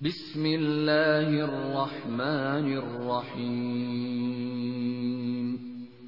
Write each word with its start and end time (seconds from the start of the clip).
بسم 0.00 0.44
اللہ 0.44 1.26
الرحمن 1.26 2.76
الرحیم۔ 2.76 5.56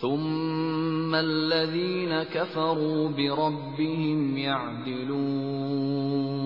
ثم 0.00 1.14
الذين 1.14 2.12
كفروا 2.32 3.08
بربهم 3.08 4.36
يعدلون 4.36 6.37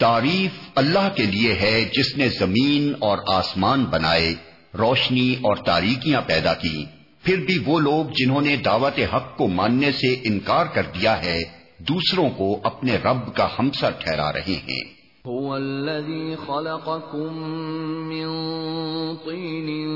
تعریف 0.00 0.50
اللہ 0.74 1.08
کے 1.16 1.22
لیے 1.22 1.52
ہے 1.52 1.84
جس 1.92 2.16
نے 2.16 2.28
زمین 2.28 2.92
اور 2.98 3.18
آسمان 3.26 3.84
بنائے، 3.84 4.34
روشنی 4.78 5.32
اور 5.32 5.56
تاریکیاں 5.56 6.20
پیدا 6.26 6.54
کی۔ 6.54 6.84
پھر 7.22 7.36
بھی 7.36 7.58
وہ 7.66 7.80
لوگ 7.80 8.10
جنہوں 8.16 8.40
نے 8.40 8.56
دعوت 8.56 9.14
حق 9.14 9.36
کو 9.36 9.48
ماننے 9.48 9.92
سے 9.92 10.14
انکار 10.24 10.66
کر 10.66 10.82
دیا 10.82 11.24
ہے، 11.24 11.38
دوسروں 11.78 12.30
کو 12.30 12.58
اپنے 12.62 12.96
رب 12.96 13.36
کا 13.36 13.48
ہمسر 13.58 13.90
ٹھہرا 13.90 14.32
رہے 14.32 14.60
ہیں۔ 14.68 15.00
هو 15.28 15.52
الذي 15.52 16.34
خلقكم 16.46 17.42
من 18.08 18.26
طين 19.24 19.92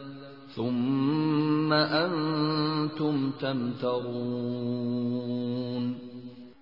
ثم 0.56 1.72
أنتم 1.72 3.30
تمترون۔ 3.40 5.92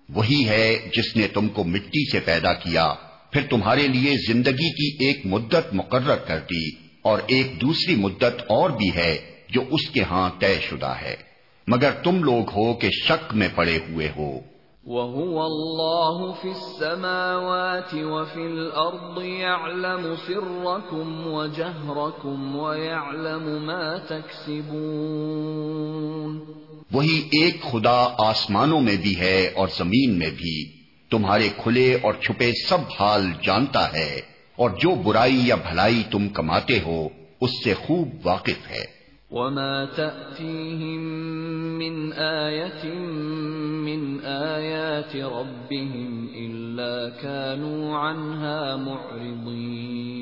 وہی 0.09 0.47
ہے 0.47 0.89
جس 0.97 1.15
نے 1.15 1.27
تم 1.27 1.47
کو 1.47 1.63
مٹی 1.63 2.11
سے 2.11 2.19
پیدا 2.19 2.53
کیا، 2.53 2.93
پھر 3.31 3.41
تمہارے 3.49 3.87
لیے 3.87 4.33
زندگی 4.33 4.53
کی 4.53 5.05
ایک 5.05 5.25
مدت 5.25 5.73
مقرر 5.73 6.15
کر 6.15 6.39
دی، 6.39 6.69
اور 7.01 7.19
ایک 7.27 7.61
دوسری 7.61 7.95
مدت 7.95 8.43
اور 8.47 8.69
بھی 8.69 8.95
ہے 8.95 9.17
جو 9.49 9.61
اس 9.71 9.89
کے 9.89 10.01
ہاں 10.01 10.29
طے 10.39 10.59
شدہ 10.69 10.85
ہے۔ 10.85 11.15
مگر 11.67 11.91
تم 11.91 12.23
لوگ 12.23 12.43
ہو 12.55 12.73
کہ 12.73 12.89
شک 12.89 13.33
میں 13.33 13.47
پڑے 13.55 13.79
ہوئے 13.89 14.11
ہو۔ 14.17 14.54
وهو 14.87 15.45
الله 15.45 16.33
في 16.33 16.49
السماوات 16.49 17.93
وفي 17.93 18.45
الأرض 18.45 19.23
يعلم 19.23 20.15
سركم 20.27 21.27
وجهركم 21.27 22.55
ويعلم 22.55 23.65
ما 23.65 23.97
تكسبون 23.97 25.05
وہی 26.91 27.27
ایک 27.31 27.61
خدا 27.61 28.07
آسمانوں 28.17 28.81
میں 28.81 28.97
بھی 28.97 29.19
ہے 29.19 29.51
اور 29.55 29.67
زمین 29.77 30.19
میں 30.19 30.29
بھی۔ 30.37 30.71
تمہارے 31.11 31.49
کھلے 31.57 31.93
اور 31.93 32.13
چھپے 32.13 32.51
سب 32.67 32.77
حال 32.99 33.31
جانتا 33.43 33.93
ہے 33.93 34.21
اور 34.55 34.69
جو 34.69 34.95
برائی 34.95 35.47
یا 35.47 35.55
بھلائی 35.55 36.03
تم 36.11 36.29
کماتے 36.29 36.79
ہو، 36.85 37.07
اس 37.41 37.63
سے 37.63 37.73
خوب 37.73 38.07
واقف 38.23 38.71
ہے۔ 38.71 38.94
وما 39.35 39.85
تأتيهم 39.85 40.99
من 41.79 42.13
آية 42.13 42.95
من 43.83 44.25
آيات 44.25 45.15
ربهم 45.15 46.29
إلا 46.35 47.09
كانوا 47.09 47.97
عنها 47.97 48.75
معرضين 48.75 50.15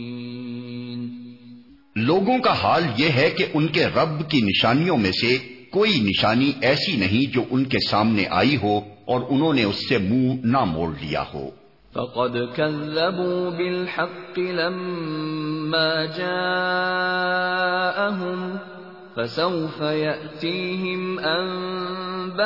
لوگوں 1.96 2.40
کا 2.40 2.52
حال 2.52 2.84
یہ 2.98 3.10
ہے 3.10 3.30
کہ 3.30 3.46
ان 3.54 3.68
کے 3.68 3.86
رب 3.86 4.30
کی 4.30 4.42
نشانیوں 4.42 4.98
میں 4.98 5.12
سے 5.12 5.38
کوئی 5.72 6.00
نشانی 6.00 6.52
ایسی 6.62 6.98
نہیں 6.98 7.34
جو 7.34 7.44
ان 7.52 7.64
کے 7.64 7.78
سامنے 7.90 8.24
آئی 8.32 8.58
ہو 8.64 8.80
اور 9.06 9.22
انہوں 9.30 9.54
نے 9.54 9.64
اس 9.64 9.90
سے 9.90 9.98
منہ 9.98 10.34
نہ 10.44 10.64
موڑ 10.64 10.94
لیا 11.02 11.24
ہو۔ 11.34 11.50
فقد 11.94 12.38
كذبوا 12.56 13.50
بالحق 13.50 14.40
لما 14.40 16.18
جاءهم 16.18 18.73
فسوف 19.16 19.82
يأتيهم 19.82 21.20
أنباء 21.20 22.44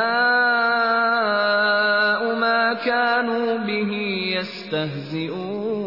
ما 2.36 2.74
كانوا 2.74 3.58
به 3.58 3.92
يستهزئون. 4.38 5.78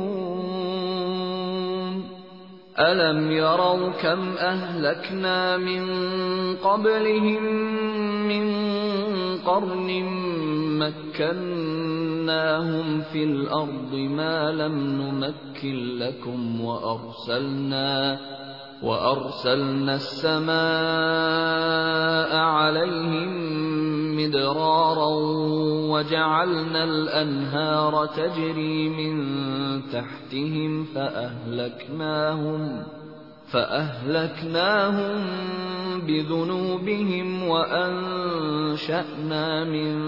ألم 2.81 3.31
يروا 3.31 3.91
كم 3.91 4.33
أهلكنا 4.39 5.57
من 5.57 5.87
قبلهم 6.57 7.43
من 8.29 8.47
قرن 9.39 10.05
مكناهم 11.21 13.01
في 13.01 13.25
الأرض 13.25 13.95
ما 13.95 14.53
لم 14.53 14.79
نمكن 15.01 15.99
لكم 15.99 16.61
وأرسلنا 16.61 18.19
وأرسلنا 18.83 19.95
السماء 19.95 20.53
عليهم 22.37 23.51
مدرارا 24.17 25.07
وجعلنا 25.91 26.85
الأنهار 26.85 28.07
تجري 28.07 28.89
من 28.89 29.23
تحتهم 29.93 30.85
فأهلكناهم 30.85 32.83
فأهلكناهم 33.53 35.21
بذنوبهم 36.07 37.49
وأنشأنا 37.49 39.15
من 39.65 40.01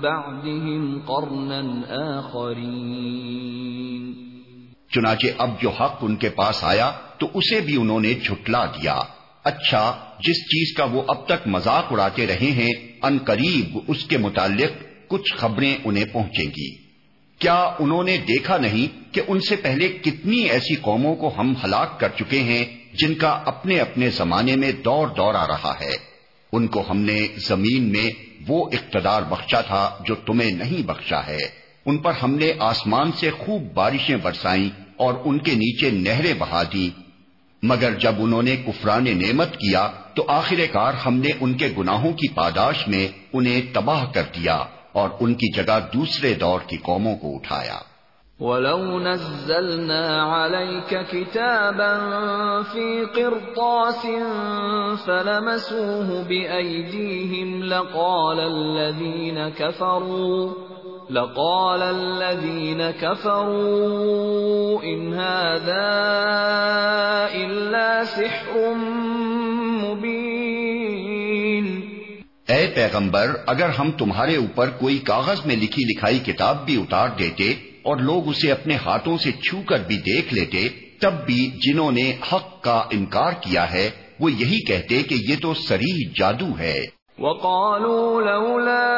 بعدهم 0.00 1.02
قرنا 1.06 1.82
آخرين 2.18 4.19
چنانچہ 4.94 5.26
اب 5.38 5.62
جو 5.62 5.70
حق 5.70 5.98
ان 6.00 6.16
کے 6.16 6.28
پاس 6.28 6.64
آیا 6.64 6.90
تو 7.18 7.28
اسے 7.34 7.60
بھی 7.60 7.76
انہوں 7.76 8.00
نے 8.00 8.14
جھٹلا 8.14 8.66
دیا۔ 8.66 9.00
اچھا 9.44 9.98
جس 10.18 10.36
چیز 10.36 10.76
کا 10.76 10.84
وہ 10.84 11.02
اب 11.08 11.26
تک 11.26 11.46
مذاق 11.46 11.86
اڑاتے 11.90 12.26
رہے 12.26 12.50
ہیں، 12.50 12.70
ان 13.02 13.18
قریب 13.18 13.78
اس 13.88 14.04
کے 14.04 14.18
متعلق 14.18 14.70
کچھ 15.08 15.34
خبریں 15.36 15.76
انہیں 15.84 16.04
پہنچیں 16.12 16.44
گی۔ 16.44 16.76
کیا 17.38 17.70
انہوں 17.78 18.04
نے 18.04 18.16
دیکھا 18.16 18.58
نہیں 18.58 19.14
کہ 19.14 19.22
ان 19.28 19.40
سے 19.40 19.56
پہلے 19.56 19.88
کتنی 19.88 20.36
ایسی 20.36 20.74
قوموں 20.74 21.16
کو 21.16 21.32
ہم 21.38 21.54
ہلاک 21.64 22.00
کر 22.00 22.08
چکے 22.08 22.42
ہیں 22.42 22.64
جن 22.94 23.14
کا 23.14 23.42
اپنے 23.46 23.80
اپنے 23.80 24.10
زمانے 24.10 24.56
میں 24.56 24.72
دور 24.72 25.08
دور 25.08 25.34
آ 25.34 25.46
رہا 25.46 25.74
ہے؟ 25.80 25.92
ان 26.52 26.66
کو 26.66 26.90
ہم 26.90 26.96
نے 26.96 27.26
زمین 27.48 27.92
میں 27.92 28.10
وہ 28.48 28.70
اقتدار 28.72 29.22
بخشا 29.22 29.60
تھا 29.60 29.98
جو 30.06 30.14
تمہیں 30.14 30.50
نہیں 30.50 30.86
بخشا 30.86 31.26
ہے۔ 31.26 31.59
ان 31.86 31.98
پر 31.98 32.12
ہم 32.12 32.34
نے 32.34 32.52
آسمان 32.58 33.12
سے 33.12 33.30
خوب 33.30 33.62
بارشیں 33.74 34.16
برسائیں 34.16 34.68
اور 34.96 35.14
ان 35.24 35.38
کے 35.38 35.52
نیچے 35.52 35.90
نہریں 35.90 36.34
بہا 36.38 36.62
دی 36.72 36.90
مگر 37.62 37.94
جب 37.94 38.12
انہوں 38.18 38.42
نے 38.42 38.56
کفران 38.56 39.04
نعمت 39.04 39.56
کیا، 39.56 39.88
تو 40.14 40.24
آخر 40.28 40.56
کار 40.72 40.94
ہم 41.06 41.14
نے 41.14 41.28
ان 41.40 41.54
کے 41.54 41.68
گناہوں 41.78 42.12
کی 42.12 42.28
پاداش 42.34 42.88
میں 42.88 43.08
انہیں 43.32 43.74
تباہ 43.74 44.04
کر 44.14 44.22
دیا 44.22 44.64
اور 44.92 45.08
ان 45.20 45.34
کی 45.34 45.52
جگہ 45.52 45.78
دوسرے 45.94 46.34
دور 46.34 46.60
کی 46.66 46.76
قوموں 46.76 47.16
کو 47.16 47.34
اٹھایا۔ 47.34 47.78
ولو 48.40 48.98
نزلنا 48.98 50.04
عليك 50.34 50.94
كتابا 51.10 51.94
في 52.72 53.04
قرطاس 53.14 54.06
فلمسوه 55.04 56.22
بأيديهم 56.28 57.62
لقال 57.62 58.40
الذين 58.40 59.48
كفروا 59.58 60.50
لقال 61.10 61.82
الذين 61.82 62.90
كفروا 63.00 64.82
إن 64.82 65.14
هذا 65.14 65.86
إلا 67.32 68.04
سحر 68.04 68.74
مبين. 69.82 71.80
اے 72.48 72.66
پیغمبر، 72.66 73.30
اگر 73.46 73.68
ہم 73.68 73.90
تمہارے 73.90 74.36
اوپر 74.36 74.70
کوئی 74.70 74.98
کاغذ 74.98 75.46
میں 75.46 75.56
لکھی 75.56 75.84
لکھائی 75.84 76.18
کتاب 76.18 76.66
بھی 76.66 76.80
اتار 76.80 77.08
دیتے 77.18 77.54
اور 77.82 77.96
لوگ 77.96 78.28
اسے 78.28 78.52
اپنے 78.52 78.76
ہاتھوں 78.76 79.18
سے 79.18 79.32
چھو 79.32 79.62
کر 79.68 79.78
بھی 79.86 79.96
دیکھ 79.96 80.34
لیتے، 80.34 80.68
تب 81.00 81.12
بھی 81.26 81.50
جنہوں 81.62 81.92
نے 81.92 82.12
حق 82.32 82.62
کا 82.62 82.82
انکار 82.90 83.32
کیا 83.40 83.72
ہے، 83.72 83.90
وہ 84.20 84.32
یہی 84.32 84.64
کہتے 84.64 85.02
کہ 85.02 85.14
یہ 85.14 85.36
تو 85.42 85.54
سریح 85.54 86.08
جادو 86.18 86.58
ہے۔ 86.58 86.99
وقالوا 87.20 88.20
لولا 88.20 88.88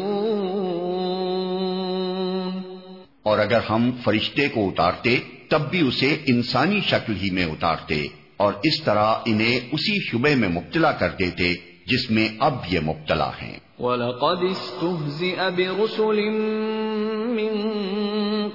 اور 3.23 3.39
اگر 3.39 3.61
ہم 3.71 3.91
فرشتے 4.05 4.49
کو 4.49 4.69
اتارتے، 4.69 5.19
تب 5.51 5.71
بھی 5.71 5.89
اسے 5.89 6.17
انسانی 6.27 6.81
شکل 6.81 7.15
ہی 7.23 7.31
میں 7.31 7.47
اتارتے 7.47 8.07
اور 8.37 8.53
اس 8.65 8.83
طرح 8.85 9.15
انہیں 9.27 9.69
اسی 9.73 10.09
شبے 10.11 10.35
میں 10.35 10.49
مبتلا 10.49 10.93
کر 10.93 11.09
دیتے۔ 11.19 11.68
جس 11.89 12.11
میں 12.11 12.29
اب 12.39 12.55
یہ 12.71 12.81
مبتلا 12.81 13.31
ہیں۔ 13.43 13.59
وَلَقَدْ 13.79 14.45
اسْتُهْزِئَ 14.51 15.51
بِرُسُلٍ 15.57 16.33
مِّن 17.27 17.69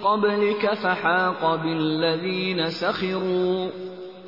قَبْلِكَ 0.02 0.68
فَحَاقَ 0.82 1.46
بِالَّذِينَ 1.46 2.70
سَخِرُوا 2.70 3.68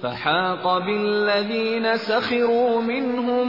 فَحَاقَ 0.02 0.80
بِالَّذِينَ 0.80 1.88
سَخِرُوا 2.08 2.82
مِنْهُمْ 2.82 3.48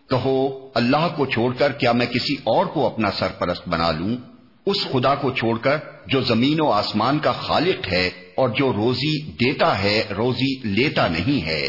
کہو، 0.09 0.69
اللہ 0.75 1.07
کو 1.17 1.25
چھوڑ 1.25 1.53
کر 1.53 1.71
کیا 1.71 1.91
میں 1.91 2.05
کسی 2.05 2.33
اور 2.43 2.65
کو 2.65 2.85
اپنا 2.85 3.11
سرپرست 3.11 3.69
بنا 3.69 3.91
لوں؟ 3.91 4.17
اس 4.65 4.87
خدا 4.91 5.15
کو 5.15 5.31
چھوڑ 5.31 5.57
کر 5.57 5.77
جو 6.07 6.21
زمین 6.21 6.61
و 6.61 6.69
آسمان 6.69 7.19
کا 7.19 7.31
خالق 7.31 7.93
ہے 7.93 8.09
اور 8.35 8.49
جو 8.49 8.73
روزی 8.73 9.21
دیتا 9.21 9.83
ہے، 9.83 10.03
روزی 10.17 10.67
لیتا 10.67 11.07
نہیں 11.07 11.45
ہے۔ 11.45 11.67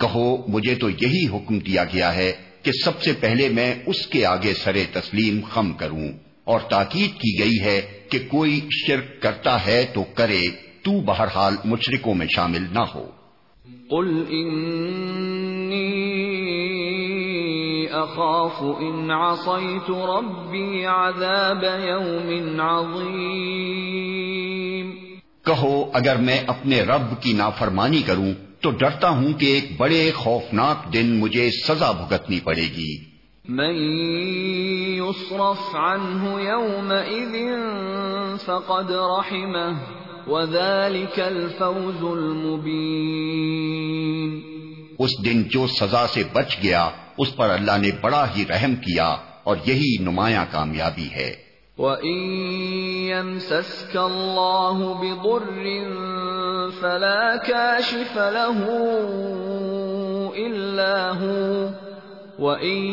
کہو، 0.00 0.36
مجھے 0.48 0.74
تو 0.74 0.90
یہی 0.90 1.26
حکم 1.26 1.58
دیا 1.58 1.84
گیا 1.84 2.14
ہے 2.14 2.32
کہ 2.62 2.70
سب 2.84 3.02
سے 3.02 3.12
پہلے 3.20 3.48
میں 3.48 3.74
اس 3.86 4.06
کے 4.06 4.26
آگے 4.26 4.54
سرے 4.54 4.84
تسلیم 4.92 5.40
خم 5.50 5.72
کروں۔ 5.72 6.08
اور 6.44 6.60
تاکید 6.60 7.20
کی 7.20 7.38
گئی 7.38 7.60
ہے 7.60 7.80
کہ 8.10 8.18
کوئی 8.28 8.60
شرک 8.70 9.22
کرتا 9.22 9.66
ہے 9.66 9.86
تو 9.94 10.04
کرے، 10.14 10.42
تو 10.82 11.00
بہرحال 11.00 11.56
مشرکوں 11.64 12.14
میں 12.14 12.26
شامل 12.36 12.62
نہ 12.72 12.78
ہو۔ 12.78 13.06
قل 13.90 14.24
انی 14.28 16.15
اخاف 18.06 18.60
ان 18.60 19.10
عصیت 19.10 19.90
ربی 19.90 20.84
عذاب 20.84 21.62
یوم 21.62 22.60
عظیم 22.60 24.90
کہو 25.44 25.90
اگر 25.92 26.16
میں 26.16 26.40
اپنے 26.46 26.82
رب 26.82 27.22
کی 27.22 27.32
نافرمانی 27.32 28.02
کروں 28.02 28.32
تو 28.60 28.70
ڈرتا 28.70 29.08
ہوں 29.08 29.32
کہ 29.32 29.46
ایک 29.46 29.64
بڑے 29.76 30.10
خوفناک 30.14 30.92
دن 30.92 31.20
مجھے 31.20 31.50
سزا 31.50 31.90
بھگتنی 31.90 32.40
پڑے 32.40 32.62
گی۔ 32.62 33.16
من 33.48 33.74
يصرف 34.98 35.74
عنه 35.74 36.40
يومئذ 36.40 37.36
فقد 38.44 38.90
رحمه 38.90 39.76
وذلك 40.26 41.20
الفوز 41.20 42.02
المبين۔ 42.02 44.40
اس 44.98 45.10
دن 45.24 45.42
جو 45.42 45.66
سزا 45.66 46.06
سے 46.06 46.22
بچ 46.32 46.56
گیا 46.62 46.90
اس 47.18 47.36
پر 47.36 47.50
اللہ 47.50 47.78
نے 47.78 47.90
بڑا 48.00 48.26
ہی 48.36 48.44
رحم 48.50 48.74
کیا 48.74 49.16
اور 49.42 49.56
یہی 49.66 49.96
نمایاں 50.00 50.46
کامیابی 50.50 51.08
ہے۔ 51.12 51.46
وَإِن 51.78 52.18
يَمْسَسْكَ 53.08 53.98
اللَّهُ 53.98 55.00
بِضُرٍّ 55.00 55.66
فَلَا 56.80 57.36
كَاشِفَ 57.36 58.16
لَهُ 58.16 58.64
إِلَّا 60.46 61.20
هُوَ 61.20 61.68
وَإِن 62.38 62.84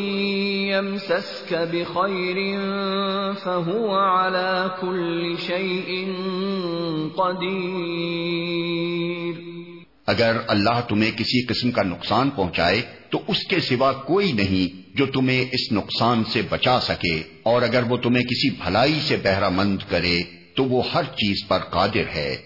يَمْسَسْكَ 0.68 1.54
بِخَيْرٍ 1.54 2.58
فَهُوَ 3.42 3.94
عَلَى 3.94 4.70
كُلِّ 4.80 5.38
شَيْءٍ 5.38 6.08
قَدِيرٌ 7.16 9.53
اگر 10.06 10.36
اللہ 10.46 10.80
تمہیں 10.88 11.10
کسی 11.10 11.46
قسم 11.46 11.70
کا 11.70 11.82
نقصان 11.82 12.30
پہنچائے 12.30 12.82
تو 13.10 13.18
اس 13.28 13.46
کے 13.46 13.60
سوا 13.60 13.92
کوئی 13.92 14.32
نہیں 14.32 14.96
جو 14.96 15.06
تمہیں 15.06 15.44
اس 15.52 15.72
نقصان 15.72 16.24
سے 16.24 16.42
بچا 16.48 16.80
سکے 16.80 17.22
اور 17.42 17.62
اگر 17.62 17.82
وہ 17.88 17.96
تمہیں 17.96 18.24
کسی 18.24 18.50
بھلائی 18.50 19.00
سے 19.00 19.16
بہرہ 19.16 19.48
مند 19.48 19.78
کرے 19.88 20.22
تو 20.56 20.64
وہ 20.64 20.82
ہر 20.94 21.02
چیز 21.02 21.48
پر 21.48 21.58
قادر 21.58 22.14
ہے۔ 22.14 22.36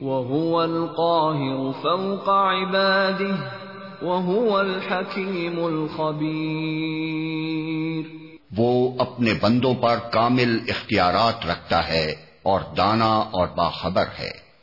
وَهُوَ 0.00 0.62
الْقَاهِرُ 0.62 1.72
فَوْقَ 1.82 2.30
عِبَادِهِ 2.30 3.36
وَهُوَ 4.02 4.58
الْحَكِيمُ 4.58 5.62
الْخَبِيرُ۔ 5.62 8.18
وہ 8.56 8.92
اپنے 8.98 9.32
بندوں 9.40 9.74
پر 9.74 9.96
کامل 10.12 10.58
اختیارات 10.68 11.46
رکھتا 11.46 11.88
ہے 11.88 12.14
اور 12.42 12.60
دانا 12.76 13.06
اور 13.06 13.48
باخبر 13.48 14.04
ہے۔ 14.18 14.47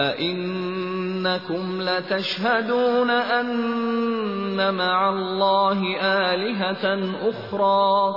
أئنكم 0.00 1.82
لتشهدون 1.82 3.10
أن 3.10 4.74
مع 4.74 5.10
الله 5.10 5.96
آلهة 6.00 7.10
أخرى 7.28 8.14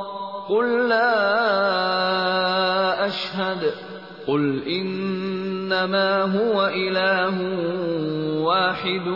قل 0.50 0.90
لا 0.90 1.46
أشهد 3.08 3.72
قل 4.28 4.63
إنما 4.68 6.22
هو 6.22 6.68
إله 6.68 7.42
واحد 8.42 9.08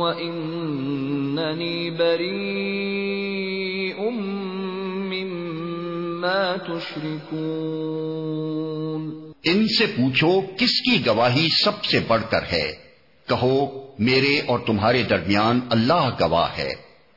وإنني 0.00 1.90
بريء 1.90 4.10
مما 5.10 6.56
تشركون 6.56 8.61
ان 9.44 9.66
سے 9.68 9.86
پوچھو 9.86 10.40
کس 10.56 10.80
کی 10.80 11.06
گواہی 11.06 11.48
سب 11.64 11.84
سے 11.84 11.98
بڑھ 11.98 12.22
کر 12.30 12.42
ہے۔ 12.52 12.72
کہو، 13.28 13.54
میرے 13.98 14.40
اور 14.46 14.58
تمہارے 14.58 15.02
درمیان 15.02 15.60
اللہ 15.70 16.08
گواہ 16.20 16.56
ہے، 16.58 16.70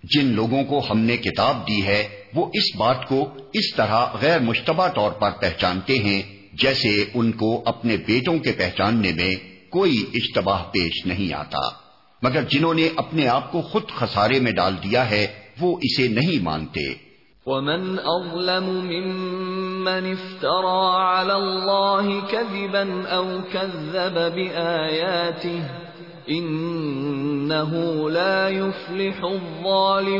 جن 0.02 0.26
لوگوں 0.26 0.64
کو 0.64 0.82
ہم 0.90 0.98
نے 0.98 1.16
کتاب 1.16 1.68
دی 1.68 1.86
ہے 1.86 2.08
وہ 2.36 2.46
اس 2.54 2.76
بات 2.76 3.08
کو 3.08 3.28
اس 3.52 3.74
طرح 3.76 4.06
غیر 4.20 4.40
مشتبہ 4.40 4.88
طور 4.88 5.10
پر 5.10 5.30
پہچانتے 5.30 5.98
ہیں 5.98 6.22
جیسے 6.52 7.04
ان 7.14 7.32
کو 7.32 7.62
اپنے 7.66 7.96
بیٹوں 7.96 8.38
کے 8.38 8.52
پہچاننے 8.52 9.12
میں 9.12 9.34
کوئی 9.70 10.04
اشتباہ 10.14 10.62
پیش 10.62 11.06
نہیں 11.06 11.34
آتا۔ 11.34 11.86
مگر 12.22 12.42
جنہوں 12.42 12.74
نے 12.74 12.88
اپنے 12.96 13.28
آپ 13.28 13.52
کو 13.52 13.60
خود 13.62 13.82
خسارے 13.88 14.40
میں 14.40 14.52
ڈال 14.52 14.74
دیا 14.74 15.10
ہے، 15.10 15.26
وہ 15.60 15.78
اسے 15.82 16.08
نہیں 16.08 16.42
مانتے۔ 16.42 17.06
ومن 17.46 17.96
اظلم 18.04 18.64
ممن 18.64 20.14
افترى 20.18 20.88
على 20.92 21.32
الله 21.32 22.18
كذبا 22.28 23.14
او 23.14 23.38
كذب 23.52 24.34
بآياته 24.34 25.85
انه 26.28 27.70
لا 28.10 28.48
يفلح 28.48 29.22
الظالمون۔ 29.22 30.16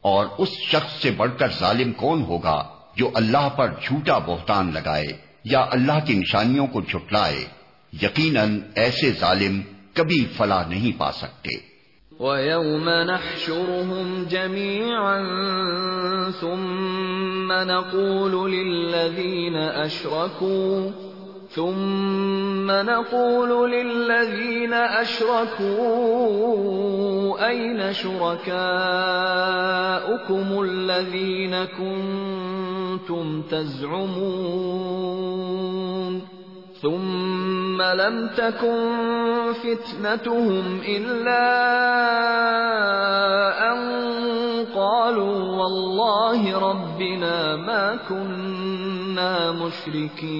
اور 0.00 0.26
اس 0.38 0.48
شخص 0.48 1.02
سے 1.02 1.10
بڑھ 1.10 1.30
کر 1.38 1.48
ظالم 1.60 1.92
کون 1.92 2.22
ہوگا 2.22 2.64
جو 2.96 3.10
اللہ 3.14 3.48
پر 3.56 3.68
جھوٹا 3.82 4.18
بہتان 4.18 4.70
لگائے 4.74 5.06
یا 5.44 5.66
اللہ 5.70 6.06
کی 6.06 6.14
نشانیوں 6.14 6.66
کو 6.66 6.80
جھٹلائے؟ 6.80 7.44
یقیناً 8.02 8.60
ایسے 8.74 9.10
ظالم 9.20 9.60
کبھی 9.94 10.26
فلا 10.36 10.66
نہیں 10.66 10.98
پا 10.98 11.12
سکتے۔ 11.12 11.74
وَيَوْمَ 12.20 12.90
نَحْشُرُهُمْ 12.90 14.28
جَمِيعًا 14.28 15.24
ثُمَّ 16.40 17.52
نَقُولُ 17.64 18.48
لِلَّذِينَ 18.48 19.56
أَشْرَكُوا 19.84 21.03
ثم 21.54 22.70
نقول 22.70 23.70
للذين 23.70 24.72
أشركوا 24.72 25.74
أين 27.48 27.92
شركاؤكم 27.92 28.54
الذين 30.62 31.64
كنتم 31.64 33.42
تزعمون 33.42 35.14
ثم 36.84 37.82
لم 37.82 38.16
تكن 38.36 39.52
فتنتهم 39.52 40.80
إلا 40.88 41.44
أن 43.68 43.78
قالوا 44.74 45.36
والله 45.60 46.58
ربنا 46.58 47.56
ما 47.56 47.96
كنا 48.08 49.52
مشركين 49.52 50.34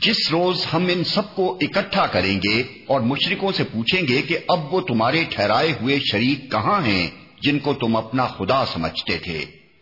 جس 0.00 0.20
روز 0.32 0.66
ہم 0.72 0.84
ان 0.88 1.04
سب 1.04 1.26
کو 1.34 1.46
اکٹھا 1.60 2.06
کریں 2.06 2.38
گے 2.44 2.58
اور 2.86 3.00
مشرکوں 3.00 3.52
سے 3.52 3.64
پوچھیں 3.72 4.02
گے 4.08 4.18
کہ 4.28 4.36
اب 4.48 4.60
وہ 4.74 4.80
تمہارے 4.80 5.24
ٹھہرائے 5.30 5.70
ہوئے 5.80 5.98
شریک 6.12 6.50
کہاں 6.52 6.80
ہیں 6.86 7.06
جن 7.42 7.56
کو 7.58 7.70
تم 7.80 7.92
اپنا 7.96 8.26
خدا 8.26 8.60
سمجھتے 8.66 9.16
تھے، 9.24 9.40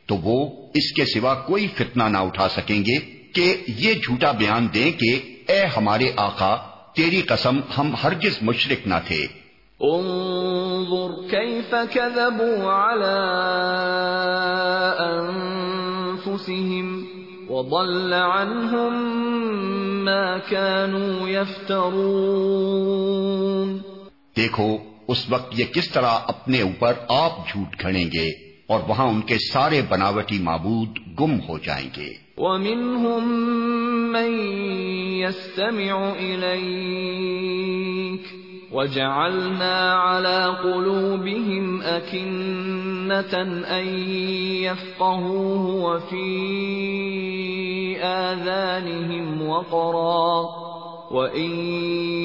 تو 0.08 0.14
وہ 0.22 0.38
اس 0.74 0.86
کے 0.96 1.04
سوا 1.04 1.34
کوئی 1.34 1.64
فتنہ 1.76 2.06
نہ 2.08 2.18
اٹھا 2.18 2.48
سکیں 2.48 2.80
گے۔ 2.80 3.15
کہ 3.36 3.56
یہ 3.66 3.94
جھوٹا 3.94 4.32
بیان 4.32 4.68
دیں 4.74 4.90
کہ 4.90 5.36
اے 5.48 5.64
ہمارے 5.76 6.06
آقا 6.16 6.56
تیری 6.94 7.22
قسم 7.22 7.60
ہم 7.78 7.94
ہرگز 8.04 8.38
مشرک 8.42 8.86
نہ 8.86 8.94
تھے۔ 9.06 9.26
انظر 9.80 11.30
كيف 11.30 11.70
كذبوا 11.70 12.72
على 12.72 13.16
انفسهم 15.08 17.04
وضل 17.48 18.12
عنهم 18.12 18.94
ما 20.04 20.36
كانوا 20.48 21.28
يفترون 21.28 23.78
دیکھو 24.36 24.76
اس 25.08 25.24
وقت 25.28 25.60
یہ 25.60 25.64
کس 25.74 25.88
طرح 25.88 26.18
اپنے 26.26 26.62
اوپر 26.62 26.92
آپ 27.08 27.48
جھوٹ 27.48 27.76
کھڑیں 27.76 28.04
گے 28.04 28.30
اور 28.68 28.80
وہاں 28.88 29.06
ان 29.06 29.20
کے 29.20 29.36
سارے 29.52 29.82
بناوٹی 29.88 30.38
معبود 30.38 30.98
گم 31.20 31.38
ہو 31.48 31.58
جائیں 31.58 31.90
گے۔ 31.96 32.25
وَمِنْهُمْ 32.38 33.28
مَنْ 34.12 34.38
يَسْتَمِعُ 35.18 36.14
إِلَيْكَ. 36.20 38.20
وجعلنا 38.72 39.94
على 39.94 40.56
قلوبهم 40.64 41.82
أكنة 41.82 43.42
أن 43.80 43.86
يفقهوه 44.62 45.84
وفي 45.84 46.26
آذانهم 48.02 49.48
وقرا. 49.48 50.44
وإن 51.10 51.50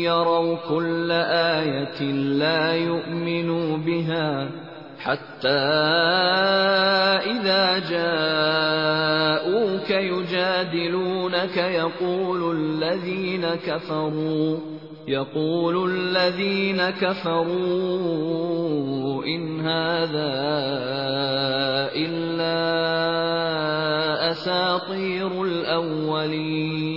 يروا 0.02 0.56
كل 0.70 1.12
آية 1.12 2.02
لا 2.12 2.76
يؤمنوا 2.76 3.78
بها 3.78 4.50
حتى 5.04 5.50
إذا 7.32 7.80
جاءوك 7.90 9.90
يجادلونك 9.90 11.58
يقول 11.58 12.58
الذين 12.58 13.46
كفروا، 13.66 14.58
يقول 15.08 15.92
الذين 15.92 16.90
كفروا 16.90 17.46
إن 19.26 19.60
هذا 19.60 20.32
إلا 21.96 22.62
أساطير 24.32 25.44
الأولين. 25.44 26.92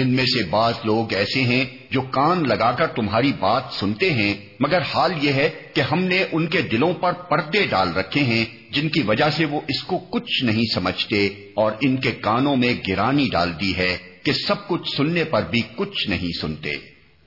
ان 0.00 0.08
میں 0.08 0.24
سے 0.24 0.44
بعض 0.50 0.74
لوگ 0.84 1.12
ایسے 1.12 1.42
ہیں 1.42 1.64
جو 1.90 2.00
کان 2.00 2.48
لگا 2.48 2.72
کر 2.72 2.86
تمہاری 2.86 3.32
بات 3.38 3.62
سنتے 3.72 4.12
ہیں، 4.12 4.34
مگر 4.60 4.82
حال 4.94 5.12
یہ 5.22 5.32
ہے 5.32 5.50
کہ 5.74 5.80
ہم 5.80 6.04
نے 6.04 6.24
ان 6.32 6.46
کے 6.46 6.62
دلوں 6.62 6.94
پر 6.94 7.12
پردے 7.12 7.66
ڈال 7.66 7.92
رکھے 7.92 8.20
ہیں، 8.20 8.44
جن 8.70 8.88
کی 8.88 9.02
وجہ 9.02 9.30
سے 9.36 9.44
وہ 9.44 9.60
اس 9.68 9.82
کو 9.82 9.98
کچھ 9.98 10.44
نہیں 10.44 10.74
سمجھتے 10.74 11.28
اور 11.54 11.72
ان 11.80 11.96
کے 11.96 12.10
کانوں 12.10 12.56
میں 12.56 12.74
گرانی 12.88 13.28
ڈال 13.32 13.60
دی 13.60 13.76
ہے 13.76 13.96
کہ 14.22 14.32
سب 14.32 14.68
کچھ 14.68 14.96
سننے 14.96 15.24
پر 15.24 15.42
بھی 15.50 15.62
کچھ 15.76 16.08
نہیں 16.08 16.40
سنتے۔ 16.40 16.72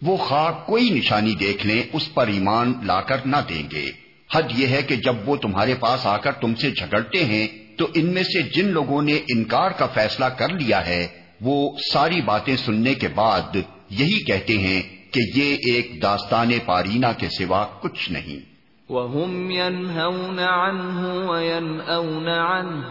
وہ 0.01 0.17
خواہ 0.17 0.51
کوئی 0.65 0.89
نشانی 0.89 1.35
دیکھ 1.35 1.67
لیں، 1.67 1.83
اس 1.93 2.13
پر 2.13 2.27
ایمان 2.27 2.73
لا 2.83 3.01
کر 3.01 3.17
نہ 3.25 3.37
دیں 3.49 3.63
گے۔ 3.71 3.91
حد 4.33 4.43
یہ 4.55 4.67
ہے 4.67 4.81
کہ 4.81 4.95
جب 4.95 5.29
وہ 5.29 5.35
تمہارے 5.35 5.73
پاس 5.79 6.05
آ 6.05 6.17
کر 6.17 6.31
تم 6.31 6.55
سے 6.55 6.71
جھگڑتے 6.71 7.25
ہیں، 7.25 7.47
تو 7.77 7.87
ان 7.95 8.05
میں 8.05 8.23
سے 8.23 8.41
جن 8.41 8.67
لوگوں 8.67 9.01
نے 9.01 9.19
انکار 9.27 9.71
کا 9.71 9.85
فیصلہ 9.85 10.25
کر 10.25 10.49
لیا 10.49 10.87
ہے 10.87 11.07
وہ 11.41 11.77
ساری 11.93 12.21
باتیں 12.21 12.55
سننے 12.55 12.93
کے 12.93 13.07
بعد 13.07 13.55
یہی 13.89 14.23
کہتے 14.23 14.57
ہیں 14.57 14.81
کہ 15.11 15.39
یہ 15.39 15.57
ایک 15.73 16.01
داستان 16.01 16.51
پارینہ 16.65 17.05
کے 17.17 17.27
سوا 17.29 17.65
کچھ 17.81 18.11
نہیں۔ 18.11 18.51
وَهُمْ 18.91 19.51
يَنْهَوْنَ 19.51 20.41
عَنْهُ 20.41 21.25
وَيَنْأَوْنَ 21.29 22.29
عَنْهُ 22.29 22.87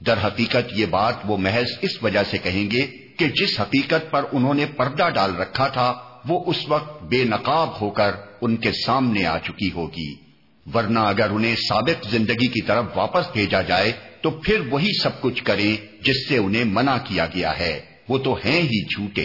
در 0.07 0.15
حقیقت 0.25 0.73
یہ 0.73 0.87
بات 0.87 1.15
وہ 1.25 1.37
محض 1.37 1.79
اس 1.83 2.03
وجہ 2.03 2.23
سے 2.31 2.39
کہیں 2.39 2.71
گے 2.71 2.87
کہ 3.19 3.29
جس 3.29 3.61
حقیقت 3.61 4.11
پر 4.11 4.25
انہوں 4.33 4.55
نے 4.55 4.67
پردہ 4.77 5.09
ڈال 5.15 5.37
رکھا 5.37 5.69
تھا 5.69 5.95
وہ 6.29 6.43
اس 6.47 6.69
وقت 6.69 7.03
بے 7.03 7.25
نقاب 7.25 7.69
ہو 7.81 7.91
کر 7.91 8.11
ان 8.41 8.57
کے 8.57 8.71
سامنے 8.87 9.27
آ 9.27 9.39
چکی 9.39 9.73
ہوگی۔ 9.73 10.28
ورنہ 10.75 10.99
اگر 10.99 11.31
انہیں 11.31 11.55
سابق 11.55 12.11
زندگی 12.11 12.47
کی 12.47 12.63
طرف 12.63 12.85
واپس 12.95 13.25
بھیجا 13.33 13.63
جائے، 13.63 13.93
تو 14.21 14.31
پھر 14.31 14.61
وہی 14.71 14.91
سب 15.03 15.21
کچھ 15.21 15.45
کریں 15.45 15.77
جس 16.05 16.29
سے 16.29 16.39
انہیں 16.39 16.65
منع 16.65 16.97
کیا 17.05 17.27
گیا 17.27 17.59
ہے۔ 17.59 17.81
وہ 18.09 18.19
تو 18.19 18.35
ہیں 18.35 18.63
ہی 18.63 18.85
جھوٹے۔ 18.85 19.25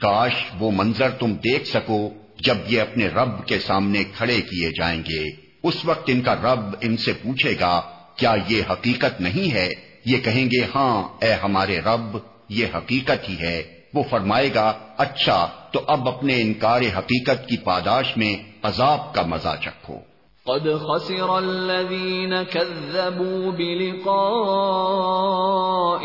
کاش 0.00 0.32
وہ 0.58 0.70
منظر 0.74 1.10
تم 1.10 1.32
دیکھ 1.32 1.68
سکو 1.68 2.10
جب 2.40 2.54
یہ 2.68 2.80
اپنے 2.80 3.08
رب 3.08 3.46
کے 3.46 3.58
سامنے 3.58 4.04
کھڑے 4.04 4.40
کیے 4.40 4.70
جائیں 4.70 5.00
گے۔ 5.00 5.24
اس 5.62 5.74
وقت 5.84 6.02
ان 6.06 6.20
کا 6.20 6.34
رب 6.34 6.76
ان 6.80 6.96
سے 6.96 7.12
پوچھے 7.12 7.54
گا، 7.60 7.80
کیا 8.16 8.34
یہ 8.48 8.62
حقیقت 8.70 9.20
نہیں 9.20 9.54
ہے؟ 9.54 9.68
یہ 10.04 10.18
کہیں 10.18 10.46
گے 10.46 10.66
ہاں 10.74 11.24
اے 11.24 11.32
ہمارے 11.32 11.80
رب، 11.80 12.18
یہ 12.48 12.66
حقیقت 12.74 13.28
ہی 13.28 13.36
ہے۔ 13.40 13.62
وہ 13.94 14.02
فرمائے 14.10 14.50
گا 14.54 14.72
اچھا 14.96 15.48
تو 15.72 15.80
اب 15.86 16.08
اپنے 16.08 16.40
انکار 16.40 16.80
حقیقت 16.98 17.48
کی 17.48 17.56
پاداش 17.56 18.16
میں 18.16 18.50
عذاب 18.62 19.14
کا 19.14 19.22
مزہ 19.22 19.56
چکھو۔ 19.64 20.09
قد 20.46 20.74
خسر 20.74 21.38
الذين 21.38 22.42
كذبوا 22.42 23.52
بلقاء 23.52 24.20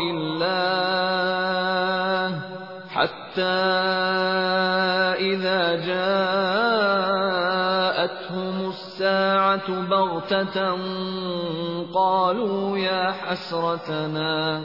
الله 0.00 1.16
حتى 2.90 3.42
إذا 5.32 5.74
جاءتهم 5.86 6.28
الساعة 8.68 9.80
بغتة 9.90 10.76
قالوا 11.94 12.78
يا 12.78 13.12
حسرتنا 13.12 14.64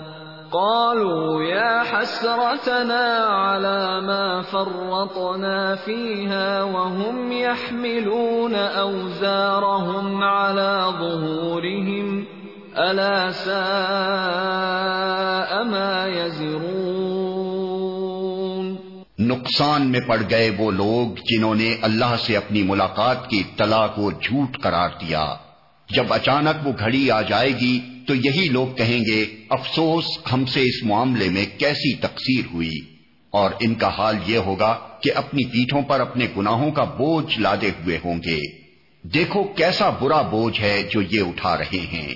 قالوا 0.51 1.43
يا 1.43 1.83
حسرتنا 1.83 3.03
على 3.25 4.01
ما 4.01 4.41
فرطنا 4.41 5.75
فيها 5.75 6.63
وهم 6.63 7.31
يحملون 7.31 8.55
أوزارهم 8.55 10.23
على 10.23 10.93
ظهورهم 10.99 12.25
ألا 12.77 13.31
ساء 13.31 13.51
ما 15.63 16.07
يزرون 16.07 17.61
نقصان 19.19 19.81
میں 19.91 20.03
پڑ 20.07 20.19
گئے 20.29 20.49
وہ 20.57 20.71
لوگ 20.71 21.07
جنہوں 21.29 21.55
نے 21.55 21.69
اللہ 21.81 22.15
سے 22.25 22.37
اپنی 22.37 22.61
ملاقات 22.63 23.19
کی 23.29 23.39
اطلاع 23.39 23.87
کو 23.87 24.11
جھوٹ 24.11 24.51
قرار 24.63 24.89
دیا۔ 25.01 25.25
جب 25.93 26.13
اچانک 26.13 26.67
وہ 26.67 26.71
گھڑی 26.79 27.11
آ 27.11 27.21
جائے 27.21 27.49
گی 27.49 27.79
تو 28.07 28.15
یہی 28.15 28.49
لوگ 28.51 28.67
کہیں 28.75 28.99
گے، 28.99 29.25
افسوس، 29.49 30.05
ہم 30.33 30.45
سے 30.45 30.61
اس 30.61 30.83
معاملے 30.83 31.29
میں 31.29 31.45
کیسی 31.59 31.95
تقسیر 31.95 32.45
ہوئی؟ 32.53 32.79
اور 33.31 33.51
ان 33.59 33.75
کا 33.75 33.87
حال 33.97 34.15
یہ 34.27 34.37
ہوگا 34.37 34.77
کہ 35.01 35.11
اپنی 35.15 35.45
پیٹھوں 35.45 35.81
پر 35.81 35.99
اپنے 35.99 36.27
گناہوں 36.37 36.71
کا 36.71 36.83
بوجھ 36.83 37.39
لادے 37.39 37.69
ہوئے 37.69 37.99
ہوں 38.05 38.17
گے۔ 38.17 38.61
دیکھو 39.01 39.43
کیسا 39.43 39.89
برا 39.89 40.21
بوجھ 40.21 40.61
ہے 40.61 40.83
جو 40.91 41.01
یہ 41.01 41.21
اٹھا 41.21 41.57
رہے 41.57 41.79
ہیں۔ 41.93 42.15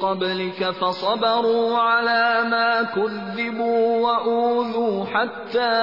قَبْلِكَ 0.01 0.65
فَصَبَرُوا 0.79 1.79
عَلَى 1.81 2.49
مَا 2.49 2.81
كُذِّبُوا 2.95 4.09
وَأُوذُوا 4.09 5.05
حَتَّى 5.13 5.75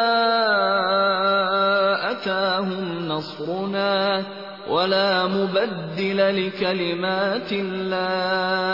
أَتَاهُمْ 2.11 3.07
نَصْرُنَا 3.13 4.23
ولا 4.69 5.27
مبدل 5.27 6.47
لكلمات 6.47 7.53
الله 7.53 8.67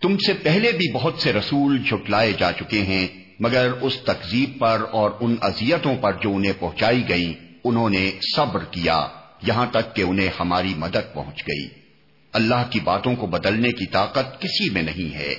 تم 0.00 0.16
سے 0.18 0.32
پہلے 0.32 0.72
بھی 0.72 0.92
بہت 0.92 1.14
سے 1.18 1.32
رسول 1.32 1.78
جھٹلائے 1.78 2.32
جا 2.32 2.52
چکے 2.52 2.82
ہیں، 2.82 3.06
مگر 3.40 3.70
اس 3.80 3.96
تکذیب 3.96 4.58
پر 4.58 4.82
اور 4.90 5.10
ان 5.20 5.36
اذیتوں 5.40 5.96
پر 6.00 6.12
جو 6.12 6.34
انہیں 6.34 6.52
پہنچائی 6.58 7.02
گئی 7.08 7.34
انہوں 7.64 7.90
نے 7.90 8.10
صبر 8.36 8.64
کیا، 8.64 9.08
یہاں 9.42 9.66
تک 9.70 9.96
کہ 9.96 10.02
انہیں 10.02 10.28
ہماری 10.40 10.74
مدد 10.76 11.14
پہنچ 11.14 11.42
گئی۔ 11.42 11.68
اللہ 12.32 12.62
کی 12.70 12.80
باتوں 12.80 13.16
کو 13.16 13.26
بدلنے 13.26 13.72
کی 13.72 13.86
طاقت 13.86 14.40
کسی 14.40 14.70
میں 14.70 14.82
نہیں 14.82 15.14
ہے۔ 15.14 15.34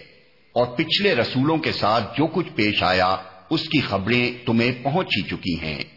اور 0.54 0.66
پچھلے 0.66 1.16
رسولوں 1.16 1.58
کے 1.58 1.72
ساتھ 1.72 2.18
جو 2.18 2.28
کچھ 2.28 2.50
پیش 2.56 2.84
آیا، 2.84 3.16
اس 3.50 3.70
کی 3.70 3.82
خبریں 3.82 4.46
تمہیں 4.46 4.72
پہنچ 4.84 5.08
ہی 5.18 5.22
چکی 5.22 5.60
ہیں۔ 5.62 5.97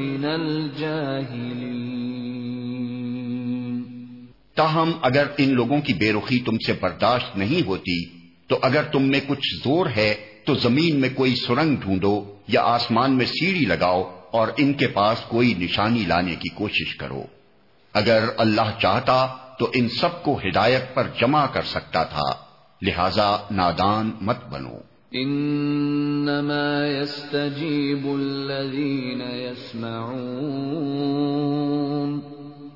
من 0.00 0.68
تاہم، 4.54 4.92
اگر 5.02 5.26
ان 5.38 5.54
لوگوں 5.54 5.80
کی 5.80 5.94
بے 5.94 6.12
رخی 6.12 6.40
تم 6.40 6.58
سے 6.58 6.72
برداشت 6.72 7.36
نہیں 7.36 7.66
ہوتی، 7.66 8.04
تو 8.46 8.58
اگر 8.62 8.82
تم 8.82 9.02
میں 9.02 9.20
کچھ 9.26 9.64
زور 9.64 9.86
ہے، 9.96 10.14
تو 10.44 10.54
زمین 10.54 11.00
میں 11.00 11.08
کوئی 11.14 11.34
سرنگ 11.34 11.76
ڈھونڈو 11.76 12.34
یا 12.48 12.62
آسمان 12.62 13.16
میں 13.16 13.26
سیڑھی 13.26 13.64
لگاؤ 13.64 14.20
اور 14.30 14.48
ان 14.56 14.72
کے 14.72 14.86
پاس 14.86 15.18
کوئی 15.28 15.54
نشانی 15.58 16.04
لانے 16.06 16.34
کی 16.34 16.48
کوشش 16.48 16.96
کرو۔ 16.96 17.24
اگر 17.92 18.24
اللہ 18.36 18.78
چاہتا، 18.80 19.26
تو 19.58 19.70
ان 19.74 19.88
سب 19.88 20.22
کو 20.22 20.38
ہدایت 20.38 20.94
پر 20.94 21.08
جمع 21.20 21.46
کر 21.46 21.62
سکتا 21.62 22.04
تھا۔ 22.04 22.34
لہذا 22.82 23.36
نادان 23.50 24.10
مت 24.20 24.44
بنو۔ 24.46 24.95
انما 25.14 26.86
يستجيب 26.88 28.16
الذين 28.16 29.20
يسمعون 29.20 30.36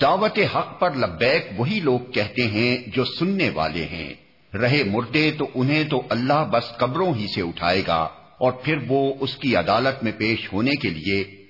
دعوت 0.00 0.38
حق 0.38 0.80
پر 0.80 0.90
لبیک 0.94 1.60
وہی 1.60 1.80
لوگ 1.80 1.98
کہتے 2.12 2.46
ہیں 2.46 2.76
جو 2.96 3.04
سننے 3.04 3.50
والے 3.54 3.84
ہیں۔ 3.84 4.14
رہے 4.56 4.82
مردے 4.84 5.30
تو 5.38 5.46
انہیں 5.54 5.84
تو 5.84 6.02
اللہ 6.08 6.44
بس 6.50 6.76
قبروں 6.76 7.14
ہی 7.14 7.26
سے 7.34 7.42
اٹھائے 7.42 7.82
گا 7.86 8.08
اور 8.38 8.52
پھر 8.52 8.78
وہ 8.88 9.14
اس 9.20 9.36
کی 9.36 9.56
عدالت 9.56 10.04
میں 10.04 10.12
پیش 10.18 10.52
ہونے 10.52 10.70
کے 10.70 10.90
لیے 10.90 11.45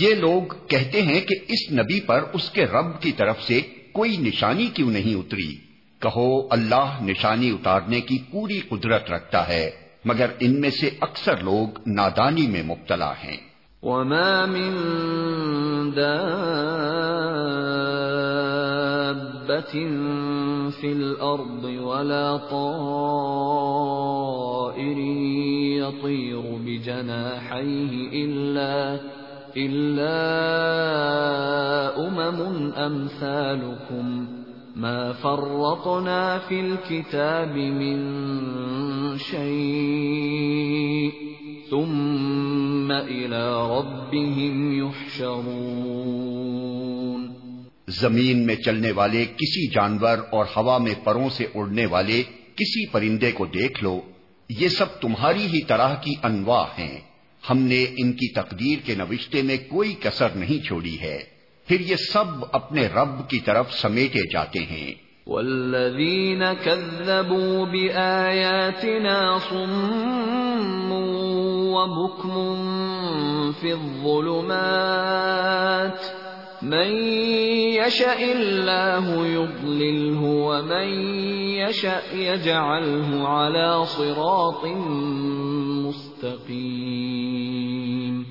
یہ 0.00 0.14
لوگ 0.14 0.54
کہتے 0.68 1.02
ہیں 1.02 1.20
کہ 1.20 1.34
اس 1.48 1.72
نبی 1.72 2.00
پر 2.00 2.24
اس 2.32 2.50
کے 2.50 2.66
رب 2.66 3.00
کی 3.00 3.12
طرف 3.12 3.42
سے 3.42 3.60
کوئی 3.92 4.16
نشانی 4.16 4.66
کیوں 4.66 4.90
نہیں 4.90 5.14
اتری؟ 5.14 5.56
کہو، 5.98 6.48
اللہ 6.50 6.98
نشانی 7.02 7.50
اتارنے 7.50 8.00
کی 8.00 8.18
پوری 8.32 8.60
قدرت 8.60 9.10
رکھتا 9.10 9.48
ہے، 9.48 9.70
مگر 10.04 10.26
ان 10.40 10.60
میں 10.60 10.70
سے 10.70 10.90
اکثر 11.00 11.36
لوگ 11.42 11.78
نادانی 11.86 12.46
میں 12.46 12.62
مبتلا 12.62 13.12
ہیں۔ 13.12 13.36
وما 13.82 14.46
من 14.46 15.90
في 20.80 20.92
الأرض 20.92 21.64
ولا 21.64 22.36
طائر 22.36 22.96
يطير 25.78 26.56
بجناحيه 26.60 28.08
إلا 28.24 28.96
أمثالكم 32.76 34.26
ما 34.76 35.12
فرطنا 35.12 36.38
في 36.38 36.60
الكتاب 36.60 37.56
من 37.56 37.98
شيء 39.18 41.10
ثم 41.70 42.92
إلى 42.92 43.44
ربهم 43.54 44.72
يحشرون 44.72 45.72
زمین 47.88 48.46
میں 48.46 48.56
چلنے 48.56 48.92
والے 48.92 49.24
کسی 49.24 49.66
جانور 49.66 50.18
اور 50.30 50.44
ہوا 50.56 50.78
میں 50.78 50.94
پروں 51.04 51.28
سے 51.28 51.46
اڑنے 51.54 51.86
والے 51.86 52.22
کسی 52.54 52.86
پرندے 52.86 53.32
کو 53.32 53.46
دیکھ 53.46 53.84
لو، 53.84 54.00
یہ 54.48 54.68
سب 54.68 55.00
تمہاری 55.00 55.46
ہی 55.46 55.64
طرح 55.64 55.94
کی 55.94 56.14
انواع 56.22 56.64
ہیں۔ 56.78 57.11
ہم 57.50 57.58
نے 57.58 57.86
ان 57.96 58.12
کی 58.12 58.32
تقدیر 58.32 58.86
کے 58.86 58.94
نوشتے 58.94 59.42
میں 59.42 59.56
کوئی 59.68 59.94
کسر 60.00 60.28
نہیں 60.28 60.66
چھوڑی 60.66 61.00
ہے۔ 61.00 61.22
پھر 61.66 61.80
یہ 61.80 61.96
سب 61.96 62.24
اپنے 62.52 62.86
رب 62.86 63.30
کی 63.30 63.40
طرف 63.40 63.72
سمیٹے 63.72 64.32
جاتے 64.32 64.58
ہیں۔ 64.58 64.94
والذین 65.26 66.42
كذبوا 66.64 67.64
بآیاتنا 67.64 69.38
صم 69.50 70.92
وبکم 71.72 73.50
فی 73.60 73.72
الظلمات 73.72 76.21
من 76.62 76.92
يشاء 77.74 78.32
الله 78.32 79.26
يضلله 79.26 80.20
ومن 80.20 80.88
يشاء 81.54 82.16
يجعله 82.16 83.26
على 83.26 83.86
صراط 83.86 84.64
مستقیم 85.86 88.22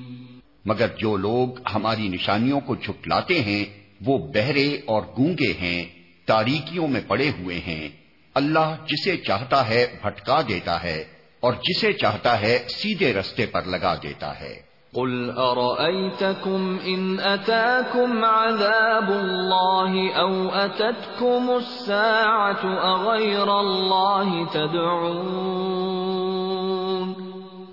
مگر 0.64 0.86
جو 0.98 1.16
لوگ 1.16 1.48
ہماری 1.74 2.08
نشانیوں 2.08 2.60
کو 2.60 2.74
جھٹلاتے 2.74 3.40
ہیں، 3.40 3.64
وہ 4.06 4.18
بہرے 4.18 4.80
اور 4.86 5.02
گونگے 5.18 5.52
ہیں، 5.60 5.84
تاریکیوں 6.24 6.88
میں 6.88 7.00
پڑے 7.06 7.28
ہوئے 7.28 7.58
ہیں۔ 7.58 7.88
اللہ 8.34 8.74
جسے 8.86 9.16
چاہتا 9.16 9.68
ہے 9.68 9.86
بھٹکا 10.02 10.40
دیتا 10.48 10.82
ہے، 10.82 11.04
اور 11.40 11.52
جسے 11.52 11.92
چاہتا 11.92 12.40
ہے 12.40 12.64
سیدھے 12.68 13.12
رستے 13.12 13.46
پر 13.46 13.62
لگا 13.62 13.94
دیتا 13.94 14.40
ہے۔ 14.40 14.71
قل 14.94 15.30
أرأيتكم 15.30 16.78
إن 16.86 17.20
أتاكم 17.20 18.24
عذاب 18.24 19.10
الله 19.10 20.12
أو 20.12 20.48
أتتكم 20.48 21.50
الساعة 21.56 22.64
أغير 22.94 23.60
الله 23.60 24.46
تدعون 24.52 25.72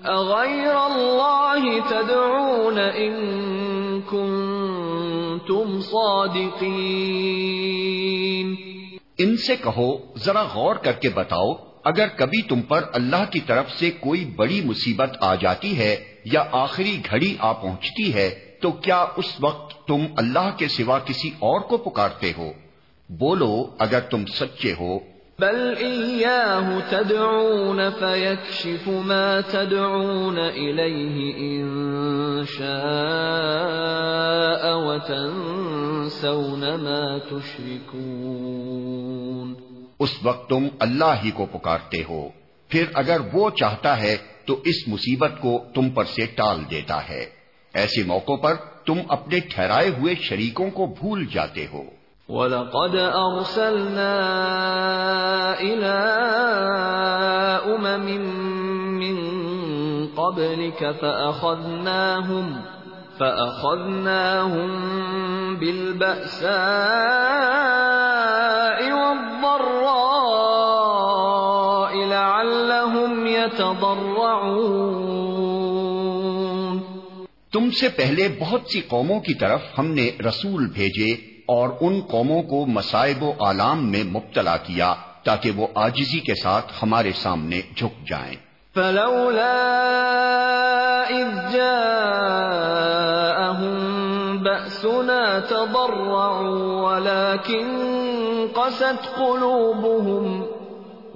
أغير 0.06 0.86
الله 0.86 1.80
تدعون 1.90 2.78
إن 2.78 3.12
كنتم 4.02 5.80
صادقين 5.80 6.60
ان 9.18 9.36
سے 9.36 9.56
کہو، 9.56 9.88
ذرا 10.18 10.42
غور 10.54 10.74
کر 10.74 10.92
کے 10.92 11.08
بتاؤ، 11.08 11.48
اگر 11.84 12.06
کبھی 12.16 12.42
تم 12.42 12.60
پر 12.60 12.82
اللہ 12.92 13.24
کی 13.30 13.40
طرف 13.40 13.66
سے 13.70 13.90
کوئی 13.90 14.24
بڑی 14.24 14.60
مصیبت 14.64 15.10
آ 15.20 15.34
جاتی 15.34 15.78
ہے 15.78 16.09
یا 16.24 16.44
آخری 16.52 17.02
گھڑی 17.10 17.36
آ 17.38 17.52
پہنچتی 17.52 18.14
ہے 18.14 18.34
تو 18.60 18.70
کیا 18.70 19.04
اس 19.16 19.36
وقت 19.40 19.88
تم 19.88 20.06
اللہ 20.16 20.56
کے 20.56 20.68
سوا 20.68 20.98
کسی 20.98 21.28
اور 21.28 21.60
کو 21.60 21.76
پکارتے 21.76 22.32
ہو؟ 22.38 22.52
بولو 23.08 23.66
اگر 23.78 24.00
تم 24.00 24.26
سچے 24.26 24.74
ہو۔ 24.80 24.98
بل 25.38 25.74
إياه 25.80 26.78
تدعون 26.88 27.80
فيكشف 27.98 28.88
ما 28.88 29.40
تدعون 29.50 30.36
إليه 30.36 31.36
إن 31.36 32.42
شاء 32.58 34.72
وتنسون 34.72 36.60
ما 36.60 37.18
تشركون۔ 37.18 39.54
اس 39.98 40.10
وقت 40.22 40.48
تم 40.48 40.68
اللہ 40.78 41.14
ہی 41.24 41.30
کو 41.30 41.46
پکارتے 41.46 42.02
ہو۔ 42.08 42.28
پھر 42.68 42.84
اگر 42.94 43.20
وہ 43.32 43.50
چاہتا 43.50 44.02
ہے 44.02 44.16
تو 44.50 44.56
اس 44.64 44.88
مصیبت 44.88 45.30
کو 45.40 45.64
تم 45.74 45.90
پر 45.90 46.04
سے 46.04 46.26
ٹال 46.26 46.60
دیتا 46.70 47.08
ہے۔ 47.08 47.26
ایسے 47.74 48.02
موقع 48.06 48.32
پر 48.42 48.54
تم 48.86 48.94
اپنے 49.08 49.40
ٹھہرائے 49.40 49.88
ہوئے 49.88 50.14
شریکوں 50.14 50.70
کو 50.70 50.86
بھول 50.86 51.26
جاتے 51.32 51.66
ہو۔ 51.72 51.82
وَلَقَدْ 52.28 52.94
أَرْسَلْنَا 52.96 54.20
إِلَىٰ 55.58 56.16
أُمَمٍ 57.64 58.20
مِّن 58.98 59.16
قَبْلِكَ 60.14 60.84
فَأَخَذْنَاهُمْ 61.00 62.52
فَأَخَذْنَاهُمْ 63.18 64.70
بِالْبَأْسَاءِ 65.58 66.50
وَالضَّرَّاءِ 68.90 70.49
يَتَضَرَّعُونَ. 73.40 74.60
تم 77.52 77.70
سے 77.70 77.88
پہلے 77.88 78.28
بہت 78.40 78.60
سی 78.72 78.80
قوموں 78.80 79.20
کی 79.20 79.34
طرف 79.34 79.60
ہم 79.78 79.86
نے 79.86 80.10
رسول 80.28 80.66
بھیجے 80.66 81.12
اور 81.46 81.68
ان 81.80 82.00
قوموں 82.10 82.42
کو 82.42 82.66
مصائب 82.66 83.22
و 83.22 83.32
عالام 83.40 83.90
میں 83.92 84.04
مبتلا 84.04 84.56
کیا 84.56 84.94
تاکہ 85.24 85.50
وہ 85.50 85.66
آجزی 85.74 86.20
کے 86.20 86.34
ساتھ 86.34 86.72
ہمارے 86.82 87.12
سامنے 87.12 87.60
جھک 87.76 88.08
جائیں۔ 88.08 88.36
فلولا 88.74 89.56
اذ 91.08 91.52
جاءهم 91.52 92.06
بأسنا 94.36 95.38
تضرعوا 95.48 96.38
ولكن 96.90 97.66
قست 98.54 99.16
قلوبهم 99.16 100.49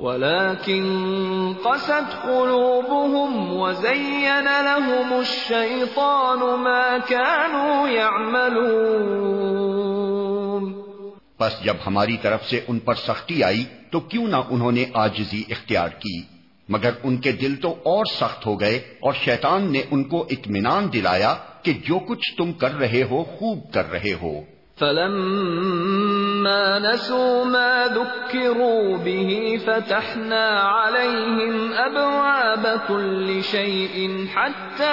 ولكن 0.05 1.55
قست 1.65 2.11
قلوبهم 2.25 3.57
وزين 3.57 4.49
لهم 4.65 5.13
الشيطان 5.13 6.39
ما 6.39 6.99
كانوا 6.99 7.89
يعملون 7.89 9.25
بس 11.41 11.53
جب 11.65 11.77
ہماری 11.87 12.17
طرف 12.23 12.51
سے 12.51 12.61
ان 12.69 12.79
پر 12.79 12.95
سختی 12.95 13.43
آئی 13.43 13.65
تو 13.91 14.01
کیوں 14.01 14.27
نہ 14.27 14.37
انہوں 14.51 14.73
نے 14.73 14.85
آجزی 14.95 15.43
اختیار 15.49 15.89
کی؟ 15.89 16.23
مگر 16.69 16.91
ان 17.03 17.17
کے 17.17 17.33
دل 17.33 17.55
تو 17.57 17.71
اور 17.71 18.05
سخت 18.05 18.47
ہو 18.47 18.61
گئے 18.61 18.77
اور 18.77 19.13
شیطان 19.13 19.73
نے 19.73 19.83
ان 19.91 20.05
کو 20.05 20.27
اطمینان 20.31 20.93
دلایا 20.93 21.35
کہ 21.63 21.73
جو 21.73 21.99
کچھ 21.99 22.37
تم 22.39 22.53
کر 22.53 22.75
رہے 22.75 23.03
ہو 23.11 23.25
خوب 23.25 23.73
کر 23.73 23.91
رہے 23.91 24.13
ہو۔ 24.23 24.54
فلما 24.77 26.79
نسوا 26.79 27.45
ما 27.45 27.87
ذكروا 27.87 28.99
به 28.99 29.61
فتحنا 29.67 30.61
عليهم 30.61 31.73
أبواب 31.73 32.81
كل 32.89 33.43
شيء 33.43 34.27
حتى 34.35 34.85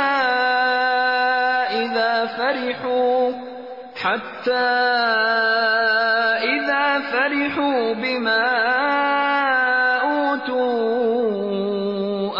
إذا 1.82 2.26
فرحوا، 2.26 3.32
حتى 3.96 4.70
إذا 6.46 7.00
فرحوا 7.00 7.94
بما 7.94 8.48
أوتوا 10.02 10.92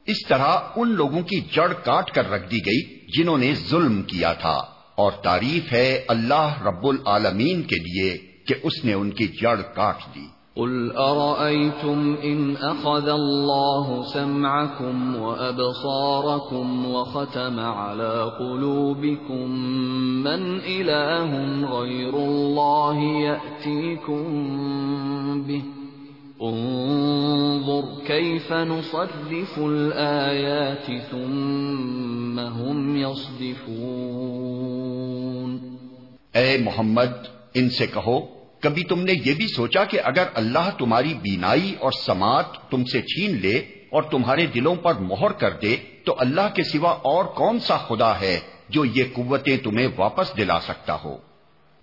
اس 0.06 0.28
طرح 0.28 0.58
ان 0.76 0.90
لوگوں 0.90 1.22
کی 1.22 1.42
جڑ 1.52 1.74
کاٹ 1.74 2.12
کر 2.12 2.32
رکھ 2.32 2.52
دی 2.52 2.58
گئی 2.58 3.00
جنہوں 3.18 3.38
نے 3.38 3.54
ظلم 3.54 4.02
کیا 4.02 4.34
تھا۔ 4.34 4.62
اور 4.96 5.12
تعریف 5.12 5.74
ہے 5.74 6.06
اللہ 6.08 6.62
رب 6.62 6.88
العالمین 6.88 7.62
کے 7.62 7.76
لیے 7.76 8.18
کہ 8.48 8.56
اس 8.64 8.86
نے 8.86 8.94
ان 8.94 9.12
کی 9.12 9.28
جڑ 9.28 9.62
کاٹ 9.62 10.16
دی۔ 10.16 10.39
قل 10.56 10.92
أرأيتم 10.92 12.16
إن 12.24 12.56
أخذ 12.56 13.08
الله 13.10 14.04
سمعكم 14.04 15.16
وأبصاركم 15.16 16.86
وختم 16.86 17.60
على 17.60 18.32
قلوبكم 18.40 19.50
من 20.24 20.60
إله 20.60 21.32
غير 21.80 22.14
الله 22.16 23.00
يأتيكم 23.00 24.24
به 25.48 25.64
انظر 26.42 27.84
كيف 28.08 28.54
نصرف 28.54 29.60
الآيات 29.60 31.02
ثم 31.12 32.40
هم 32.40 32.96
يصدفون 32.96 34.50
اے 36.34 36.58
محمد، 36.58 37.12
ان 37.56 37.70
سے 37.70 37.88
کہو 37.88 38.39
کبھی 38.62 38.84
تم 38.84 39.02
نے 39.02 39.14
یہ 39.26 39.34
بھی 39.34 39.48
سوچا 39.48 39.84
کہ 39.84 40.00
اگر 40.04 40.24
اللہ 40.34 40.70
تمہاری 40.78 41.14
بینائی 41.14 41.76
اور 41.80 41.92
سماعت 41.92 42.70
تم 42.70 42.86
سے 42.86 43.02
چھین 43.02 43.36
لے 43.42 43.58
اور 43.90 44.04
تمہارے 44.04 44.46
دلوں 44.46 44.76
پر 44.76 44.94
مہر 44.96 45.32
کر 45.32 45.52
دے، 45.52 45.76
تو 46.04 46.16
اللہ 46.20 46.54
کے 46.56 46.64
سوا 46.64 46.92
اور 46.92 47.26
کون 47.26 47.60
سا 47.60 47.78
خدا 47.78 48.20
ہے 48.20 48.40
جو 48.70 48.86
یہ 48.86 49.04
قوتیں 49.14 49.58
تمہیں 49.58 49.88
واپس 49.98 50.38
دلا 50.38 50.60
سکتا 50.60 50.98
ہو؟ 51.04 51.18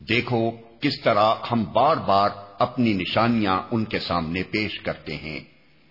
دیکھو 0.08 0.50
کس 0.80 1.00
طرح 1.00 1.34
ہم 1.52 1.64
بار 1.72 1.96
بار 1.96 2.30
اپنی 2.58 2.92
نشانیاں 2.92 3.60
ان 3.70 3.84
کے 3.84 3.98
سامنے 3.98 4.42
پیش 4.42 4.80
کرتے 4.80 5.16
ہیں 5.16 5.40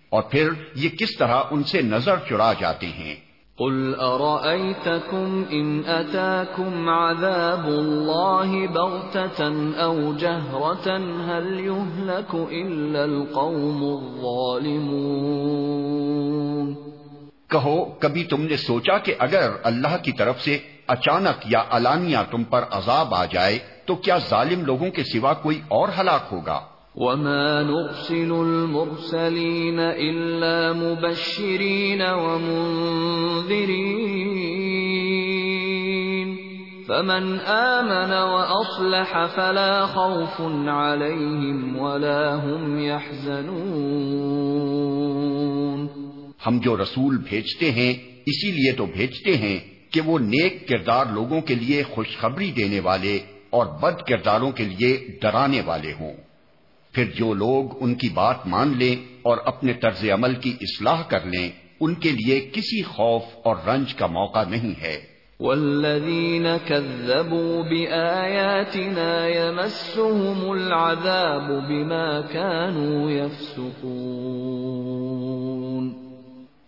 اور 0.08 0.22
پھر 0.22 0.48
یہ 0.74 0.88
کس 0.88 1.16
طرح 1.18 1.42
ان 1.50 1.64
سے 1.64 1.82
نظر 1.82 2.14
چڑا 2.28 2.52
جاتے 2.60 2.86
ہیں۔ 2.86 3.14
قل 3.58 3.94
أرأيتكم 3.94 5.44
إن 5.52 5.84
أتاكم 5.84 6.88
عذاب 6.88 7.68
الله 7.68 8.66
بغتة 8.66 9.40
أو 9.84 10.12
جهرة 10.12 10.96
هل 11.28 11.60
يهلك 11.60 12.34
إلا 12.34 13.04
القوم 13.04 13.82
الظالمون 13.82 15.16
کہو، 17.50 17.84
کبھی 18.00 18.24
تم 18.24 18.40
نے 18.42 18.56
سوچا 18.56 18.98
کہ 18.98 19.12
اگر 19.18 19.50
اللہ 19.62 19.96
کی 20.02 20.12
طرف 20.12 20.36
سے 20.42 20.54
اچانک 20.86 21.36
یا 21.52 21.62
علانیہ 21.70 22.18
تم 22.30 22.42
پر 22.44 22.62
عذاب 22.70 23.14
آ 23.14 23.24
جائے، 23.24 23.58
تو 23.86 23.92
کیا 23.94 24.16
ظالم 24.30 24.60
لوگوں 24.64 24.90
کے 24.90 25.02
سوا 25.12 25.32
کوئی 25.32 25.58
اور 25.68 25.88
ہلاک 25.98 26.24
ہوگا؟ 26.32 26.60
وما 26.96 27.62
نرسل 27.62 28.32
المرسلين 28.32 29.80
إلا 29.80 30.72
مبشرين 30.72 32.02
ومنذرين 32.02 33.56
فمن 36.88 37.40
آمن 37.40 38.12
وأصلح 38.12 39.26
فلا 39.26 39.86
خوف 39.86 40.40
عليهم 40.68 41.76
ولا 41.76 42.34
هم 42.34 42.78
يحزنون 42.78 43.96
ہم 46.46 46.58
جو 46.58 46.76
رسول 46.76 47.16
بھیجتے 47.16 47.70
ہیں، 47.70 47.92
اسی 48.26 48.50
لیے 48.50 48.72
تو 48.72 48.86
بھیجتے 48.86 49.36
ہیں 49.36 49.58
کہ 49.90 50.00
وہ 50.00 50.18
نیک 50.18 50.68
کردار 50.68 51.04
لوگوں 51.12 51.40
کے 51.40 51.54
لیے 51.54 51.82
خوشخبری 51.82 52.50
دینے 52.50 52.80
والے 52.80 53.18
اور 53.50 53.66
بد 53.66 53.96
کرداروں 54.08 54.50
کے 54.50 54.64
لیے 54.64 54.90
ڈرانے 55.22 55.60
والے 55.66 55.92
ہوں۔ 56.00 56.25
پھر 56.96 57.04
جو 57.14 57.34
لوگ 57.34 57.64
ان 57.80 57.94
کی 57.94 58.08
بات 58.08 58.46
مان 58.46 58.76
لیں 58.76 59.14
اور 59.22 59.38
اپنے 59.44 59.72
طرز 59.72 60.04
عمل 60.14 60.34
کی 60.34 60.56
اصلاح 60.60 61.02
کر 61.02 61.26
لیں 61.26 61.50
ان 61.80 61.94
کے 61.94 62.12
لیے 62.12 62.40
کسی 62.52 62.82
خوف 62.82 63.22
اور 63.44 63.56
رنج 63.66 63.94
کا 63.94 64.06
موقع 64.06 64.44
نہیں 64.48 64.82
ہے۔ 64.82 65.00
والذین 65.40 66.46
كذبوا 66.66 67.62
بآیاتنا 67.62 69.26
يمسهم 69.26 70.50
العذاب 70.50 71.48
بما 71.68 72.20
كانوا 72.20 73.10
يفسقون۔ 73.10 73.66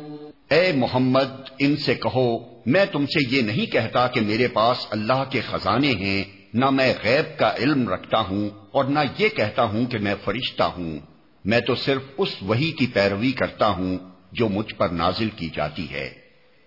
اے 0.50 0.72
محمد، 0.76 1.50
ان 1.60 1.76
سے 1.76 1.96
کہو، 1.96 2.38
میں 2.66 2.86
تم 2.92 3.06
سے 3.06 3.36
یہ 3.36 3.42
نہیں 3.42 3.72
کہتا 3.72 4.08
کہ 4.08 4.22
میرے 4.22 4.48
پاس 4.48 4.88
اللہ 4.90 5.24
کے 5.30 5.42
خزانے 5.42 5.92
ہیں، 5.92 6.24
نہ 6.54 6.70
میں 6.70 6.94
غیب 7.04 7.40
کا 7.40 7.54
علم 7.60 7.90
رکھتا 7.90 8.20
ہوں 8.20 8.50
اور 8.72 8.86
نہ 8.86 9.00
یہ 9.18 9.30
کہتا 9.30 9.64
ہوں 9.64 9.86
کہ 9.86 9.98
میں 9.98 10.16
فرشتہ 10.24 10.64
ہوں۔ 10.64 11.00
میں 11.46 11.60
تو 11.60 11.76
صرف 11.76 12.02
اس 12.18 12.36
وہی 12.42 12.72
کی 12.72 12.88
پیروی 12.88 13.32
کرتا 13.32 13.68
ہوں 13.68 13.98
جو 14.32 14.50
مجھ 14.50 14.76
پر 14.76 14.90
نازل 14.90 15.30
کی 15.36 15.50
جاتی 15.56 15.92
ہے۔ 15.92 16.10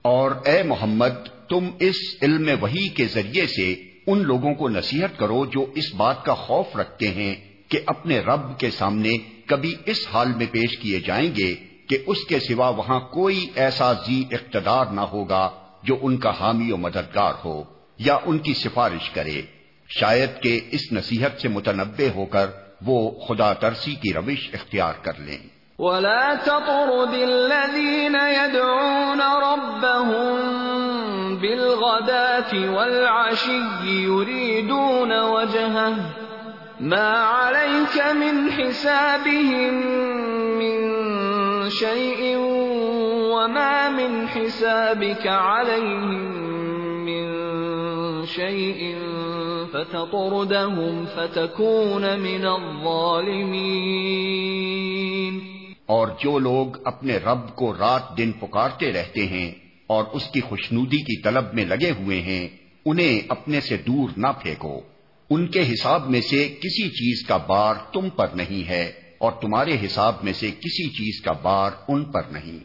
اور 0.02 0.32
اے 0.46 0.64
محمد، 0.64 1.50
تم 1.50 1.70
اس 1.80 1.96
علم 2.22 2.50
وحی 2.62 2.88
کے 2.88 3.06
ذریعے 3.06 3.48
سے 3.48 3.76
ان 4.08 4.20
لوگوں 4.20 4.54
کو 4.54 4.70
نصیحت 4.70 5.20
کرو 5.20 5.46
جو 5.46 5.66
اس 5.76 5.96
بات 5.96 6.26
کا 6.26 6.34
خوف 6.34 6.76
رکھتے 6.76 7.08
ہیں 7.08 7.36
کہ 7.70 7.80
اپنے 7.86 8.20
رب 8.20 8.60
کے 8.60 8.72
سامنے 8.72 9.10
کبھی 9.46 9.76
اس 9.86 10.08
حال 10.14 10.28
میں 10.36 10.46
پیش 10.52 10.78
کیے 10.78 11.00
جائیں 11.00 11.32
گے 11.38 11.56
کہ 11.88 11.98
اس 12.08 12.18
کے 12.28 12.40
سوا 12.40 12.70
وہاں 12.70 13.00
کوئی 13.00 13.48
ایسا 13.56 13.94
زی 13.94 14.24
اقتدار 14.32 14.86
نہ 14.86 15.02
ہوگا 15.02 15.50
جو 15.84 15.98
ان 16.02 16.18
کا 16.18 16.32
حامی 16.40 16.72
و 16.72 16.78
مددگار 16.78 17.34
ہو 17.46 17.64
یا 17.98 18.18
ان 18.26 18.38
کی 18.38 18.54
سفارش 18.54 19.10
کرے۔ 19.10 19.42
شاید 19.90 20.30
کہ 20.42 20.60
اس 20.72 20.92
نصیحت 20.92 21.42
سے 21.42 21.48
متنبع 21.48 22.16
ہو 22.16 22.26
کر 22.26 22.46
وہ 22.86 23.12
خدا 23.28 23.54
ترسی 23.54 23.96
کی 23.96 24.14
روش 24.14 24.50
اختیار 24.54 24.94
کر 24.94 25.20
لیں۔ 25.20 25.60
ولا 25.80 26.34
تطرد 26.44 27.14
الذين 27.14 28.16
يدعون 28.16 29.22
ربهم 29.22 30.40
بالغداة 31.42 32.72
والعشي 32.76 33.62
يريدون 33.84 35.20
وجهه 35.20 35.94
ما 36.80 37.14
عليك 37.18 38.02
من 38.16 38.52
حسابهم 38.52 39.74
من 40.60 40.80
شيء 41.70 42.38
وما 43.34 43.90
من 43.90 44.28
حسابك 44.28 45.28
عليهم 45.28 46.69
شيء 48.36 48.96
فتطردهم 49.72 51.06
فتكون 51.16 52.02
من 52.02 52.46
الظالمين. 52.46 55.40
اور 55.86 56.08
جو 56.08 56.40
لوگ 56.40 56.88
اپنے 56.88 57.18
رب 57.18 57.56
کو 57.56 57.74
رات 57.74 58.18
دن 58.18 58.32
پکارتے 58.32 58.92
رہتے 58.92 59.28
ہیں 59.28 59.52
اور 59.88 60.04
اس 60.14 60.28
کی 60.28 60.42
خوشنودی 60.42 60.98
کی 60.98 61.22
طلب 61.22 61.46
میں 61.54 61.66
لگے 61.66 61.92
ہوئے 61.92 62.22
ہیں، 62.22 62.48
انہیں 62.86 63.22
اپنے 63.30 63.62
سے 63.62 63.78
دور 63.78 64.10
نہ 64.18 64.28
پھینکو۔ 64.42 64.82
ان 65.30 65.48
کے 65.48 65.74
حساب 65.74 66.10
میں 66.10 66.22
سے 66.22 66.56
کسی 66.60 66.90
چیز 66.90 67.28
کا 67.28 67.38
بار 67.38 67.76
تم 67.94 68.10
پر 68.10 68.28
نہیں 68.36 68.70
ہے 68.70 68.92
اور 69.18 69.32
تمہارے 69.32 69.78
حساب 69.86 70.16
میں 70.24 70.34
سے 70.34 70.48
کسی 70.48 70.90
چیز 70.90 71.22
کا 71.22 71.32
بار 71.32 71.72
ان 71.88 72.06
پر 72.06 72.22
نہیں۔ 72.32 72.60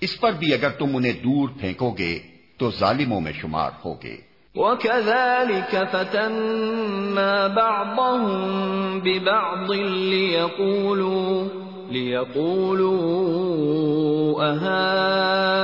اس 0.00 0.20
پر 0.20 0.32
بھی 0.32 0.54
اگر 0.54 0.70
تم 0.70 0.96
انہیں 0.96 1.12
دور 1.12 1.48
پھینکو 1.60 1.90
گے، 1.90 2.18
تو 2.56 2.70
ظالموں 2.70 3.20
میں 3.20 3.32
شمار 3.32 3.70
ہوگے۔ 3.84 4.31
وَكَذَلِكَ 4.56 5.88
فَتَنَّا 5.92 7.46
بَعْضَهُمْ 7.48 9.00
بِبَعْضٍ 9.00 9.70
لِيَقُولُوا 10.12 11.48
لِيَقُولُوا 11.90 12.92
أَهَٰؤُلَاءِ 14.52 15.56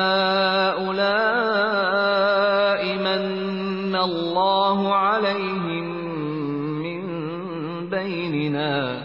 مَنَّ 2.96 3.96
اللَّهُ 3.96 4.94
عَلَيْهِمْ 4.94 5.86
مِنْ 6.80 7.02
بَيْنِنَا 7.90 9.02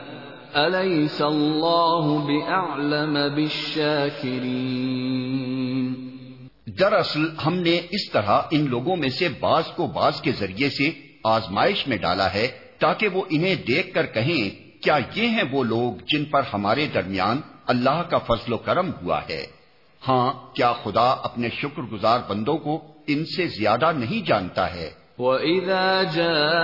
أَلَيْسَ 0.56 1.22
اللَّهُ 1.22 2.28
بِأَعْلَمَ 2.28 3.36
بِالشَّاكِرِينَ 3.36 4.84
دراصل 6.80 7.26
ہم 7.46 7.54
نے 7.54 7.76
اس 7.92 8.12
طرح 8.12 8.42
ان 8.52 8.62
لوگوں 8.70 8.96
میں 8.96 9.10
سے 9.10 9.28
بعض 9.40 9.64
کو 9.76 9.88
بعض 9.88 10.22
کے 10.22 10.32
ذریعے 10.32 10.70
سے 10.70 10.92
آزمائش 11.24 11.88
میں 11.88 11.98
ڈالا 11.98 12.34
ہے 12.34 12.48
تاکہ 12.80 13.08
وہ 13.08 13.22
انہیں 13.30 13.56
دیکھ 13.56 13.94
کر 13.94 14.06
کہیں، 14.06 14.44
کیا 14.84 14.98
یہ 15.16 15.28
ہیں 15.28 15.44
وہ 15.52 15.64
لوگ 15.64 15.92
جن 16.14 16.26
پر 16.26 16.42
ہمارے 16.54 16.88
درمیان 16.94 17.42
اللہ 17.66 18.02
کا 18.10 18.18
فضل 18.18 18.54
و 18.54 18.58
کرم 18.58 18.90
ہوا 19.02 19.20
ہے؟ 19.30 19.46
ہاں 20.08 20.34
کیا 20.56 20.74
خدا 20.84 21.10
اپنے 21.10 21.50
شکر 21.50 21.82
گزار 21.82 22.20
بندوں 22.28 22.58
کو 22.58 22.82
ان 23.08 23.26
سے 23.26 23.48
زیادہ 23.48 23.92
نہیں 23.96 24.28
جانتا 24.28 24.66
ہے؟ 24.76 24.90
وَإِذَا 25.18 26.04
جَاءَكَ 26.04 26.62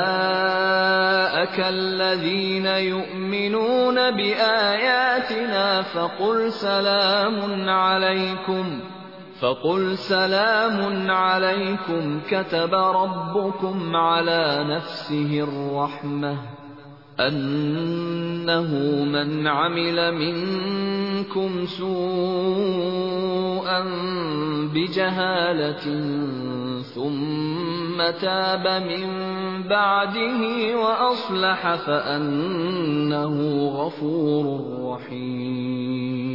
الَّذِينَ 1.60 2.68
يُؤْمِنُونَ 2.68 3.98
بِآيَاتِنَا 4.12 5.82
فَقُلْ 5.94 6.38
سَلَامٌ 6.52 7.70
عَلَيْكُمْ 7.70 8.99
فقل 9.40 9.98
سلام 9.98 11.12
عليكم 11.12 12.22
كتب 12.30 12.74
ربكم 12.74 13.96
على 13.96 14.66
نفسه 14.70 15.44
الرحمة 15.44 16.38
أنه 17.20 18.74
من 19.06 19.48
عمل 19.48 20.16
منكم 20.16 21.66
سوءا 21.66 22.00
بجهالة 24.74 25.86
ثم 26.82 28.10
تاب 28.22 28.84
من 28.84 29.08
بعده 29.70 30.76
وأصلح 30.76 31.76
فأنه 31.76 33.68
غفور 33.68 34.46
رحيم 34.94 36.29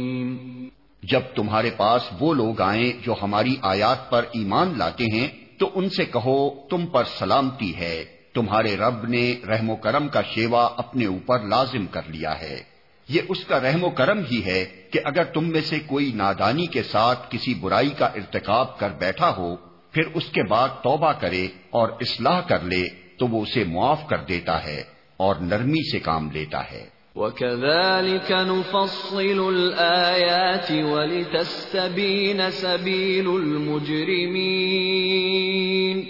جب 1.09 1.21
تمہارے 1.35 1.69
پاس 1.77 2.01
وہ 2.19 2.33
لوگ 2.33 2.61
آئیں 2.61 3.03
جو 3.03 3.15
ہماری 3.21 3.55
آیات 3.61 4.09
پر 4.09 4.25
ایمان 4.31 4.73
لاتے 4.77 5.03
ہیں، 5.13 5.27
تو 5.59 5.69
ان 5.75 5.89
سے 5.89 6.05
کہو، 6.05 6.67
تم 6.67 6.85
پر 6.85 7.03
سلامتی 7.03 7.75
ہے۔ 7.75 8.05
تمہارے 8.33 8.77
رب 8.77 9.07
نے 9.07 9.35
رحم 9.47 9.69
و 9.69 9.75
کرم 9.75 10.07
کا 10.07 10.21
شیوا 10.21 10.69
اپنے 10.77 11.05
اوپر 11.05 11.39
لازم 11.39 11.85
کر 11.85 12.01
لیا 12.07 12.41
ہے۔ 12.41 12.63
یہ 13.09 13.21
اس 13.29 13.45
کا 13.45 13.59
رحم 13.59 13.83
و 13.83 13.89
کرم 13.89 14.19
ہی 14.31 14.45
ہے 14.45 14.65
کہ 14.91 14.99
اگر 15.05 15.23
تم 15.23 15.49
میں 15.49 15.61
سے 15.61 15.79
کوئی 15.85 16.11
نادانی 16.15 16.65
کے 16.65 16.83
ساتھ 16.83 17.19
کسی 17.29 17.53
برائی 17.53 17.89
کا 17.89 18.05
ارتکاب 18.05 18.79
کر 18.79 18.89
بیٹھا 18.89 19.33
ہو، 19.37 19.55
پھر 19.91 20.03
اس 20.13 20.25
کے 20.25 20.43
بعد 20.43 20.69
توبہ 20.69 21.11
کرے 21.11 21.47
اور 21.69 21.89
اصلاح 21.89 22.41
کر 22.41 22.61
لے، 22.61 22.83
تو 23.19 23.27
وہ 23.27 23.41
اسے 23.41 23.63
معاف 23.63 24.07
کر 24.07 24.17
دیتا 24.17 24.63
ہے 24.63 24.83
اور 25.17 25.35
نرمی 25.35 25.91
سے 25.91 25.99
کام 25.99 26.31
لیتا 26.31 26.71
ہے۔ 26.71 26.94
وَكَذَلِكَ 27.15 28.31
نُفَصِّلُ 28.31 29.47
الْآيَاتِ 29.47 30.71
وَلِتَسْتَبِينَ 30.71 32.41
سَبِيلُ 32.51 33.27
الْمُجْرِمِينَ 33.27 36.03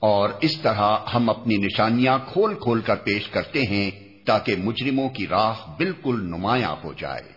اور 0.00 0.28
اس 0.40 0.60
طرح 0.60 0.96
ہم 1.14 1.30
اپنی 1.30 1.56
نشانیاں 1.56 2.18
کھول 2.32 2.54
کھول 2.54 2.80
کر 2.80 2.96
پیش 2.96 3.28
کرتے 3.28 3.62
ہیں 3.62 3.90
تاکہ 4.26 4.54
مجرموں 4.64 5.08
کی 5.08 5.26
راہ 5.26 5.54
بالکل 5.78 6.24
نمایاں 6.24 6.76
ہو 6.84 6.92
جائے۔ 6.98 7.32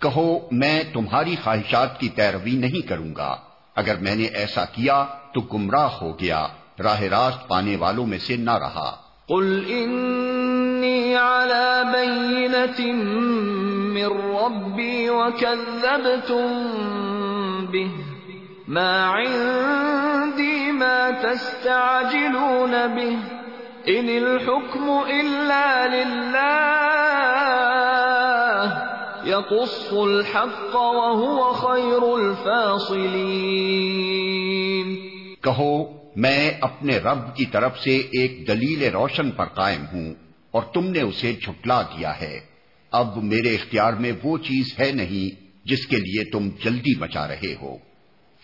کہو، 0.00 0.38
میں 0.52 0.82
تمہاری 0.92 1.36
خواہشات 1.44 2.00
کی 2.00 2.08
پیروی 2.14 2.50
نہیں 2.50 2.88
کروں 2.88 3.16
گا۔ 3.16 3.36
اگر 3.78 3.94
میں 4.00 4.14
نے 4.14 4.24
ایسا 4.24 4.64
کیا 4.64 5.04
تو 5.34 5.40
گمراہ 5.40 5.88
ہو 6.00 6.18
گیا، 6.20 6.46
راہ 6.82 7.02
راست 7.02 7.48
پانے 7.48 7.76
والوں 7.76 8.06
میں 8.06 8.18
سے 8.18 8.36
نہ 8.36 8.50
رہا۔ 8.50 8.96
قل 9.28 9.64
انی 9.68 11.14
علی 11.14 11.82
بینت 11.92 12.80
من 13.94 14.36
ربی 14.36 15.08
وکذبتم 15.08 16.46
به، 17.72 17.92
ما 18.68 19.14
عندي 19.18 20.70
ما 20.70 21.10
تستعجلون 21.22 22.70
به 22.70 23.16
ان 23.86 24.08
الحكم 24.08 24.90
الا 24.90 25.86
لله. 25.86 26.98
يقص 29.26 29.86
الحق 29.90 30.76
وهو 30.76 31.52
خير 31.52 32.02
الفاصلين. 32.02 34.96
کہو، 35.40 35.98
میں 36.16 36.50
اپنے 36.60 36.98
رب 36.98 37.36
کی 37.36 37.44
طرف 37.44 37.80
سے 37.80 37.96
ایک 37.96 38.48
دلیل 38.48 38.82
روشن 38.82 39.30
پر 39.30 39.44
قائم 39.44 39.84
ہوں 39.92 40.14
اور 40.50 40.62
تم 40.62 40.84
نے 40.84 41.00
اسے 41.00 41.32
جھٹلا 41.32 41.82
دیا 41.82 42.20
ہے۔ 42.20 42.40
اب 42.90 43.22
میرے 43.22 43.54
اختیار 43.54 43.92
میں 43.92 44.12
وہ 44.22 44.38
چیز 44.38 44.80
ہے 44.80 44.92
نہیں 44.92 45.46
جس 45.64 45.86
کے 45.86 45.96
لیے 45.96 46.30
تم 46.30 46.48
جلدی 46.64 46.98
مچا 46.98 47.28
رہے 47.28 47.54
ہو۔ 47.62 47.76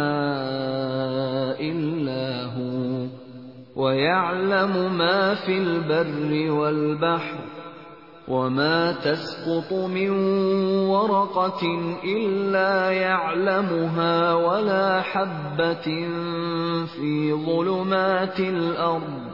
إلا 1.59 2.45
هو 2.55 3.05
ويعلم 3.75 4.97
ما 4.97 5.33
في 5.45 5.57
البر 5.57 6.51
والبحر 6.51 7.61
وما 8.27 8.91
تسقط 8.91 9.73
من 9.73 10.09
ورقة 10.87 11.65
إلا 12.03 12.91
يعلمها 12.91 14.33
ولا 14.33 15.01
حبة 15.01 15.87
في 16.85 17.33
ظلمات 17.45 18.39
الأرض 18.39 19.30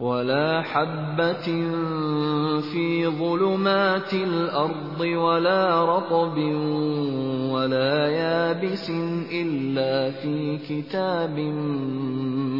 ولا 0.00 0.60
حبة 0.60 1.52
في 2.72 3.06
ظلمات 3.06 4.14
الأرض 4.14 5.00
ولا 5.00 5.84
رطب 5.84 6.38
ولا 7.52 8.08
يابس 8.08 8.90
إلا 9.30 10.08
في 10.22 10.56
كتاب 10.68 11.38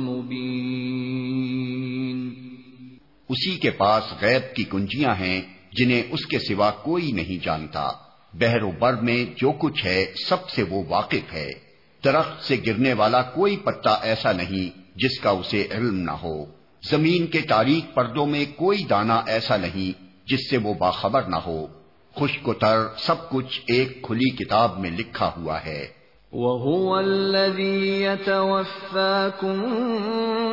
مبين. 0.09 0.57
اسی 3.29 3.57
کے 3.57 3.71
پاس 3.71 4.15
غیب 4.23 4.57
کی 4.57 4.65
کنجیاں 4.65 5.15
ہیں 5.15 5.41
جنہیں 5.73 6.03
اس 6.11 6.27
کے 6.27 6.39
سوا 6.39 6.71
کوئی 6.71 7.13
نہیں 7.13 7.45
جانتا۔ 7.45 7.89
بحر 8.35 8.63
و 8.63 8.71
بر 8.81 8.95
میں 8.95 9.25
جو 9.37 9.53
کچھ 9.59 9.87
ہے 9.87 10.07
سب 10.29 10.49
سے 10.49 10.63
وہ 10.63 10.83
واقف 10.89 11.33
ہے۔ 11.33 11.49
درخت 12.05 12.45
سے 12.45 12.57
گرنے 12.67 12.93
والا 12.93 13.23
کوئی 13.23 13.57
پتا 13.57 13.91
ایسا 13.91 14.33
نہیں 14.33 14.79
جس 14.97 15.21
کا 15.21 15.31
اسے 15.31 15.69
علم 15.71 16.01
نہ 16.01 16.11
ہو۔ 16.11 16.66
زمین 16.91 17.27
کے 17.27 17.41
تاریخ 17.41 17.95
پردوں 17.95 18.27
میں 18.27 18.45
کوئی 18.57 18.85
دانا 18.85 19.23
ایسا 19.27 19.57
نہیں 19.57 20.03
جس 20.27 20.51
سے 20.51 20.57
وہ 20.57 20.75
باخبر 20.75 21.23
نہ 21.23 21.37
ہو۔ 21.37 21.67
خشک 22.17 22.49
و 22.49 22.53
تر 22.53 22.77
سب 22.99 23.31
کچھ 23.31 23.61
ایک 23.67 24.03
کھلی 24.03 24.31
کتاب 24.37 24.79
میں 24.79 24.91
لکھا 24.91 25.31
ہوا 25.37 25.59
ہے۔ 25.67 25.97
وهو 26.33 26.95
الذي 26.95 28.05
يتوفاكم 28.05 29.63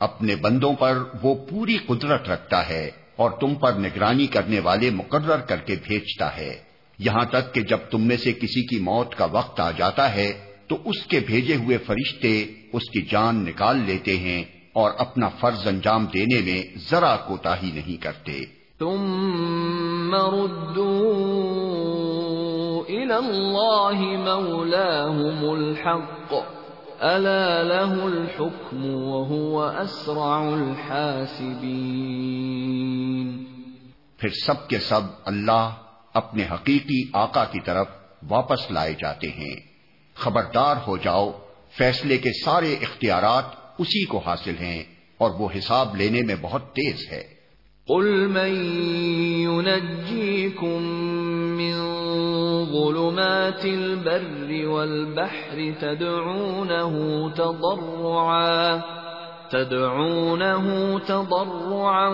اپنے 0.00 0.36
بندوں 0.36 0.74
پر 0.78 0.98
وہ 1.22 1.34
پوری 1.34 1.78
قدرت 1.86 2.28
رکھتا 2.28 2.68
ہے۔ 2.68 2.90
اور 3.16 3.30
تم 3.30 3.54
پر 3.54 3.72
نگرانی 3.72 4.26
کرنے 4.26 4.60
والے 4.60 4.90
مقرر 4.90 5.38
کر 5.38 5.56
کے 5.56 5.76
بھیجتا 5.82 6.36
ہے۔ 6.36 6.54
یہاں 6.98 7.24
تک 7.24 7.54
کہ 7.54 7.60
جب 7.60 7.78
تم 7.90 8.02
میں 8.02 8.16
سے 8.16 8.32
کسی 8.32 8.66
کی 8.66 8.80
موت 8.80 9.14
کا 9.14 9.24
وقت 9.24 9.60
آ 9.60 9.70
جاتا 9.70 10.14
ہے، 10.14 10.32
تو 10.68 10.76
اس 10.84 11.06
کے 11.06 11.20
بھیجے 11.26 11.56
ہوئے 11.56 11.78
فرشتے 11.78 12.44
اس 12.72 12.90
کی 12.90 13.02
جان 13.02 13.44
نکال 13.44 13.78
لیتے 13.78 14.16
ہیں 14.16 14.44
اور 14.72 14.90
اپنا 14.98 15.28
فرض 15.28 15.66
انجام 15.66 16.06
دینے 16.14 16.40
میں 16.40 16.78
ذرا 16.90 17.16
کوتا 17.16 17.62
ہی 17.62 17.70
نہیں 17.70 18.02
کرتے۔ 18.02 18.44
ثم 18.78 20.14
ردوا 20.14 20.96
الى 22.88 23.14
الله 23.28 24.00
مولاهم 24.24 25.48
الحق۔ 25.48 26.34
الا 27.00 27.62
له 27.62 28.04
الحكم 28.04 28.84
وهو 28.84 29.62
اسرع 29.62 30.54
الحاسبين 30.54 33.44
پھر 34.18 34.28
سب 34.28 34.68
کے 34.68 34.78
سب 34.78 35.00
اللہ 35.24 35.70
اپنے 36.12 36.46
حقیقی 36.52 37.10
آقا 37.12 37.44
کی 37.44 37.60
طرف 37.60 37.86
واپس 38.30 38.70
لائے 38.70 38.92
جاتے 38.92 39.28
ہیں۔ 39.28 39.56
خبردار 40.14 40.76
ہو 40.86 40.96
جاؤ 40.96 41.38
فیصلے 41.78 42.18
کے 42.18 42.30
سارے 42.44 42.72
اختیارات 42.72 43.44
اسی 43.78 44.04
کو 44.04 44.18
حاصل 44.18 44.54
ہیں 44.60 44.84
اور 45.18 45.30
وہ 45.30 45.48
حساب 45.58 45.96
لینے 45.96 46.22
میں 46.22 46.34
بہت 46.40 46.72
تیز 46.72 47.12
ہے۔ 47.12 47.22
قل 47.88 48.26
من 48.26 48.82
ينجيكم 49.42 50.82
من 51.56 51.76
ظلمات 52.66 53.64
البر 53.64 54.68
والبحر 54.68 55.74
تدعونه 55.80 56.94
تضرعا 57.34 58.82
تدعونه 59.50 60.98
تضرعا 60.98 62.08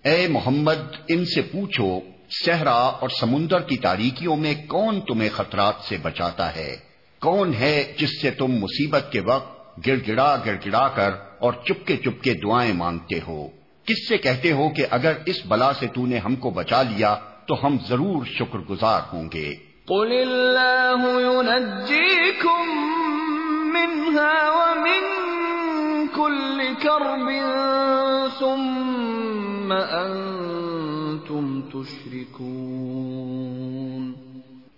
اے 0.05 0.27
محمد، 0.27 0.79
ان 1.09 1.25
سے 1.25 1.41
پوچھو 1.41 1.99
صحرا 2.45 2.71
اور 2.71 3.09
سمندر 3.09 3.61
کی 3.61 3.77
تاریکیوں 3.77 4.37
میں 4.37 4.53
کون 4.67 5.01
تمہیں 5.01 5.29
خطرات 5.29 5.73
سے 5.87 5.97
بچاتا 6.01 6.55
ہے؟ 6.55 6.75
کون 7.21 7.53
ہے 7.53 7.93
جس 7.97 8.21
سے 8.21 8.31
تم 8.31 8.51
مصیبت 8.51 9.11
کے 9.11 9.19
وقت 9.19 9.59
گڑ 9.87 9.97
گڑا 10.07 10.37
گڑ 10.45 10.55
گڑا 10.65 10.87
کر 10.87 11.11
اور 11.39 11.53
چپکے 11.53 11.97
چپکے 11.97 12.33
دعائیں 12.33 12.73
مانگتے 12.73 13.19
ہو؟ 13.27 13.47
کس 13.85 14.07
سے 14.07 14.17
کہتے 14.17 14.51
ہو 14.51 14.69
کہ 14.69 14.85
اگر 14.91 15.13
اس 15.25 15.35
بلا 15.47 15.73
سے 15.73 15.87
تو 15.87 16.05
نے 16.05 16.17
ہم 16.17 16.35
کو 16.35 16.49
بچا 16.49 16.81
لیا، 16.81 17.15
تو 17.47 17.65
ہم 17.65 17.77
ضرور 17.87 18.25
شکر 18.25 18.59
گزار 18.59 19.01
ہوں 19.13 19.29
گے۔ 19.33 19.55
قل 19.87 20.11
اللہ 20.11 20.95
منها 23.73 24.35
ومن 24.47 25.05
كل 26.15 26.61
كرب 26.81 27.31
ثم 28.39 29.73
تم 31.39 31.61
تشركون 31.61 34.13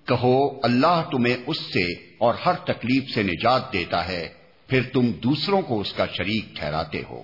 کہو، 0.05 0.59
اللہ 0.63 1.03
تمہیں 1.11 1.37
اس 1.47 1.59
سے 1.59 2.17
اور 2.17 2.33
ہر 2.45 2.53
تکلیف 2.53 3.13
سے 3.13 3.23
نجات 3.23 3.73
دیتا 3.73 4.07
ہے، 4.07 4.29
پھر 4.67 4.81
تم 4.93 5.11
دوسروں 5.11 5.61
کو 5.61 5.81
اس 5.81 5.93
کا 5.93 6.05
شریک 6.05 6.55
ٹھہراتے 6.55 7.03
ہو۔ 7.09 7.23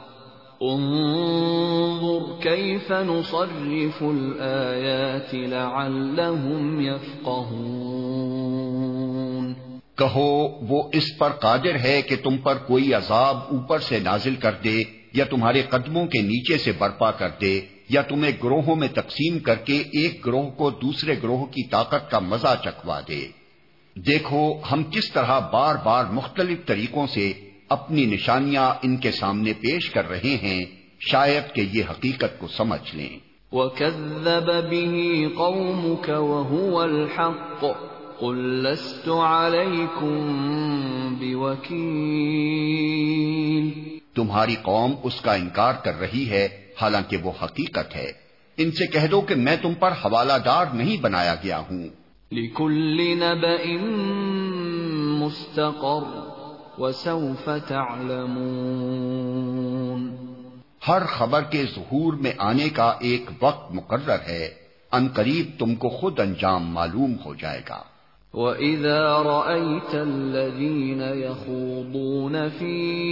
انظر 0.61 2.25
كيف 2.41 2.91
نصرف 2.91 4.01
الآيات 4.03 5.31
لعلهم 5.33 6.81
يفقهون 6.81 8.19
کہو، 9.97 10.27
وہ 10.69 10.79
اس 10.93 11.07
پر 11.17 11.31
قادر 11.41 11.75
ہے 11.83 11.95
کہ 12.01 12.15
تم 12.23 12.37
پر 12.37 12.55
کوئی 12.67 12.93
عذاب 12.93 13.35
اوپر 13.51 13.79
سے 13.79 13.99
نازل 13.99 14.35
کر 14.35 14.53
دے، 14.63 14.77
یا 15.13 15.25
تمہارے 15.29 15.61
قدموں 15.69 16.05
کے 16.05 16.21
نیچے 16.21 16.55
سے 16.57 16.71
برپا 16.77 17.11
کر 17.11 17.29
دے، 17.41 17.53
یا 17.89 18.01
تمہیں 18.01 18.33
گروہوں 18.43 18.75
میں 18.75 18.91
تقسیم 18.93 19.33
کر 19.39 19.57
کے 19.65 19.77
ایک 19.93 20.25
گروہ 20.25 20.49
کو 20.57 20.65
دوسرے 20.81 21.13
گروہ 21.23 21.43
کی 21.45 21.63
طاقت 21.69 22.03
کا 22.11 22.19
مزہ 22.19 22.53
چکوا 22.63 22.99
دے۔ 23.07 23.21
دیکھو، 23.95 24.43
ہم 24.71 24.79
کس 24.83 25.07
طرح 25.13 25.39
بار 25.53 25.75
بار 25.83 26.03
مختلف 26.13 26.59
طریقوں 26.65 27.05
سے 27.07 27.25
اپنی 27.71 28.05
نشانیاں 28.05 28.73
ان 28.81 28.97
کے 28.97 29.11
سامنے 29.11 29.53
پیش 29.53 29.89
کر 29.89 30.09
رہے 30.09 30.19
ہیں 30.23 30.65
شاید 30.99 31.55
کہ 31.55 31.67
یہ 31.73 31.83
حقیقت 31.89 32.39
کو 32.39 32.47
سمجھ 32.47 32.95
لیں۔ 32.95 33.19
وَكَذَّبَ 33.51 34.69
بِهِ 34.69 35.25
قَوْمُكَ 35.35 36.11
وَهُوَ 36.11 36.83
الْحَقُّ 36.83 37.67
قُلْ 38.19 38.37
لَسْتُ 38.37 39.11
عَلَيْكُمْ 39.11 41.11
بِوَكِيلٍ۔ 41.11 43.97
تمہاری 44.15 44.55
قوم 44.61 44.95
اس 45.03 45.21
کا 45.21 45.33
انکار 45.33 45.73
کر 45.73 45.99
رہی 45.99 46.29
ہے 46.29 46.47
حالانکہ 46.81 47.17
وہ 47.17 47.31
حقیقت 47.43 47.95
ہے۔ 47.95 48.11
ان 48.57 48.71
سے 48.71 48.87
کہہ 48.87 49.07
دو 49.11 49.21
کہ 49.21 49.35
میں 49.35 49.55
تم 49.61 49.73
پر 49.73 49.91
حوالہ 49.91 50.33
دار 50.45 50.65
نہیں 50.73 51.01
بنایا 51.01 51.35
گیا 51.43 51.59
ہوں۔ 51.59 51.87
لِكُلِّ 52.33 53.15
نَبَئٍ 53.15 53.77
مُسْتَقَرٍ۔ 55.19 56.30
وسوف 56.81 57.49
تعلمون۔ 57.67 60.15
ہر 60.87 61.05
خبر 61.05 61.41
کے 61.41 61.65
ظہور 61.75 62.13
میں 62.13 62.31
آنے 62.37 62.69
کا 62.69 62.93
ایک 62.99 63.29
وقت 63.41 63.75
مقرر 63.75 64.15
ہے۔ 64.27 64.49
ان 64.91 65.07
قریب 65.13 65.59
تم 65.59 65.75
کو 65.75 65.89
خود 65.89 66.19
انجام 66.19 66.73
معلوم 66.73 67.13
ہو 67.25 67.35
جائے 67.35 67.61
گا۔ 67.69 67.83
وَإِذَا 68.33 69.23
رَأَيْتَ 69.23 69.97
الَّذِينَ 69.97 71.03
يَخُوضُونَ 71.03 72.37
فِي 72.57 73.11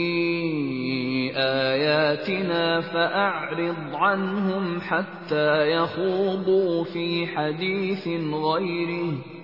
آيَاتِنَا 1.35 2.79
فَأَعْرِضْ 2.79 3.95
عَنْهُمْ 3.95 4.79
حَتَّى 4.91 5.71
يَخُوضُوا 5.71 6.83
فِي 6.91 7.23
حَدِيثٍ 7.23 8.33
غَيْرِهِ۔ 8.33 9.38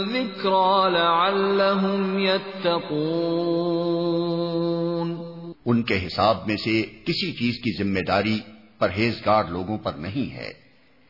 ذكرى 0.09 0.93
لعلهم 0.93 2.19
يتقون۔ 2.19 2.99
ان 5.65 5.83
کے 5.83 6.07
حساب 6.07 6.37
میں 6.47 6.57
سے 6.57 6.81
کسی 7.05 7.31
چیز 7.31 7.55
کی 7.55 7.83
ذمہ 7.83 7.99
داری 7.99 8.39
پرہیزگار 8.79 9.43
لوگوں 9.43 9.77
پر 9.77 9.91
نہیں 9.93 10.35
ہے۔ 10.35 10.53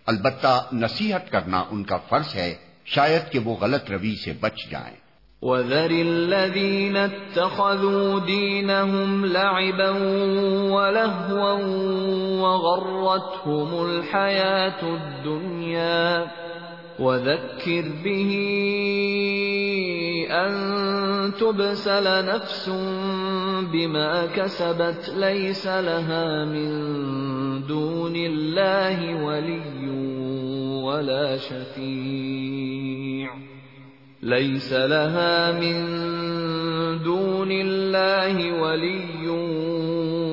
البتہ 0.08 0.68
نصیحت 0.74 1.32
کرنا 1.32 1.64
ان 1.72 1.84
کا 1.84 1.98
فرض 1.98 2.36
ہے، 2.36 2.56
شاید 2.86 3.32
کہ 3.32 3.40
وہ 3.40 3.56
غلط 3.56 3.92
روی 3.92 4.16
سے 4.26 4.34
بچ 4.40 4.56
جائیں۔ 4.72 4.96
وَذَرِ 5.42 6.02
الَّذِينَ 6.02 6.98
اتَّخَذُوا 6.98 8.20
دِينَهُمْ 8.26 9.26
لَعِبًا 9.26 9.90
وَلَهْوًا 10.72 11.54
وَغَرَّتْهُمُ 12.42 13.90
الْحَيَاةُ 13.90 14.98
الدُّنْيَا 15.02 16.24
وَذَكِّرْ 17.00 17.86
بِهِ 18.04 18.32
أَن 20.32 21.34
تُبْسَلَ 21.40 22.26
نَفْسٌ 22.26 22.70
بِمَا 23.74 24.26
كَسَبَتْ 24.26 25.16
لَيْسَ 25.18 25.68
لَهَا 25.68 26.46
مِن 26.46 26.70
دُونِ 27.68 28.16
اللَّهِ 28.16 29.26
وَلِيٌّ 29.26 29.90
وَلَا 30.84 31.38
شَفِيعٌ. 31.38 33.30
ليس 34.24 34.74
لها 34.74 35.52
من 35.52 35.76
دون 37.04 37.52
الله 37.52 38.62
ولي 38.62 39.30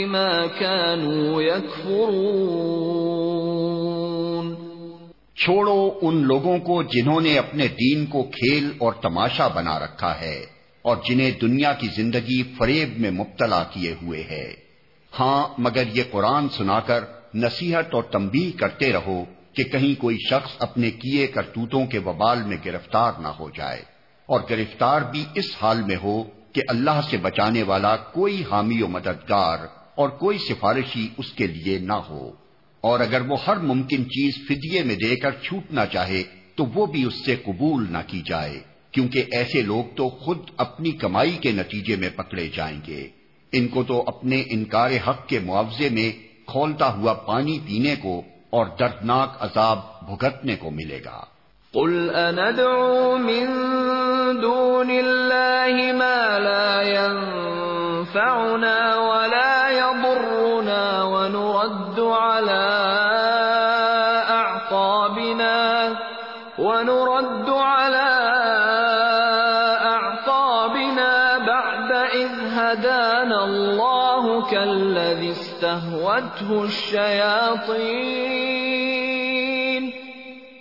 بما 0.00 0.46
كانوا 0.48 1.42
يكفرون 1.42 3.10
چھوڑو 5.36 5.80
ان 6.02 6.16
لوگوں 6.22 6.56
کو 6.60 6.82
جنہوں 6.92 7.20
نے 7.20 7.32
اپنے 7.38 7.66
دین 7.76 8.06
کو 8.06 8.22
کھیل 8.32 8.64
اور 8.78 8.92
تماشا 9.02 9.46
بنا 9.54 9.78
رکھا 9.78 10.12
ہے 10.20 10.38
اور 10.84 10.96
جنہیں 11.08 11.30
دنیا 11.40 11.72
کی 11.80 11.88
زندگی 11.96 12.40
فریب 12.58 12.88
میں 13.00 13.10
مبتلا 13.10 13.62
کیے 13.72 13.92
ہوئے 14.02 14.22
ہے 14.30 14.48
ہاں 15.12 15.40
مگر 15.58 15.84
یہ 15.94 16.04
قرآن 16.10 16.44
سنا 16.56 16.78
کر 16.80 17.00
نصیحت 17.36 17.94
اور 17.94 18.02
تنبیہ 18.12 18.58
کرتے 18.58 18.88
رہو 18.92 19.18
کہ 19.54 19.62
کہیں 19.72 19.94
کوئی 20.00 20.16
شخص 20.28 20.56
اپنے 20.60 20.88
کیے 21.02 21.26
کرتوتوں 21.28 21.84
کے 21.86 21.98
وبال 22.04 22.38
میں 22.42 22.56
گرفتار 22.64 23.12
نہ 23.20 23.32
ہو 23.38 23.48
جائے 23.56 23.82
اور 24.28 24.40
گرفتار 24.50 25.00
بھی 25.12 25.24
اس 25.34 25.48
حال 25.60 25.82
میں 25.84 25.96
ہو 26.02 26.16
کہ 26.54 26.62
اللہ 26.68 27.00
سے 27.10 27.16
بچانے 27.18 27.62
والا 27.62 27.96
کوئی 28.12 28.42
حامی 28.50 28.80
و 28.82 28.88
مددگار 28.88 29.58
اور 30.00 30.08
کوئی 30.08 30.38
سفارشی 30.38 31.08
اس 31.18 31.32
کے 31.32 31.46
لیے 31.46 31.78
نہ 31.78 31.92
ہو۔ 31.92 32.30
اور 32.80 33.00
اگر 33.00 33.20
وہ 33.20 33.36
ہر 33.46 33.56
ممکن 33.56 34.04
چیز 34.04 34.34
فدیے 34.48 34.82
میں 34.82 34.94
دے 34.94 35.16
کر 35.16 35.30
چھوٹنا 35.30 35.86
چاہے، 35.86 36.22
تو 36.54 36.64
وہ 36.74 36.86
بھی 36.86 37.04
اس 37.04 37.14
سے 37.24 37.36
قبول 37.36 37.92
نہ 37.92 37.98
کی 38.06 38.22
جائے، 38.26 38.60
کیونکہ 38.92 39.22
ایسے 39.32 39.62
لوگ 39.62 39.84
تو 39.96 40.08
خود 40.08 40.38
اپنی 40.56 40.90
کمائی 40.90 41.30
کے 41.30 41.52
نتیجے 41.52 41.96
میں 41.96 42.10
پکڑے 42.16 42.48
جائیں 42.56 42.80
گے۔ 42.86 43.08
ان 43.52 43.68
کو 43.68 43.82
تو 43.82 44.04
اپنے 44.06 44.44
انکار 44.50 44.90
حق 45.08 45.28
کے 45.28 45.38
معاوضے 45.38 45.88
میں 45.88 46.12
کھولتا 46.46 46.92
ہوا 46.92 47.14
پانی 47.14 47.58
پینے 47.66 47.94
کو 47.96 48.22
اور 48.50 48.66
دردناک 48.78 49.36
عذاب 49.40 49.78
بھگتنے 50.06 50.56
کو 50.56 50.70
ملے 50.70 50.98
گا۔ 51.04 51.24
قل 51.72 52.10
اندعو 52.14 53.18
من 53.18 53.46
دون 54.42 54.90
الله 54.90 55.96
ما 55.96 56.38
لا 56.38 56.82
ينفعنا 58.10 58.96
ولا 58.96 59.70
يضرنا 59.70 61.02
ونرد 61.02 62.00
على 62.00 62.66
اعقابنا 64.30 65.96
ونرد 66.58 67.50
على 67.50 68.10
اعقابنا 69.82 71.38
بعد 71.38 71.92
اذ 71.92 72.32
هدانا 72.58 73.44
الله 73.44 74.50
كالذي 74.50 75.30
استهوته 75.30 76.64
الشياطين. 76.64 78.29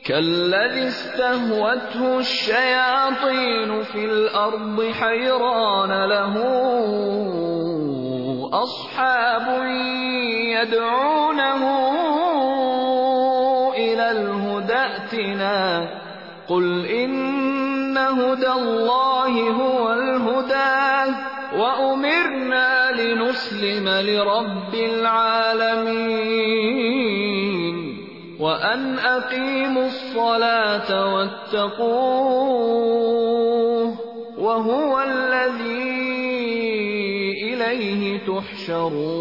كالذي 0.10 0.88
استهوته 0.88 2.20
الشياطين 2.20 3.84
في 3.84 4.06
الأرض 4.06 4.92
حيران 4.92 6.06
له 6.06 6.36
أصحاب 8.54 9.64
يدعونه 10.58 11.62
إلى 13.74 14.12
الهدى 14.12 14.74
ائتنا. 14.74 15.90
قل 16.48 16.86
إن 16.86 17.98
هدى 17.98 18.52
الله 18.52 19.50
هو 19.50 19.94
الهدى 19.94 21.16
وأمرنا 21.56 22.92
لنسلم 22.92 23.90
لرب 23.90 24.74
العالمين. 24.74 26.50
وأن 28.40 29.00
أقيموا 29.00 29.86
الصلاة 29.86 31.16
واتقوه 31.16 31.90
وهو 34.38 35.02
الذي 35.02 35.90
إليه 37.44 38.18
تحشرون 38.28 39.20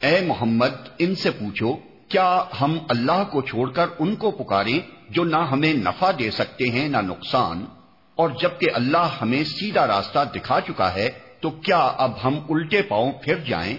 اے 0.00 0.20
محمد، 0.26 0.74
ان 0.98 1.14
سے 1.14 1.30
پوچھو، 1.30 1.70
کیا 2.08 2.44
ہم 2.60 2.72
اللہ 2.88 3.20
کو 3.30 3.38
چھوڑ 3.42 3.66
کر 3.70 3.86
ان 3.98 4.10
کو 4.16 4.30
پکاریں 4.30 4.80
جو 5.10 5.22
نہ 5.24 5.40
ہمیں 5.50 5.74
نفع 5.74 6.10
دے 6.18 6.30
سکتے 6.30 6.64
ہیں 6.70 6.88
نہ 6.88 7.00
نقصان؟ 7.04 7.58
اور 8.14 8.28
جبکہ 8.40 8.66
اللہ 8.74 9.06
ہمیں 9.22 9.44
سیدھا 9.44 9.84
راستہ 9.86 10.20
دکھا 10.34 10.58
چکا 10.60 10.88
ہے، 10.94 11.08
تو 11.40 11.50
کیا 11.50 11.82
اب 11.98 12.10
ہم 12.24 12.34
الٹے 12.50 12.82
پاؤں 12.82 13.12
پھر 13.12 13.36
جائیں؟ 13.48 13.76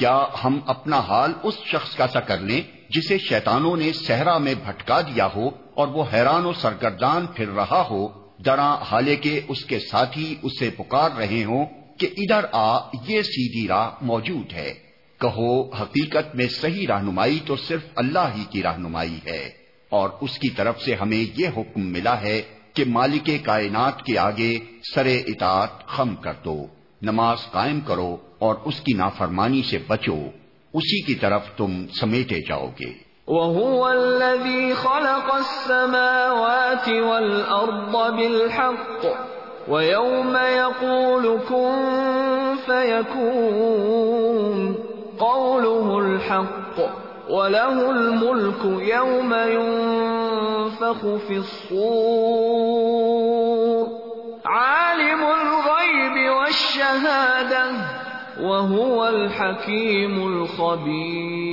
کیا 0.00 0.26
ہم 0.44 0.60
اپنا 0.66 0.98
حال 0.98 1.32
اس 1.42 1.54
شخص 1.66 1.96
کا 1.96 2.06
سا 2.08 2.20
کر 2.20 2.38
لیں 2.38 2.60
جسے 2.90 3.18
شیطانوں 3.18 3.76
نے 3.76 3.92
صحرا 3.92 4.38
میں 4.38 4.54
بھٹکا 4.54 5.00
دیا 5.00 5.28
ہو 5.36 5.48
اور 5.74 5.88
وہ 5.88 6.04
حیران 6.12 6.46
و 6.46 6.52
سرگردان 6.52 7.26
پھر 7.26 7.48
رہا 7.48 7.86
ہو؟ 7.90 8.08
درا 8.38 8.74
حالے 8.74 9.16
کے 9.16 9.40
اس 9.48 9.64
کے 9.64 9.78
ساتھی 9.78 10.34
اسے 10.42 10.70
پکار 10.70 11.10
رہے 11.18 11.44
ہوں 11.44 11.66
کہ 11.98 12.08
ادھر 12.16 12.44
آ، 12.52 12.78
یہ 13.08 13.22
سیدھی 13.22 13.68
راہ 13.68 13.90
موجود 14.02 14.52
ہے۔ 14.52 14.74
کہو، 15.20 15.74
حقیقت 15.74 16.34
میں 16.34 16.48
صحیح 16.48 16.86
رہنمائی 16.88 17.38
تو 17.46 17.56
صرف 17.56 17.82
اللہ 17.96 18.28
ہی 18.36 18.44
کی 18.50 18.62
رہنمائی 18.62 19.18
ہے۔ 19.26 19.50
اور 19.88 20.10
اس 20.20 20.38
کی 20.38 20.48
طرف 20.48 20.82
سے 20.82 20.94
ہمیں 20.94 21.40
یہ 21.40 21.48
حکم 21.56 21.80
ملا 21.80 22.20
ہے 22.20 22.42
کہ 22.74 22.84
مالک 22.86 23.30
کائنات 23.42 24.02
کے 24.02 24.18
آگے 24.18 24.58
سر 24.94 25.06
اطاعت 25.06 25.86
خم 25.86 26.14
کر 26.16 26.32
دو۔ 26.44 26.66
نماز 27.02 27.38
قائم 27.50 27.80
کرو۔ 27.80 28.16
اور 28.40 28.54
اس 28.64 28.80
کی 28.80 28.92
نافرمانی 28.92 29.62
سے 29.62 29.78
بچو، 29.86 30.16
اسی 30.74 31.02
کی 31.02 31.14
طرف 31.14 31.42
تم 31.56 31.84
سمیٹے 32.00 32.40
جاؤ 32.48 32.68
گے۔ 32.80 33.10
وهو 33.26 33.86
الذي 33.86 34.72
خلق 34.72 35.34
السماوات 35.34 36.88
والأرض 36.88 38.16
بالحق، 38.16 39.06
ويوم 39.68 40.36
يقول 40.56 41.36
كن 41.48 42.54
فيكون، 42.66 44.74
قوله 45.18 45.98
الحق، 45.98 46.80
وله 47.30 47.90
الملك 47.90 48.88
يوم 48.88 49.34
ينفخ 49.48 51.06
في 51.26 51.36
الصور، 51.36 53.86
عالم 54.44 55.24
الغيب 55.24 56.36
والشهادة 56.36 57.99
وهو 58.40 59.02
الحكيم 59.02 60.14
الخبير۔ 60.22 61.48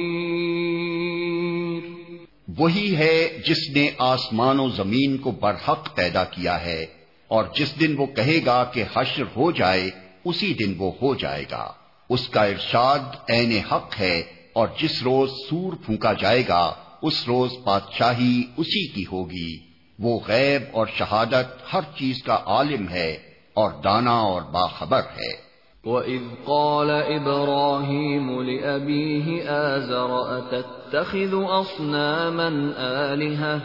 وہی 2.58 2.96
ہے 2.96 3.18
جس 3.48 3.62
نے 3.76 3.90
آسمان 3.98 4.60
و 4.60 4.68
زمین 4.70 5.18
کو 5.18 5.32
برحق 5.32 5.96
پیدا 5.96 6.24
کیا 6.24 6.56
ہے، 6.66 6.86
اور 7.28 7.44
جس 7.56 7.80
دن 7.80 7.96
وہ 7.98 8.06
کہے 8.06 8.40
گا 8.46 8.64
کہ 8.64 8.84
حشر 8.94 9.24
ہو 9.36 9.52
جائے، 9.52 9.90
اسی 10.26 10.54
دن 10.54 10.74
وہ 10.78 10.92
ہو 11.02 11.16
جائے 11.16 11.46
گا۔ 11.52 11.72
اس 12.10 12.30
کا 12.30 12.44
ارشاد 12.44 13.16
عین 13.30 13.52
حق 13.72 14.00
ہے، 14.00 14.24
اور 14.54 14.68
جس 14.80 15.04
روز 15.04 15.30
سور 15.50 15.74
پھونکا 15.86 16.14
جائے 16.14 16.44
گا، 16.48 16.74
اس 17.02 17.28
روز 17.28 17.52
بادشاہی 17.66 18.44
اسی 18.58 18.88
کی 18.88 19.06
ہوگی۔ 19.12 19.52
وہ 20.00 20.20
غیب 20.28 20.62
اور 20.72 20.88
شہادت 20.98 21.74
ہر 21.74 21.84
چیز 21.98 22.24
کا 22.24 22.38
عالم 22.46 22.90
ہے، 22.90 23.12
اور 23.54 23.72
دانا 23.84 24.18
اور 24.20 24.42
باخبر 24.42 25.00
ہے۔ 25.00 25.47
وَإِذْ 25.86 26.22
قَالَ 26.46 26.90
إِبْرَاهِيمُ 27.16 28.42
لِأَبِيهِ 28.42 29.48
آزَرَ 29.48 30.10
أَتَتَّخِذُ 30.38 31.36
أَصْنَامًا 31.36 32.72
آلِهَةً 33.14 33.60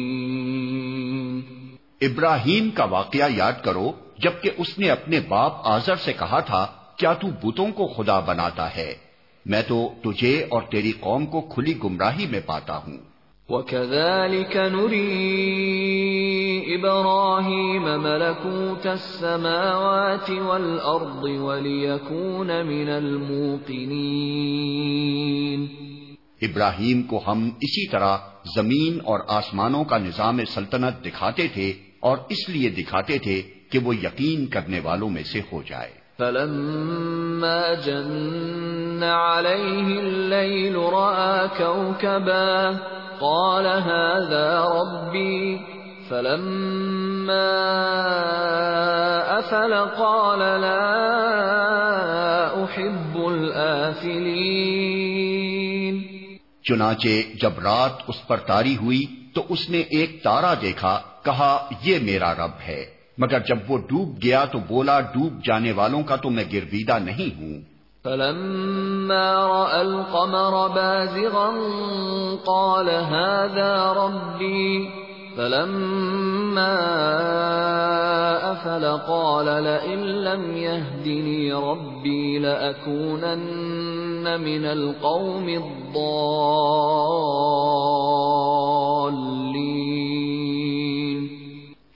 ابراہیم 2.02 2.70
کا 2.70 2.84
واقعہ 2.84 3.32
یاد 3.36 3.54
کرو، 3.64 3.92
جبکہ 4.18 4.50
اس 4.58 4.80
نے 4.80 4.90
اپنے 4.90 5.20
باپ 5.20 5.54
آزر 5.64 5.96
سے 5.96 6.14
کہا 6.14 6.40
تھا، 6.40 6.68
کیا 6.98 7.14
تو 7.14 7.28
بتوں 7.44 7.72
کو 7.72 7.88
خدا 7.88 8.20
بناتا 8.20 8.76
ہے؟ 8.76 8.96
میں 9.46 9.62
تو 9.68 9.90
تجھے 10.04 10.46
اور 10.50 10.62
تیری 10.62 10.92
قوم 10.92 11.26
کو 11.26 11.42
کھلی 11.42 11.74
گمراہی 11.84 12.28
میں 12.28 12.40
پاتا 12.46 12.78
ہوں۔ 12.78 13.15
وَكَذَلِكَ 13.50 14.58
نُرِي 14.58 15.20
إِبْرَاهِيمَ 16.76 18.02
مَلَكُوتَ 18.02 18.88
السَّمَاوَاتِ 18.88 20.32
وَالْأَرْضِ 20.32 21.38
وَلِيَكُونَ 21.38 22.64
مِنَ 22.64 22.92
الْمُوقِنِينَ 22.92 23.66
ابراہیم 26.42 27.02
کو 27.02 27.22
ہم 27.28 27.46
اسی 27.46 27.90
طرح 27.90 28.18
زمین 28.56 29.00
اور 29.04 29.20
آسمانوں 29.28 29.84
کا 29.84 29.98
نظام 29.98 30.46
سلطنت 30.46 31.06
دکھاتے 31.06 31.48
تھے 31.48 31.74
اور 32.00 32.18
اس 32.30 32.50
لیے 32.50 32.70
دکھاتے 32.70 33.18
تھے 33.18 33.42
کہ 33.70 33.80
وہ 33.80 33.96
یقین 33.96 34.46
کرنے 34.46 34.80
والوں 34.80 35.10
میں 35.10 35.24
سے 35.24 35.42
ہو 35.54 35.62
جائے۔ 35.68 35.92
فلما 36.20 37.74
جن 37.74 39.04
عليه 39.04 40.00
الليل 40.00 40.76
رأى 40.76 41.48
كوكبا 41.58 42.72
قال 43.20 43.66
هذا 43.66 44.66
ربي 44.82 45.58
فلما 46.10 47.52
أفل 49.40 49.74
قال 49.98 50.40
لا 50.40 51.06
أحب 52.64 53.18
الآفلين 53.18 54.76
چنانچہ 56.64 57.08
جب 57.42 57.52
رات 57.64 57.92
اس 58.08 58.28
پر 58.28 58.38
تاری 58.38 58.78
ہوئی 58.82 59.02
تو 59.34 59.44
اس 59.50 59.70
نے 59.70 59.80
ایک 59.80 60.24
تارا 60.24 60.54
دیکھا، 60.62 61.02
کہا، 61.24 61.70
یہ 61.84 62.00
میرا 62.02 62.34
رب 62.34 62.52
ہے۔ 62.68 62.86
مگر 63.18 63.40
جب 63.40 63.58
وہ 63.68 63.78
ڈوب 63.78 64.24
گیا 64.24 64.46
تو 64.46 64.60
بولا، 64.68 65.00
ڈوب 65.00 65.34
جانے 65.44 65.72
والوں 65.72 66.04
کا 66.04 66.16
تو 66.16 66.30
میں 66.30 66.44
گرویدہ 66.54 67.00
نہیں 67.00 67.42
ہوں۔ 67.42 67.75
فلما 68.06 69.48
رأى 69.48 69.82
القمر 69.82 70.68
بازغا 70.68 71.50
قال 72.46 72.90
هذا 72.90 73.94
ربي. 73.94 74.90
فلما 75.36 76.76
أفل 78.52 78.86
قال 79.08 79.46
لئن 79.46 80.00
لم 80.00 80.58
يهدني 80.58 81.52
ربي 81.52 82.40
لأكونن 82.40 83.36
من 84.42 84.66
القوم 84.66 85.48
الضالين. 85.48 85.96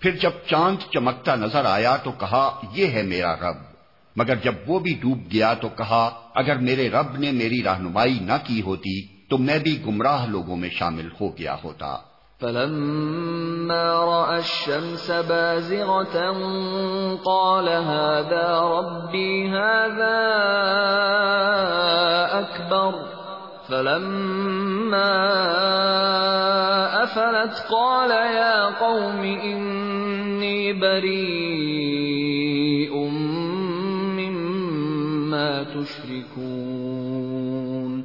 پھر 0.01 0.11
جب 0.11 0.31
چاند 0.49 0.77
چمکتا 0.91 1.35
نظر 1.35 1.65
آیا 1.65 1.95
تو 1.95 2.11
کہا، 2.11 2.51
یہ 2.73 2.87
ہے 2.87 3.03
میرا 3.03 3.35
رب۔ 3.35 3.68
مگر 4.19 4.35
جب 4.35 4.53
وہ 4.67 4.79
بھی 4.79 4.97
ڈوب 5.01 5.17
گیا 5.33 5.53
تو 5.53 5.69
کہا، 5.69 6.09
اگر 6.35 6.55
میرے 6.55 6.89
رب 6.89 7.17
نے 7.17 7.31
میری 7.31 7.63
رہنمائی 7.63 8.19
نہ 8.21 8.33
کی 8.43 8.61
ہوتی، 8.61 9.01
تو 9.29 9.37
میں 9.37 9.59
بھی 9.59 9.83
گمراہ 9.87 10.25
لوگوں 10.25 10.55
میں 10.55 10.69
شامل 10.69 11.09
ہو 11.21 11.37
گیا 11.37 11.55
ہوتا۔ 11.63 11.97
فلما 12.41 13.85
رأى 13.85 14.35
الشمس 14.35 15.11
بازغة 15.27 16.35
قال 17.25 17.67
هذا 17.67 18.79
ربي 18.79 19.47
هذا 19.47 20.19
أكبر۔ 22.39 22.91
فلما 23.67 25.17
أفلت 27.03 27.67
قال 27.67 28.11
يا 28.11 28.69
قوم 28.79 29.21
إن 29.21 30.43
مما 30.43 31.19
تشركون 36.39 38.01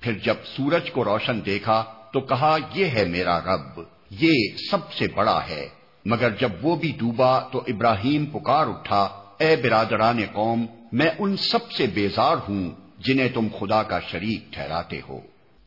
پھر 0.00 0.12
جب 0.12 0.34
سورج 0.56 0.90
کو 0.90 1.04
روشن 1.04 1.40
دیکھا 1.46 1.84
تو 2.12 2.20
کہا، 2.20 2.56
یہ 2.74 2.86
ہے 2.86 3.04
میرا 3.04 3.40
رب، 3.40 3.80
یہ 4.10 4.32
سب 4.70 4.92
سے 4.92 5.06
بڑا 5.14 5.40
ہے۔ 5.48 5.68
مگر 6.04 6.30
جب 6.30 6.48
وہ 6.62 6.76
بھی 6.76 6.92
ڈوبا 6.98 7.40
تو 7.40 7.58
ابراہیم 7.58 8.26
پکار 8.26 8.66
اٹھا، 8.66 9.08
اے 9.38 9.56
برادران 9.56 10.18
قوم، 10.32 10.66
میں 10.92 11.10
ان 11.18 11.36
سب 11.36 11.72
سے 11.72 11.86
بیزار 11.94 12.36
ہوں 12.48 12.70
جنہیں 12.98 13.28
تم 13.28 13.48
خدا 13.60 13.82
کا 13.82 14.00
شریک 14.00 14.52
ٹھہراتے 14.52 15.00
ہو۔ 15.08 15.20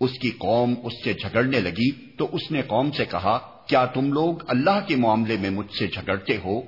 اس 0.00 0.10
کی 0.22 0.30
قوم 0.30 0.74
اس 0.82 0.92
سے 1.04 1.12
جھگڑنے 1.12 1.60
لگی 1.60 1.90
تو 2.16 2.28
اس 2.32 2.50
نے 2.50 2.62
قوم 2.62 2.90
سے 2.90 3.04
کہا، 3.04 3.38
کیا 3.66 3.84
تم 3.84 4.12
لوگ 4.12 4.34
اللہ 4.48 4.80
کے 4.86 4.96
معاملے 4.96 5.36
میں 5.36 5.50
مجھ 5.50 5.72
سے 5.78 5.86
جھگڑتے 5.86 6.36
ہو؟ 6.44 6.60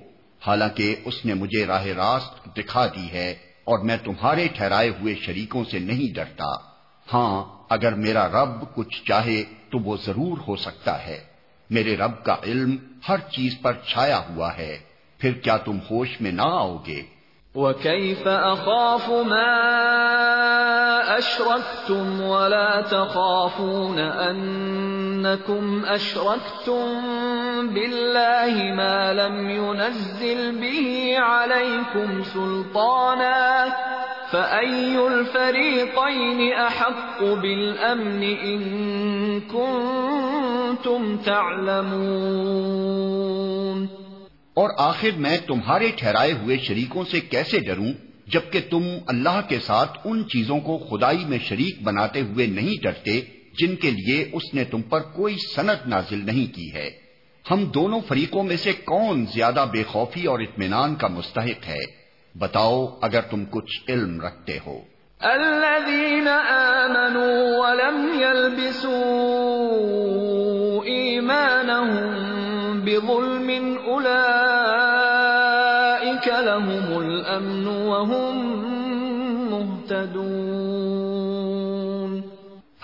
حالانکہ 0.47 0.97
اس 1.05 1.25
نے 1.25 1.35
مجھے 1.35 1.67
راہ 1.67 1.87
راست 1.87 2.57
دکھا 2.57 2.87
دی 2.87 3.13
ہے 3.13 3.31
اور 3.65 3.79
میں 3.79 3.97
تمہارے 4.05 4.49
ٹھہرائے 4.49 4.89
ہوئے 4.89 5.15
شریکوں 5.15 5.65
سے 5.65 5.79
نہیں 5.79 6.15
ڈرتا۔ 6.15 6.57
ہاں 7.13 7.45
اگر 7.71 7.95
میرا 7.95 8.29
رب 8.29 8.75
کچھ 8.75 9.05
چاہے 9.05 9.45
تو 9.71 9.79
وہ 9.79 9.97
ضرور 10.05 10.39
ہو 10.49 10.57
سکتا 10.57 11.07
ہے۔ 11.07 11.19
میرے 11.71 11.97
رب 11.97 12.25
کا 12.25 12.37
علم 12.45 12.77
ہر 13.09 13.17
چیز 13.19 13.55
پر 13.63 13.73
چھایا 13.73 14.19
ہوا 14.19 14.59
ہے۔ 14.59 14.79
پھر 15.19 15.33
کیا 15.33 15.57
تم 15.57 15.79
ہوش 15.91 16.21
میں 16.21 16.33
نہ 16.33 16.43
آؤ 16.45 16.77
گے؟ 16.87 17.03
وَكَيْفَ 17.55 18.29
أَخَافُ 18.29 19.11
مَا 19.11 19.49
أَشْرَكْتُمْ 21.19 22.21
وَلَا 22.21 22.81
تَخَافُونَ 22.81 23.99
أَنَّكُمْ 23.99 25.85
أَشْرَكْتُمْ 25.85 26.85
بِاللَّهِ 27.73 28.55
مَا 28.77 29.13
لَمْ 29.13 29.51
يُنَزِّلْ 29.51 30.61
بِهِ 30.61 31.17
عَلَيْكُمْ 31.19 32.23
سُلْطَانًا 32.23 33.73
فَأَيُّ 34.31 35.07
الْفَرِيقَيْنِ 35.07 36.53
أَحَقُّ 36.53 37.21
بِالْأَمْنِ 37.25 38.23
إِن 38.23 38.61
كُنتُمْ 39.41 41.17
تَعْلَمُونَ 41.17 42.79
اور 44.59 44.71
آخر 44.79 45.11
میں 45.17 45.39
تمہارے 45.47 45.91
ٹھہرائے 45.97 46.33
ہوئے 46.33 46.57
شریکوں 46.57 47.05
سے 47.05 47.21
کیسے 47.21 47.59
ڈروں 47.59 47.93
جبکہ 48.27 48.61
تم 48.71 48.83
اللہ 49.07 49.41
کے 49.49 49.59
ساتھ 49.59 49.99
ان 50.05 50.29
چیزوں 50.29 50.61
کو 50.61 50.79
خدائی 50.79 51.25
میں 51.25 51.39
شریک 51.39 51.83
بناتے 51.83 52.21
ہوئے 52.21 52.47
نہیں 52.47 52.83
ڈرتے 52.83 53.21
جن 53.59 53.77
کے 53.77 53.91
لیے 53.91 54.31
اس 54.33 54.55
نے 54.55 54.65
تم 54.65 54.83
پر 54.83 55.01
کوئی 55.01 55.37
صنعت 55.55 55.87
نازل 55.87 56.27
نہیں 56.27 56.55
کی 56.55 56.75
ہے۔ 56.75 56.91
ہم 57.51 57.65
دونوں 57.65 58.01
فریقوں 58.09 58.43
میں 58.43 58.57
سے 58.57 58.73
کون 58.73 59.27
زیادہ 59.35 59.65
بے 59.73 59.83
خوفی 59.83 60.27
اور 60.27 60.41
اطمینان 60.41 60.95
کا 60.95 61.09
مستحق 61.09 61.69
ہے؟ 61.69 61.85
بتاؤ 62.35 62.87
اگر 63.03 63.21
تم 63.21 63.45
کچھ 63.51 63.91
علم 63.91 64.21
رکھتے 64.21 64.59
ہو۔ 64.67 64.81
الذين 65.21 66.29
آمنوا 66.29 67.69
ولم 67.69 68.21
يلبسوا 68.21 68.99
إيمانهم 70.85 72.29
بظلم 72.85 73.78
لهم 77.29 77.29
الأمن 77.29 77.67
وهم 77.67 78.55
مهتدون۔ 79.51 82.21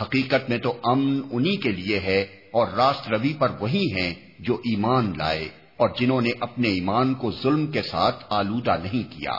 حقیقت 0.00 0.50
میں 0.50 0.58
تو 0.58 0.72
امن 0.84 1.20
انہی 1.32 1.56
کے 1.56 1.72
لیے 1.72 1.98
ہے 1.98 2.26
اور 2.52 2.66
راست 2.76 3.08
روی 3.08 3.32
پر 3.38 3.48
وہی 3.60 3.92
ہیں 3.92 4.14
جو 4.38 4.54
ایمان 4.54 5.12
لائے 5.18 5.48
اور 5.76 5.88
جنہوں 5.98 6.20
نے 6.20 6.30
اپنے 6.40 6.68
ایمان 6.68 7.14
کو 7.14 7.30
ظلم 7.42 7.66
کے 7.66 7.82
ساتھ 7.82 8.24
آلودہ 8.30 8.76
نہیں 8.82 9.12
کیا۔ 9.12 9.32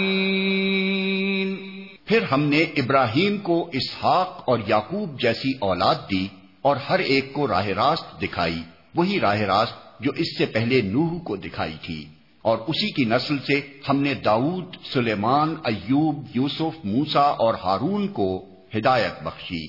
پھر 2.06 2.22
ہم 2.22 2.42
نے 2.42 2.58
ابراہیم 2.58 3.38
کو 3.38 3.70
اسحاق 3.72 4.42
اور 4.46 4.58
یعقوب 4.66 5.20
جیسی 5.20 5.52
اولاد 5.60 5.94
دی 6.10 6.28
اور 6.62 6.76
ہر 6.76 6.98
ایک 6.98 7.32
کو 7.32 7.48
راہ 7.48 7.66
راست 7.66 8.22
دکھائی، 8.22 8.60
وہی 8.94 9.20
راہ 9.20 9.40
راست 9.40 10.00
جو 10.00 10.10
اس 10.16 10.38
سے 10.38 10.46
پہلے 10.46 10.80
نوح 10.80 11.18
کو 11.24 11.36
دکھائی 11.36 11.76
تھی۔ 11.82 12.04
اور 12.42 12.58
اسی 12.58 12.90
کی 12.90 13.04
نسل 13.04 13.38
سے 13.38 13.60
ہم 13.88 13.96
نے 13.96 14.14
داؤد، 14.14 14.64
سلیمان، 14.92 15.54
ایوب، 15.64 16.24
یوسف 16.34 16.84
موسا 16.84 17.20
اور 17.20 17.54
ہارون 17.54 18.08
کو 18.08 18.48
ہدایت 18.76 19.22
بخشی۔ 19.22 19.66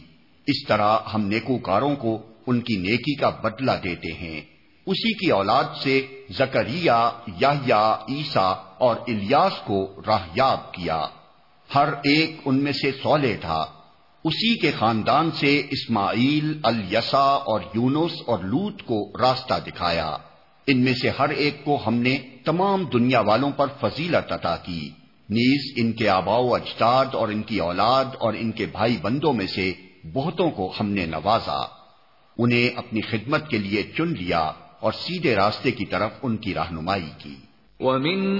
اس 0.47 0.67
طرح 0.67 0.97
ہم 1.13 1.21
نیکوکاروں 1.21 1.95
کو 1.95 2.21
ان 2.47 2.61
کی 2.61 2.75
نیکی 2.75 3.15
کا 3.15 3.29
بدلہ 3.29 3.71
دیتے 3.83 4.13
ہیں۔ 4.13 4.41
اسی 4.85 5.13
کی 5.13 5.31
اولاد 5.31 5.63
سے 5.83 6.07
زکریہ 6.29 7.09
یا 7.41 7.95
عیسا 8.09 8.47
اور 8.77 8.95
الیاس 9.07 9.53
کو 9.65 10.01
راہیاب 10.07 10.73
کیا۔ 10.73 11.07
ہر 11.76 11.89
ایک 12.03 12.39
ان 12.45 12.63
میں 12.63 12.72
سے 12.72 12.91
سولے 12.91 13.38
تھا۔ 13.41 13.65
اسی 14.24 14.59
کے 14.59 14.72
خاندان 14.72 15.32
سے 15.32 15.61
اسماعیل، 15.70 16.59
الیسا 16.63 17.24
اور 17.24 17.61
یونس 17.74 18.11
اور 18.26 18.39
لوت 18.39 18.82
کو 18.82 19.11
راستہ 19.22 19.53
دکھایا۔ 19.68 20.18
ان 20.68 20.80
میں 20.82 20.93
سے 20.93 21.09
ہر 21.09 21.30
ایک 21.30 21.65
کو 21.65 21.80
ہم 21.88 21.93
نے 21.93 22.18
تمام 22.45 22.84
دنیا 22.84 23.20
والوں 23.20 23.51
پر 23.51 23.68
فضیلت 23.82 24.32
عطا 24.32 24.55
کی۔ 24.55 24.89
نیز 25.30 25.74
ان 25.78 25.91
کے 25.91 26.09
آبا 26.09 26.38
و 26.38 26.55
اجداد 26.55 27.05
اور 27.13 27.28
ان 27.28 27.41
کی 27.41 27.59
اولاد 27.59 28.05
اور 28.20 28.34
ان 28.34 28.51
کے 28.51 28.65
بھائی 28.65 28.97
بندوں 29.01 29.34
میں 29.34 29.47
سے 29.47 29.74
بہتوں 30.13 30.51
کو 30.51 30.74
ہم 30.80 30.89
نے 30.89 31.05
نوازا۔ 31.05 31.65
انہیں 32.38 32.78
اپنی 32.78 33.01
خدمت 33.01 33.49
کے 33.49 33.57
لیے 33.57 33.84
چن 33.84 34.07
لیا 34.07 34.51
اور 34.80 34.91
سیدھے 34.91 35.36
راستے 35.36 35.72
کی 35.72 35.86
طرف 35.86 36.11
ان 36.24 36.38
کی 36.38 36.53
رہنمائی 36.53 37.09
کی۔ 37.18 37.36
وَمِنْ 37.80 38.39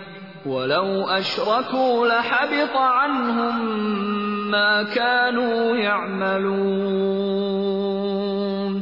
ولو 0.45 1.19
أشركوا 1.19 2.07
لحبط 2.07 2.75
عنهم 2.75 3.79
ما 4.49 4.81
كانوا 4.81 5.83
يعملون. 5.83 8.81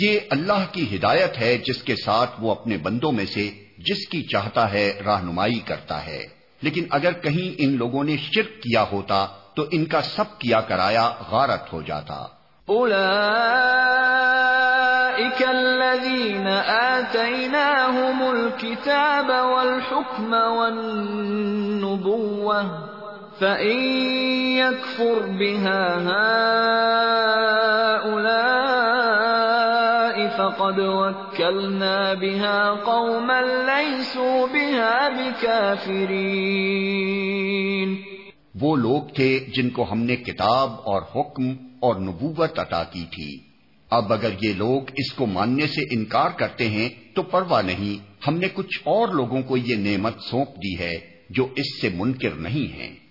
یہ 0.00 0.20
اللہ 0.30 0.66
کی 0.72 0.96
ہدایت 0.96 1.38
ہے 1.38 1.58
جس 1.58 1.82
کے 1.82 1.96
ساتھ 1.96 2.30
وہ 2.38 2.50
اپنے 2.50 2.76
بندوں 2.76 3.12
میں 3.12 3.24
سے 3.24 3.50
جس 3.78 4.08
کی 4.08 4.22
چاہتا 4.22 4.72
ہے 4.72 5.00
رہنمائی 5.06 5.54
کرتا 5.54 6.06
ہے۔ 6.06 6.24
لیکن 6.62 6.84
اگر 6.90 7.12
کہیں 7.12 7.54
ان 7.58 7.76
لوگوں 7.76 8.04
نے 8.04 8.16
شرک 8.16 8.62
کیا 8.62 8.84
ہوتا 8.92 9.26
تو 9.54 9.64
ان 9.70 9.84
کا 9.84 10.02
سب 10.02 10.38
کیا 10.38 10.60
کرایا 10.60 11.12
غارت 11.30 11.72
ہو 11.72 11.82
جاتا۔ 11.82 12.26
اولئیک 15.16 15.42
الذین 15.48 16.46
آتیناہم 16.66 18.18
الكتاب 18.22 19.30
والحکم 19.50 20.32
والنبوة 20.32 20.98
فإن 23.38 23.78
يكفر 24.56 25.20
بها 25.38 25.84
هؤلاء 27.96 28.36
فقد 30.36 30.78
وكلنا 30.78 31.98
بها 32.14 32.60
قوما 32.84 33.40
ليسوا 33.40 34.38
بها 34.46 34.94
بكافرين 35.08 36.26
وہ 38.60 38.76
لوگ 38.76 39.02
تھے 39.14 39.32
جن 39.56 39.70
کو 39.70 39.82
ہم 39.92 40.00
نے 40.02 40.16
کتاب 40.16 40.68
اور 40.84 41.02
حکم 41.16 41.44
اور 41.80 41.94
نبوت 41.96 42.58
عطا 42.58 42.84
کی 42.84 43.04
تھی۔ 43.10 43.55
اب 43.96 44.12
اگر 44.12 44.30
یہ 44.42 44.52
لوگ 44.52 44.82
اس 44.96 45.12
کو 45.12 45.26
ماننے 45.26 45.66
سے 45.66 45.94
انکار 45.94 46.30
کرتے 46.30 46.68
ہیں 46.68 46.88
تو 47.14 47.22
پرواہ 47.22 47.62
نہیں، 47.62 48.06
ہم 48.28 48.36
نے 48.38 48.48
کچھ 48.54 48.80
اور 48.84 49.08
لوگوں 49.08 49.42
کو 49.42 49.56
یہ 49.56 49.76
نعمت 49.76 50.14
سونپ 50.30 50.48
دی 50.48 50.78
ہے 50.78 50.94
جو 51.30 51.46
اس 51.56 51.80
سے 51.80 51.88
منکر 51.94 52.30
نہیں 52.30 52.72
ہیں۔ 52.76 53.06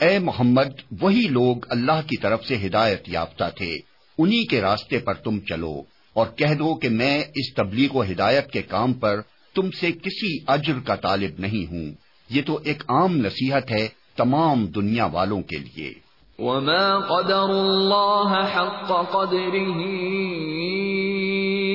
اے 0.00 0.18
محمد 0.18 0.94
وہی 1.00 1.28
لوگ 1.30 1.56
اللہ 1.68 2.00
کی 2.06 2.20
طرف 2.20 2.44
سے 2.44 2.56
ہدایت 2.66 3.02
یافتہ 3.06 3.44
تھے 3.56 3.76
انہی 4.18 4.46
کے 4.46 4.60
راستے 4.60 4.98
پر 4.98 5.14
تم 5.14 5.38
چلو 5.40 5.82
اور 6.14 6.26
کہہ 6.36 6.54
دو 6.54 6.74
کہ 6.74 6.88
میں 6.88 7.24
اس 7.34 7.54
تبلیغ 7.54 7.96
و 7.96 8.02
ہدایت 8.02 8.50
کے 8.50 8.62
کام 8.62 8.92
پر 8.92 9.20
تم 9.54 9.70
سے 9.70 9.92
کسی 9.92 10.44
اجر 10.46 10.74
کا 10.86 10.94
طالب 10.94 11.30
نہیں 11.38 11.70
ہوں۔ 11.70 11.92
یہ 12.30 12.42
تو 12.46 12.58
ایک 12.64 12.82
عام 12.88 13.16
نصیحت 13.16 13.70
ہے 13.70 13.88
تمام 14.16 14.66
دنیا 14.66 15.04
والوں 15.04 15.42
کے 15.42 15.58
لیے۔ 15.58 15.92
وما 16.38 16.98
قدر 16.98 17.48
الله 17.48 18.44
حق 18.44 19.12
قدره 19.12 19.84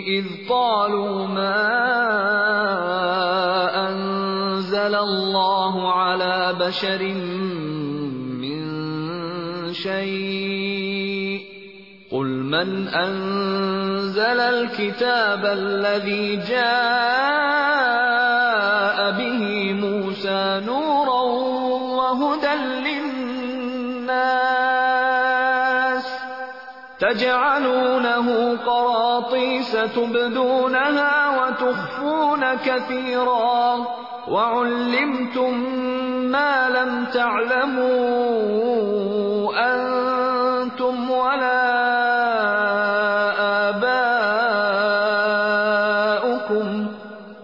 إذ 0.08 0.26
قالوا 0.50 1.28
ما 1.28 1.60
أنزل 3.89 4.95
الله 4.95 5.93
على 5.93 6.56
بشر 6.60 7.04
من 8.41 8.64
شيء 9.74 11.41
قل 12.12 12.28
من 12.28 12.88
أنزل 12.88 14.39
الكتاب 14.39 15.45
الذي 15.45 16.36
جاء 16.36 17.60
به 19.12 19.74
موسى 19.74 20.62
نورا 20.66 20.88
تجعلونه 27.39 28.57
قراطيس 28.65 29.71
تبدونها 29.71 31.15
وتخفون 31.39 32.55
كثيرا. 32.65 33.87
وعلمتم 34.27 35.53
ما 36.31 36.69
لم 36.69 37.05
تعلموا 37.05 37.89
أنتم 39.55 41.11
ولا 41.11 41.63
آباؤكم. 43.69 44.07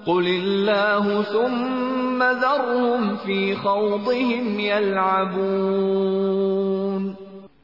قل 0.07 0.27
الله 0.27 1.21
ثم 1.21 2.23
ذرهم 2.23 3.15
في 3.15 3.55
خوضهم 3.55 4.59
يلعبون. 4.59 6.34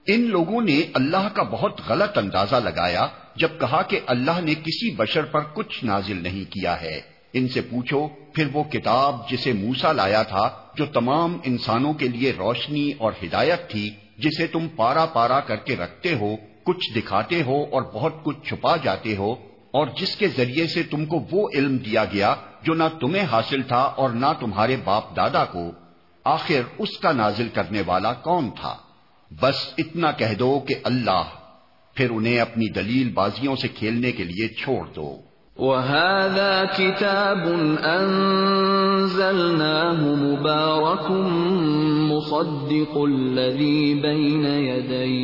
ان 0.07 0.21
لوگوں 0.21 0.61
نے 0.61 0.81
اللہ 0.93 1.27
کا 1.33 1.43
بہت 1.43 1.81
غلط 1.87 2.17
اندازہ 2.17 2.55
لگایا 2.55 3.07
جب 3.35 3.49
کہا 3.59 3.81
کہ 3.81 3.99
اللہ 4.05 4.39
نے 4.43 4.53
کسی 4.53 4.95
بشر 4.95 5.25
پر 5.25 5.41
کچھ 5.53 5.85
نازل 5.85 6.23
نہیں 6.23 6.51
کیا 6.51 6.81
ہے۔ 6.81 7.01
ان 7.33 7.47
سے 7.47 7.61
پوچھو، 7.61 8.07
پھر 8.07 8.47
وہ 8.53 8.63
کتاب 8.63 9.29
جسے 9.29 9.53
موسا 9.53 9.91
لایا 9.91 10.23
تھا، 10.23 10.49
جو 10.75 10.85
تمام 10.85 11.37
انسانوں 11.43 11.93
کے 11.93 12.07
لیے 12.07 12.33
روشنی 12.37 12.91
اور 12.97 13.11
ہدایت 13.23 13.69
تھی، 13.69 13.89
جسے 14.17 14.47
تم 14.47 14.67
پارا 14.67 15.05
پارا 15.05 15.39
کر 15.39 15.55
کے 15.55 15.75
رکھتے 15.75 16.15
ہو، 16.15 16.35
کچھ 16.63 16.93
دکھاتے 16.95 17.43
ہو 17.43 17.63
اور 17.71 17.81
بہت 17.81 18.23
کچھ 18.23 18.37
چھپا 18.49 18.75
جاتے 18.75 19.15
ہو، 19.15 19.31
اور 19.71 19.87
جس 19.97 20.15
کے 20.15 20.27
ذریعے 20.27 20.67
سے 20.67 20.83
تم 20.83 21.05
کو 21.05 21.25
وہ 21.31 21.49
علم 21.53 21.77
دیا 21.77 22.05
گیا 22.05 22.35
جو 22.61 22.73
نہ 22.73 22.83
تمہیں 22.99 23.25
حاصل 23.31 23.61
تھا 23.61 23.81
اور 23.81 24.09
نہ 24.09 24.33
تمہارے 24.39 24.75
باپ 24.83 25.15
دادا 25.15 25.45
کو۔ 25.45 25.71
آخر 26.23 26.61
اس 26.77 26.97
کا 26.97 27.11
نازل 27.11 27.47
کرنے 27.53 27.81
والا 27.85 28.13
کون 28.13 28.49
تھا؟ 28.61 28.77
بس 29.39 29.55
اتنا 29.77 30.11
کہہ 30.11 30.33
دو 30.39 30.59
کہ 30.67 30.75
اللہ، 30.83 31.23
پھر 31.95 32.09
انہیں 32.09 32.39
اپنی 32.39 32.69
دلیل 32.69 33.09
بازیوں 33.13 33.55
سے 33.55 33.67
کھیلنے 33.67 34.11
کے 34.11 34.23
لیے 34.23 34.47
چھوڑ 34.47 34.85
دو۔ 34.95 35.17
وهذا 35.57 36.63
كتاب 36.77 37.47
أنزلناه 38.91 39.95
مبارك 40.01 41.11
مصدق 42.11 42.97
الذي 42.97 43.93
بين 43.93 44.45
يديه، 44.45 45.21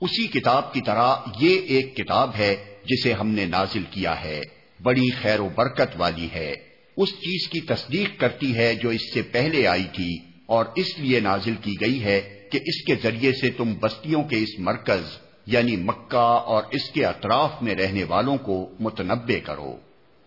اسی 0.00 0.26
کتاب 0.26 0.72
کی 0.72 0.80
طرح 0.80 1.14
یہ 1.40 1.58
ایک 1.58 1.96
کتاب 1.96 2.30
ہے 2.38 2.56
جسے 2.84 3.12
ہم 3.12 3.28
نے 3.28 3.44
نازل 3.44 3.82
کیا 3.90 4.24
ہے۔ 4.24 4.40
بڑی 4.82 5.10
خیر 5.10 5.40
و 5.40 5.48
برکت 5.54 5.94
والی 5.96 6.28
ہے۔ 6.34 6.54
اس 6.96 7.08
چیز 7.08 7.48
کی 7.48 7.60
تصدیق 7.60 8.20
کرتی 8.20 8.56
ہے 8.56 8.74
جو 8.74 8.88
اس 8.88 9.14
سے 9.14 9.22
پہلے 9.22 9.66
آئی 9.66 9.84
تھی 9.84 10.18
اور 10.46 10.64
اس 10.76 10.98
لیے 10.98 11.20
نازل 11.20 11.54
کی 11.62 11.72
گئی 11.80 12.04
ہے 12.04 12.20
کہ 12.52 12.56
اس 12.56 12.84
کے 12.84 12.94
ذریعے 13.02 13.32
سے 13.32 13.50
تم 13.50 13.74
بستیوں 13.80 14.22
کے 14.22 14.36
اس 14.36 14.58
مرکز 14.58 15.23
یعنی 15.46 15.76
مکہ 15.76 16.42
اور 16.46 16.62
اس 16.70 16.90
کے 16.90 17.06
اطراف 17.06 17.50
میں 17.62 17.74
رہنے 17.74 18.04
والوں 18.04 18.36
کو 18.36 18.70
متنبع 18.80 19.38
کرو۔ 19.44 19.76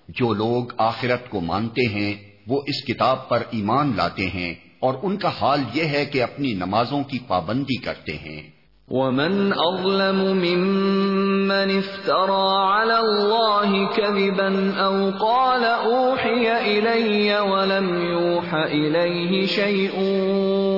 جو 0.09 0.33
لوگ 0.33 0.65
آخرت 0.77 1.29
کو 1.29 1.41
مانتے 1.41 1.89
ہیں، 1.89 2.13
وہ 2.47 2.61
اس 2.67 2.85
کتاب 2.85 3.29
پر 3.29 3.43
ایمان 3.49 3.93
لاتے 3.95 4.27
ہیں 4.27 4.55
اور 4.79 4.93
ان 5.03 5.17
کا 5.17 5.29
حال 5.41 5.63
یہ 5.73 5.83
ہے 5.83 6.05
کہ 6.05 6.23
اپنی 6.23 6.53
نمازوں 6.53 7.03
کی 7.03 7.19
پابندی 7.27 7.75
کرتے 7.75 8.13
ہیں۔ 8.13 8.49
ومن 8.91 9.53
اظلم 9.53 10.19
ممن 10.37 11.77
افترى 11.77 12.47
على 12.67 12.99
الله 12.99 13.89
كذبا 13.95 14.75
او 14.79 15.11
قال 15.19 15.63
اوحي 15.63 16.79
الي 16.79 17.39
ولم 17.39 18.01
يوحى 18.01 18.63
اليه 18.63 19.45
شيء 19.45 19.91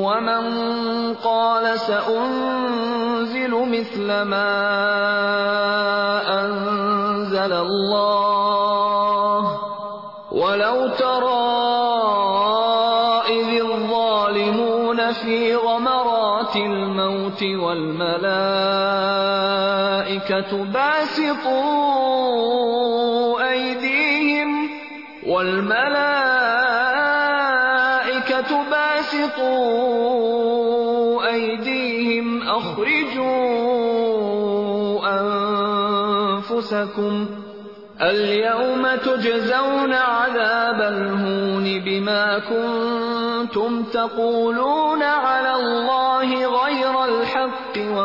ومن 0.06 0.44
قال 1.14 1.80
سانزل 1.80 3.52
مثل 3.52 4.08
ما 4.22 5.79
والملائكة 20.10 20.64
باسطوا 20.64 21.50
أيديهم 23.52 24.70
والملائكة 25.28 25.90
باسطوا 28.72 29.70
أيديهم 31.30 32.42
أخرجوا 32.48 33.20
أنفسكم 36.40 37.26
اليوم 38.02 38.88
تجزون 38.96 39.94
عذاب 39.94 40.82
الهون 40.82 41.80
بما 41.86 42.40
كنتم 42.40 43.84
تقولون 43.84 45.04
على 45.04 45.56
الله 45.56 46.46
غير 46.64 47.06
الحق 47.06 47.59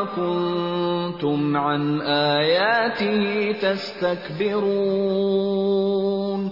وكنتم 0.05 1.57
عن 1.57 2.03
آياته 2.03 3.53
تستكبرون. 3.61 6.49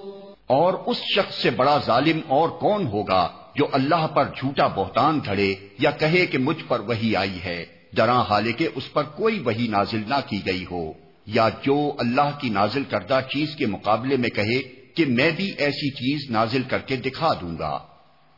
اور 0.47 0.75
اس 0.87 0.97
شخص 1.17 1.35
سے 1.35 1.51
بڑا 1.51 1.79
ظالم 1.87 2.21
اور 2.29 2.49
کون 2.49 2.87
ہوگا 2.87 3.29
جو 3.57 3.67
اللہ 3.73 4.07
پر 4.07 4.25
جھوٹا 4.25 4.67
بہتان 4.67 5.21
دھڑے 5.25 5.55
یا 5.79 5.91
کہے 5.91 6.27
کہ 6.27 6.39
مجھ 6.39 6.65
پر 6.69 6.81
وہی 6.81 7.17
آئی 7.17 7.39
ہے؟ 7.45 7.65
جرا 7.93 8.23
حالانکہ 8.23 8.69
اس 8.75 8.93
پر 8.93 9.03
کوئی 9.03 9.39
وہی 9.39 9.69
نازل 9.69 10.03
نہ 10.09 10.15
کی 10.29 10.41
گئی 10.47 10.65
ہو، 10.71 10.93
یا 11.27 11.49
جو 11.49 11.93
اللہ 11.99 12.31
کی 12.41 12.49
نازل 12.49 12.85
کردہ 12.85 13.21
چیز 13.31 13.57
کے 13.57 13.67
مقابلے 13.67 14.17
میں 14.17 14.29
کہے 14.29 14.63
کہ 14.95 15.05
میں 15.05 15.31
بھی 15.37 15.53
ایسی 15.59 15.91
چیز 15.91 16.31
نازل 16.31 16.63
کر 16.63 16.79
کے 16.79 16.97
دکھا 16.97 17.29
دوں 17.41 17.59
گا۔ 17.59 17.79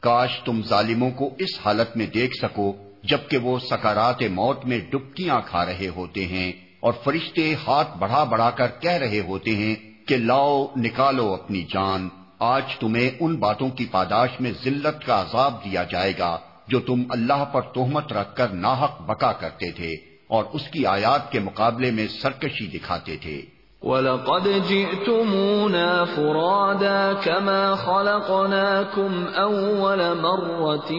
کاش 0.01 0.31
تم 0.45 0.61
ظالموں 0.69 1.11
کو 1.11 1.31
اس 1.39 1.61
حالت 1.65 1.97
میں 1.97 2.07
دیکھ 2.07 2.35
سکو 2.43 2.73
جبکہ 3.05 3.37
وہ 3.37 3.59
سکارات 3.59 4.23
موت 4.23 4.65
میں 4.65 4.81
ڈبکیاں 4.91 5.41
کھا 5.47 5.67
رہے 5.67 5.89
ہوتے 5.89 6.27
ہیں 6.27 6.53
اور 6.81 6.93
فرشتے 7.05 7.55
ہاتھ 7.55 7.99
بڑھا 7.99 8.25
بڑھا 8.25 8.51
کر 8.51 8.67
کہہ 8.81 8.91
رہے 8.91 9.21
ہوتے 9.21 9.51
ہیں 9.51 9.75
کہ 10.07 10.17
لاؤ، 10.17 10.67
نکالو 10.77 11.33
اپنی 11.35 11.63
جان۔ 11.63 12.09
آج 12.39 12.63
تمہیں 12.81 13.11
ان 13.21 13.37
باتوں 13.37 13.69
کی 13.69 13.85
پاداش 13.85 14.31
میں 14.41 14.53
ذلت 14.65 15.07
کا 15.07 15.21
عذاب 15.21 15.65
دیا 15.65 15.83
جائے 15.83 16.13
گا 16.19 16.39
جو 16.69 16.81
تم 16.81 17.03
اللہ 17.09 17.45
پر 17.45 17.61
تہمت 17.61 18.13
رکھ 18.13 18.37
کر 18.37 18.49
ناحق 18.49 19.03
بکا 19.03 19.33
کرتے 19.33 19.71
تھے 19.73 19.93
اور 20.27 20.45
اس 20.53 20.63
کی 20.73 20.87
آیات 20.87 21.33
کے 21.33 21.41
مقابلے 21.41 21.91
میں 21.91 22.07
سرکشی 22.09 22.67
دکھاتے 22.67 23.17
تھے۔ 23.17 23.43
وَلَقَدْ 23.85 24.49
جِئْتُمُونَا 24.69 26.05
فُرَادَا 26.05 27.13
كَمَا 27.13 27.75
خَلَقْنَاكُمْ 27.75 29.25
أَوَّلَ 29.27 30.21
مَرَّةٍ 30.21 30.93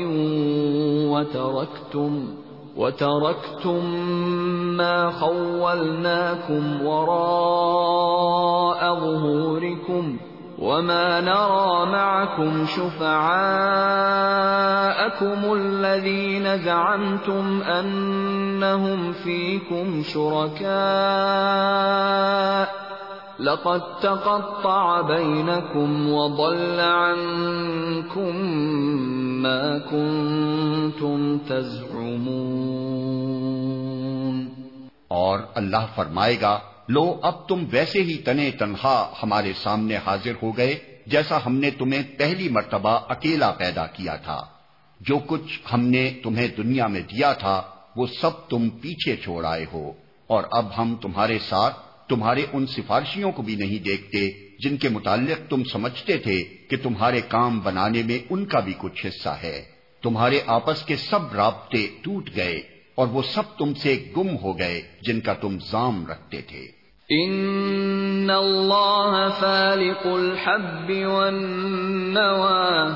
وَتَرَكْتُمْ 1.14 2.28
وَتَرَكْتُمْ 2.78 3.86
مَا 4.78 5.12
خَوَّلْنَاكُمْ 5.12 6.86
وَرَاءَ 6.86 8.82
ظُهُورِكُمْ 9.00 10.18
وما 10.60 11.22
نرى 11.22 11.86
معكم 11.92 12.66
شفعاءكم 12.66 13.14
الذين 15.54 16.58
زعمتم 16.58 17.62
أنهم 17.62 19.14
فيكم 19.14 20.04
شركاء 20.04 20.76
لقد 23.40 23.82
تقطع 24.02 25.02
بينكم 25.02 26.10
وضل 26.12 26.80
عنكم 26.80 28.36
ما 29.42 29.80
كنتم 29.80 31.38
تزعمون 31.38 32.96
اور 35.08 35.40
اللہ 35.56 35.84
فرمائے 35.96 36.40
گا 36.42 36.60
لو، 36.88 37.20
اب 37.24 37.48
تم 37.48 37.66
ویسے 37.72 38.02
ہی 38.02 38.18
تنے 38.18 38.52
تنہا 38.52 39.14
ہمارے 39.24 39.54
سامنے 39.54 39.98
حاضر 39.98 40.32
ہو 40.44 40.58
گئے، 40.58 40.80
جیسا 41.06 41.40
ہم 41.46 41.56
نے 41.56 41.70
تمہیں 41.72 42.04
پہلی 42.18 42.50
مرتبہ 42.50 43.00
اکیلا 43.10 43.52
پیدا 43.52 43.86
کیا 43.86 44.16
تھا۔ 44.16 44.44
جو 45.00 45.18
کچھ 45.18 45.60
ہم 45.74 45.82
نے 45.82 46.12
تمہیں 46.24 46.48
دنیا 46.48 46.88
میں 46.88 47.02
دیا 47.02 47.34
تھا، 47.34 47.62
وہ 47.96 48.08
سب 48.08 48.50
تم 48.50 48.70
پیچھے 48.70 49.16
چھوڑ 49.16 49.46
آئے 49.46 49.66
ہو۔ 49.74 49.92
اور 50.28 50.44
اب 50.52 50.82
ہم 50.82 50.96
تمہارے 50.96 51.40
ساتھ، 51.40 51.76
تمہارے 52.10 52.46
ان 52.54 52.68
سفارشیوں 52.68 53.32
کو 53.32 53.42
بھی 53.42 53.56
نہیں 53.56 53.84
دیکھتے، 53.84 54.32
جن 54.60 54.78
کے 54.78 54.90
متعلق 54.90 55.50
تم 55.50 55.64
سمجھتے 55.64 56.18
تھے 56.18 56.44
کہ 56.44 56.78
تمہارے 56.84 57.22
کام 57.28 57.60
بنانے 57.60 58.04
میں 58.04 58.20
ان 58.30 58.46
کا 58.46 58.60
بھی 58.60 58.74
کچھ 58.78 59.06
حصہ 59.06 59.30
ہے۔ 59.30 59.64
تمہارے 60.04 60.40
آپس 60.46 60.86
کے 60.86 60.96
سب 60.96 61.36
رابطے 61.36 61.88
ٹوٹ 62.02 62.30
گئے۔ 62.36 62.75
اور 62.96 63.08
وہ 63.08 63.22
سب 63.22 63.44
تم 63.58 63.74
سے 63.74 64.04
گم 64.18 64.36
ہو 64.44 64.60
گئے 64.60 64.82
جن 65.02 65.20
کا 65.20 65.34
تم 65.34 65.58
زام 65.72 66.08
رکھتے 66.08 66.42
تھے۔ 66.42 66.86
ان 67.10 68.30
اللہ 68.30 69.30
فالق 69.40 70.06
الحب 70.06 71.08
والنوى 71.08 72.94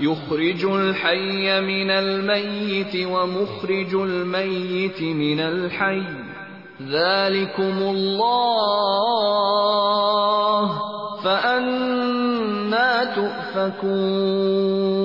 يخرج 0.00 0.64
الحي 0.64 1.60
من 1.60 1.90
الميت 1.90 3.06
ومخرج 3.10 3.94
الميت 3.94 5.02
من 5.02 5.40
الحي 5.40 6.02
ذلكم 6.90 7.82
الله 7.82 8.30
فأنا 11.24 13.04
تؤفكون 13.04 15.04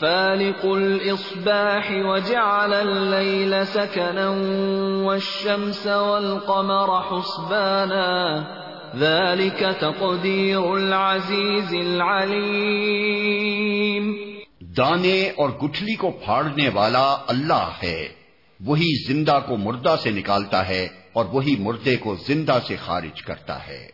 فالق 0.00 0.66
الاصباح 0.66 1.90
وجعل 1.90 2.74
الليل 2.74 3.66
سكنا 3.66 4.28
والشمس 5.04 5.86
والقمر 5.86 7.00
حسبانا. 7.00 8.44
ذلك 8.96 9.64
تقدير 9.80 10.76
العزيز 10.76 11.74
العليم. 11.74 12.44
دانے 14.60 15.30
اور 15.36 15.50
گٹھلی 15.50 15.94
کو 15.94 16.10
پھاڑنے 16.24 16.68
والا 16.68 17.16
اللہ 17.26 17.70
ہے. 17.82 18.08
وہی 18.66 19.06
زندہ 19.06 19.40
کو 19.48 19.56
مردہ 19.56 19.96
سے 20.02 20.10
نکالتا 20.10 20.68
ہے 20.68 20.88
اور 21.12 21.24
وہی 21.32 21.56
مردے 21.58 21.96
کو 21.96 22.16
زندہ 22.26 22.58
سے 22.66 22.76
خارج 22.76 23.22
کرتا 23.22 23.66
ہے. 23.66 23.88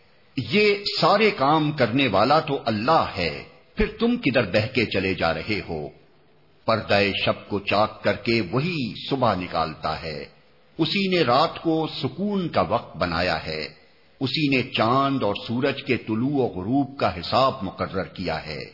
یہ 0.52 0.74
سارے 1.00 1.30
کام 1.30 1.72
کرنے 1.72 2.08
والا 2.08 2.40
تو 2.40 2.58
اللہ 2.64 3.04
ہے. 3.16 3.53
پھر 3.76 3.86
تم 4.00 4.16
کدھر 4.16 4.42
بہ 4.42 4.74
کے 4.74 4.86
چلے 4.86 5.14
جا 5.14 5.34
رہے 5.34 5.60
ہو؟ 5.68 5.88
پردہ 6.64 7.00
شب 7.24 7.48
کو 7.48 7.60
چاک 7.60 8.04
کر 8.04 8.16
کے 8.16 8.42
وہی 8.50 8.92
صبح 9.10 9.34
نکالتا 9.34 10.02
ہے۔ 10.02 10.24
اسی 10.78 11.08
نے 11.08 11.22
رات 11.22 11.62
کو 11.62 11.88
سکون 12.02 12.48
کا 12.48 12.60
وقت 12.60 12.96
بنایا 12.96 13.46
ہے۔ 13.46 13.68
اسی 14.20 14.56
نے 14.56 14.62
چاند 14.62 15.22
اور 15.22 15.34
سورج 15.46 15.82
کے 15.82 15.96
طلوع 15.96 16.30
و 16.30 16.46
غروب 16.46 16.98
کا 16.98 17.20
حساب 17.20 17.52
مقرر 17.62 18.04
کیا 18.04 18.46
ہے۔ 18.46 18.64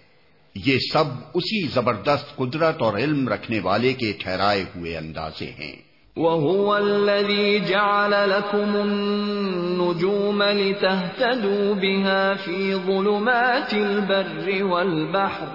یہ 0.54 0.78
سب 0.92 1.04
اسی 1.34 1.66
زبردست 1.68 2.36
قدرت 2.36 2.82
اور 2.82 2.98
علم 2.98 3.28
رکھنے 3.28 3.60
والے 3.60 3.92
کے 3.92 4.12
ٹھہرائے 4.18 4.64
ہوئے 4.76 4.96
اندازے 4.96 5.50
ہیں۔ 5.58 5.89
وَهُوَ 6.16 6.76
الَّذِي 6.76 7.60
جَعَلَ 7.60 8.10
لَكُمُ 8.10 8.76
النُّجُومَ 8.76 10.44
لِتَهْتَدُوا 10.44 11.74
بِهَا 11.74 12.34
فِي 12.44 12.74
ظُلُمَاتِ 12.74 13.74
الْبَرِّ 13.74 14.62
وَالْبَحْرِ 14.62 15.46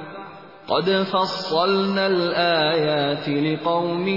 قَدْ 0.66 0.89
فَصَّلْنَا 1.12 2.06
الْآيَاتِ 2.06 3.30
لِقَوْمٍ 3.30 4.08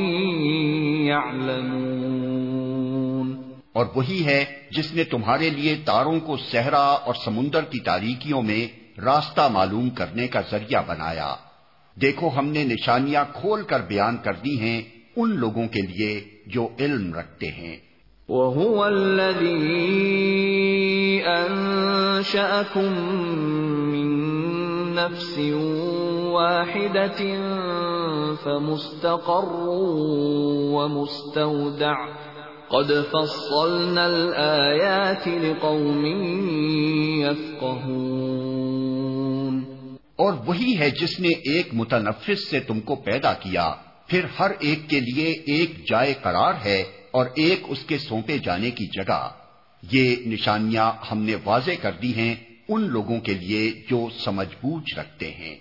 يَعْلَمُونَ 1.09 3.35
اور 3.73 3.87
وہی 3.95 4.27
ہے 4.27 4.45
جس 4.71 4.95
نے 4.95 5.05
تمہارے 5.05 5.51
لیے 5.51 5.77
تاروں 5.85 6.21
کو 6.21 6.37
صحرا 6.37 6.79
اور 6.79 7.15
سمندر 7.15 7.63
کی 7.63 7.81
تاریکیوں 7.81 8.43
میں 8.43 8.67
راستہ 9.01 9.49
معلوم 9.53 9.91
کرنے 9.91 10.29
کا 10.29 10.41
ذریعہ 10.51 10.83
بنایا۔ 10.87 11.35
دیکھو 12.03 12.29
ہم 12.29 12.49
نے 12.49 12.65
نشانیاں 12.65 13.25
کھول 13.33 13.63
کر 13.63 13.81
بیان 13.81 14.17
کر 14.17 14.33
دی 14.33 14.61
ہیں۔ 14.61 14.98
ان 15.19 15.37
لوگوں 15.37 15.67
کے 15.67 15.83
لیے 15.83 16.21
جو 16.47 16.69
علم 16.79 17.15
رکھتے 17.15 17.47
ہیں۔ 17.47 17.77
وَهُوَ 18.29 18.87
الَّذِي 18.87 19.99
أَنشَأَكُم 21.23 22.93
مِّن 23.93 24.09
نَّفْسٍ 24.95 25.39
وَاحِدَةٍ 26.33 27.27
فَمُسْتَقَرٌّ 28.43 29.67
وَمُسْتَوْدَعٌ 30.73 31.95
قَدْ 32.69 32.93
فَصَّلْنَا 33.11 34.05
الْآيَاتِ 34.05 35.29
لِقَوْمٍ 35.29 36.05
يَفْقَهُونَ۔ 37.19 37.99
اور 40.17 40.33
وہی 40.47 40.79
ہے 40.79 40.91
جس 40.91 41.21
نے 41.21 41.29
ایک 41.29 41.69
متنفس 41.73 42.51
سے 42.51 42.61
تم 42.61 42.81
کو 42.81 42.95
پیدا 42.95 43.33
کیا۔ 43.33 43.75
پھر 44.09 44.25
ہر 44.39 44.51
ایک 44.61 44.91
کے 44.91 45.01
لیے 45.01 45.27
ایک 45.27 45.91
جائے 45.91 46.15
قرار 46.23 46.55
ہے 46.65 46.85
اور 47.11 47.27
ایک 47.35 47.63
اس 47.69 47.85
کے 47.85 47.99
سونپے 47.99 48.39
جانے 48.39 48.71
کی 48.71 48.87
جگہ۔ 48.87 49.29
یہ 49.93 50.17
نشانیاں 50.27 50.93
ہم 51.13 51.19
نے 51.19 51.35
واضح 51.45 51.71
کر 51.83 51.91
دی 52.03 52.15
ہیں 52.15 52.35
ان 52.69 52.83
لوگوں 52.83 53.21
کے 53.21 53.35
لیے 53.35 53.73
جو 53.91 54.09
سمجھ 54.25 54.49
بوجھ 54.63 54.99
رکھتے 54.99 55.31
ہیں۔ 55.31 55.57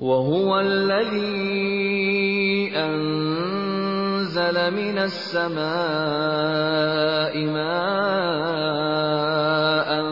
وَهُوَ 0.00 0.58
الَّذِي 0.58 2.74
أَنزَلَ 2.74 4.72
مِنَ 4.72 5.00
السَّمَاءِ 5.00 7.44
مَاءً 7.44 10.04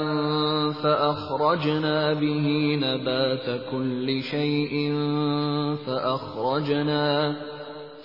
فَأَخْرَجْنَا 0.82 2.12
بِهِ 2.12 2.76
نَبَاتَ 2.76 3.50
كُلِّ 3.70 4.20
شَيْءٍ 4.30 4.90
فَأَخْرَجْنَا 5.84 7.34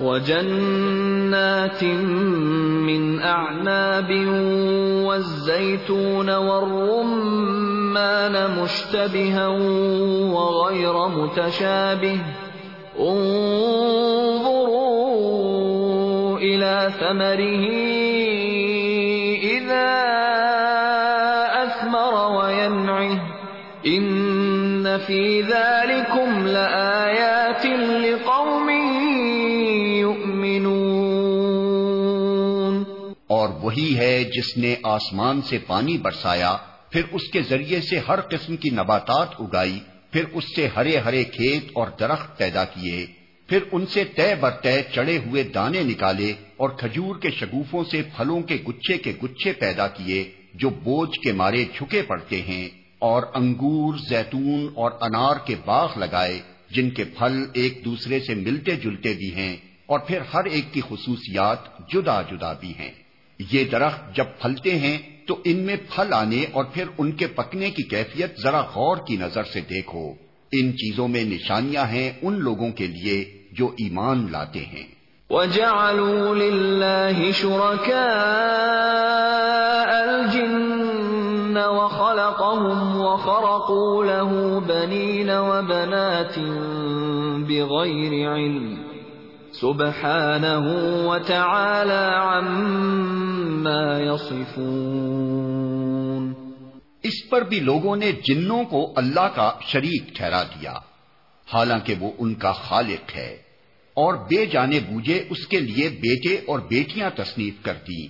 وجنات 0.00 1.84
من 1.84 3.20
أعناب 3.22 4.10
والزيتون 5.04 6.30
والرمان 6.30 8.00
مشتبها 8.62 9.46
وغير 10.32 11.08
متشابه 11.08 12.18
انظروا 13.00 14.60
إلى 16.38 16.90
ثمره 17.00 17.64
إذا 19.42 19.90
أثمر 21.62 22.14
وينعه 22.36 23.20
إن 23.86 24.98
في 24.98 25.42
ذلكم 25.42 26.46
لآيات 26.46 27.09
وہی 33.70 33.96
ہے 33.96 34.12
جس 34.32 34.56
نے 34.56 34.74
آسمان 34.88 35.40
سے 35.48 35.58
پانی 35.66 35.96
برسایا، 35.98 36.56
پھر 36.90 37.02
اس 37.12 37.30
کے 37.32 37.40
ذریعے 37.48 37.80
سے 37.80 37.98
ہر 38.08 38.20
قسم 38.30 38.56
کی 38.56 38.70
نباتات 38.70 39.34
اگائی، 39.38 39.78
پھر 40.12 40.24
اس 40.32 40.44
سے 40.56 40.66
ہرے 40.76 40.96
ہرے 40.96 41.22
کھیت 41.26 41.70
اور 41.72 41.88
درخت 42.00 42.38
پیدا 42.38 42.64
کیے، 42.64 43.04
پھر 43.48 43.60
ان 43.72 43.84
سے 43.86 44.04
طے 44.16 44.34
بر 44.40 44.50
طے 44.62 44.74
چڑے 44.92 45.16
ہوئے 45.18 45.42
دانے 45.54 45.82
نکالے 45.82 46.32
اور 46.56 46.70
کھجور 46.78 47.16
کے 47.22 47.30
شگوفوں 47.30 47.82
سے 47.90 48.02
پھلوں 48.16 48.40
کے 48.42 48.56
گچھے 48.68 48.96
کے 48.98 49.12
گچھے 49.22 49.52
پیدا 49.52 49.86
کیے 49.88 50.22
جو 50.54 50.70
بوجھ 50.84 51.18
کے 51.20 51.32
مارے 51.32 51.64
جھکے 51.74 52.02
پڑتے 52.02 52.40
ہیں، 52.42 52.68
اور 53.00 53.22
انگور، 53.34 53.98
زیتون 54.08 54.68
اور 54.74 54.90
انار 55.00 55.36
کے 55.46 55.54
باغ 55.64 55.98
لگائے، 55.98 56.40
جن 56.70 56.90
کے 56.90 57.04
پھل 57.18 57.44
ایک 57.52 57.84
دوسرے 57.84 58.20
سے 58.20 58.34
ملتے 58.36 58.76
جلتے 58.82 59.12
بھی 59.14 59.34
ہیں، 59.34 59.54
اور 59.86 59.98
پھر 60.08 60.20
ہر 60.34 60.44
ایک 60.46 60.72
کی 60.72 60.80
خصوصیات 60.88 61.70
جدا 61.92 62.20
جدا 62.30 62.52
بھی 62.60 62.72
ہیں۔ 62.78 62.90
یہ 63.52 63.64
درخت 63.64 64.16
جب 64.16 64.24
پھلتے 64.42 64.78
ہیں 64.78 64.98
تو 65.26 65.38
ان 65.44 65.56
میں 65.56 65.76
پھل 65.94 66.12
آنے 66.12 66.44
اور 66.52 66.64
پھر 66.64 66.84
ان 66.98 67.12
کے 67.12 67.26
پکنے 67.26 67.70
کی 67.70 67.82
کیفیت 67.82 68.40
ذرا 68.42 68.60
غور 68.60 68.96
کی 69.06 69.16
نظر 69.16 69.42
سے 69.42 69.60
دیکھو۔ 69.60 70.12
ان 70.52 70.72
چیزوں 70.72 71.08
میں 71.08 71.24
نشانیاں 71.24 71.84
ہیں 71.84 72.12
ان 72.22 72.40
لوگوں 72.40 72.70
کے 72.70 72.86
لیے 72.86 73.42
جو 73.52 73.66
ایمان 73.66 74.26
لاتے 74.30 74.58
ہیں۔ 74.58 75.00
وَجَعَلُوا 75.30 76.34
لِلَّهِ 76.34 77.30
شُرَكَاءَ 77.32 77.94
الْجِنَّ 80.08 81.60
وَخَلَقَهُمْ 81.60 82.94
وَخَرَقُوا 82.94 84.04
لَهُ 84.04 84.60
بَنِينَ 84.60 85.30
وَبَنَاتٍ 85.32 86.38
بِغَيْرِ 87.46 88.26
عِلْمٍ 88.26 88.89
سبحانه 89.52 91.06
وتعالى 91.06 92.14
عما 92.14 93.98
يصفون۔ 93.98 96.34
اس 97.02 97.30
پر 97.30 97.42
بھی 97.42 97.60
لوگوں 97.60 97.96
نے 97.96 98.12
جنوں 98.12 98.64
کو 98.64 98.92
اللہ 98.96 99.20
کا 99.20 99.52
شریک 99.60 100.14
ٹھہرا 100.14 100.42
دیا۔ 100.42 100.74
حالانکہ 101.54 101.94
وہ 102.00 102.12
ان 102.18 102.34
کا 102.34 102.52
خالق 102.52 103.16
ہے۔ 103.16 103.36
اور 103.90 104.14
بے 104.14 104.46
جانے 104.46 104.78
بوجھے 104.78 105.24
اس 105.30 105.46
کے 105.46 105.60
لیے 105.60 105.88
بیٹے 105.88 106.34
اور 106.34 106.58
بیٹیاں 106.58 107.10
تصنیف 107.16 107.54
کر 107.62 107.74
دی 107.88 108.06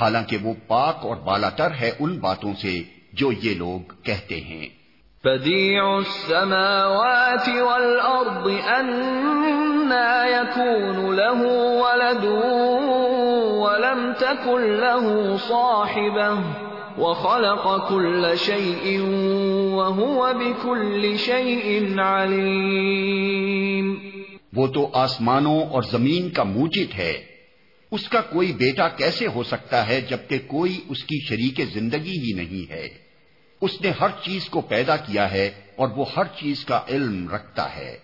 حالانکہ 0.00 0.36
وہ 0.42 0.54
پاک 0.66 0.96
اور 0.96 1.16
بالاتر 1.16 1.70
ہے 1.70 1.90
ان 1.98 2.18
باتوں 2.18 2.52
سے 2.62 2.82
جو 3.12 3.30
یہ 3.42 3.54
لوگ 3.54 3.92
کہتے 4.02 4.40
ہیں۔ 4.40 4.77
بديع 5.24 5.98
السماوات 5.98 7.48
والأرض 7.48 8.50
أنا 8.80 10.26
يكون 10.26 11.14
له 11.14 11.42
ولد 11.82 12.24
ولم 13.52 14.12
تكن 14.18 14.76
له 14.76 15.36
صاحبة 15.48 16.34
وخلق 16.98 17.88
كل 17.88 18.26
شيء 18.36 19.00
وهو 19.74 20.26
بكل 20.38 21.16
شيء 21.16 21.98
عليم. 22.00 23.94
وہ 24.52 24.66
تو 24.66 24.88
آسمانوں 24.92 25.60
اور 25.60 25.82
زمین 25.82 26.30
کا 26.30 26.42
موجد 26.42 26.94
ہے۔ 26.98 27.18
اس 27.92 28.08
کا 28.08 28.20
کوئی 28.20 28.52
بیٹا 28.52 28.88
کیسے 28.88 29.26
ہو 29.26 29.42
سکتا 29.42 29.88
ہے 29.88 30.00
جبکہ 30.00 30.38
کوئی 30.46 30.72
اس 30.88 31.04
کی 31.04 31.26
شریک 31.28 31.60
زندگی 31.74 32.18
ہی 32.18 32.32
نہیں 32.32 32.72
ہے؟ 32.72 33.07
اس 33.60 33.80
نے 33.80 33.92
ہر 34.00 34.08
چیز 34.08 34.50
کو 34.50 34.60
پیدا 34.60 34.96
کیا 34.96 35.32
ہے 35.32 35.50
اور 35.76 35.88
وہ 35.96 36.04
ہر 36.16 36.24
چیز 36.24 36.64
کا 36.64 36.80
علم 36.88 37.34
رکھتا 37.34 37.76
ہے۔ 37.76 37.96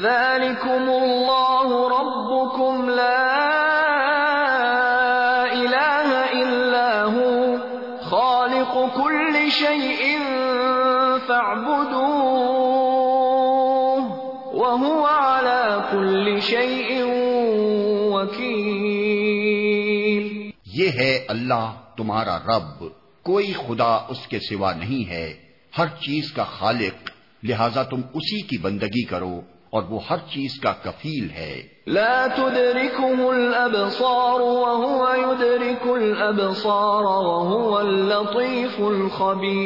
ذالکم 0.00 0.72
اللہ 0.72 1.68
ربکم 1.68 2.88
لا 2.88 3.44
الہ 5.50 6.24
الا 6.32 7.04
ہو 7.04 7.54
خالق 8.10 8.74
کل 8.74 9.50
شیء 9.50 10.18
فاعبدوه 11.26 14.14
وهو 14.54 15.06
على 15.06 15.78
كل 15.90 16.40
شيء 16.40 17.04
وكيل۔ 18.14 20.50
یہ 20.74 20.88
ہے 20.88 21.24
اللہ 21.28 21.72
تمہارا 21.96 22.38
رب۔ 22.38 23.07
کوئی 23.28 23.52
خدا 23.52 24.06
اس 24.08 24.26
کے 24.26 24.38
سوا 24.40 24.72
نہیں 24.72 25.10
ہے۔ 25.10 25.34
ہر 25.78 25.86
چیز 25.86 26.32
کا 26.32 26.44
خالق 26.44 27.10
لہذا 27.42 27.82
تم 27.82 28.00
اسی 28.14 28.42
کی 28.42 28.58
بندگی 28.58 29.04
کرو 29.04 29.40
اور 29.70 29.82
وہ 29.82 30.00
ہر 30.10 30.16
چیز 30.16 30.60
کا 30.60 30.72
کفیل 30.72 31.30
ہے۔ 31.30 31.62
لا 31.86 32.26
تدركه 32.36 33.28
الابصار 33.28 34.40
وهو 34.40 35.06
يدرك 35.14 35.86
الابصار 35.86 37.04
وهو 37.04 37.76
اللطيف 37.76 38.80
الخبير 38.80 39.62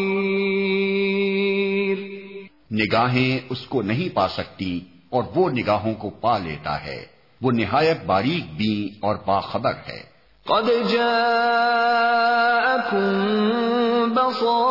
نگاہیں 2.73 3.47
اس 3.51 3.67
کو 3.67 3.83
نہیں 3.83 4.15
پا 4.15 4.29
سکتی 4.29 4.81
اور 5.11 5.23
وہ 5.35 5.51
نگاہوں 5.51 5.95
کو 5.95 6.11
پا 6.11 6.39
لیتا 6.39 6.85
ہے۔ 6.85 7.07
وہ 7.43 7.53
نہایت 7.53 8.05
باریک 8.05 8.55
بھی 8.57 8.87
اور 9.01 9.17
باخبر 9.27 9.73
ہے۔ 9.89 10.12
قد 10.47 10.69
جاءكم 10.89 11.23
بصائر 14.15 14.63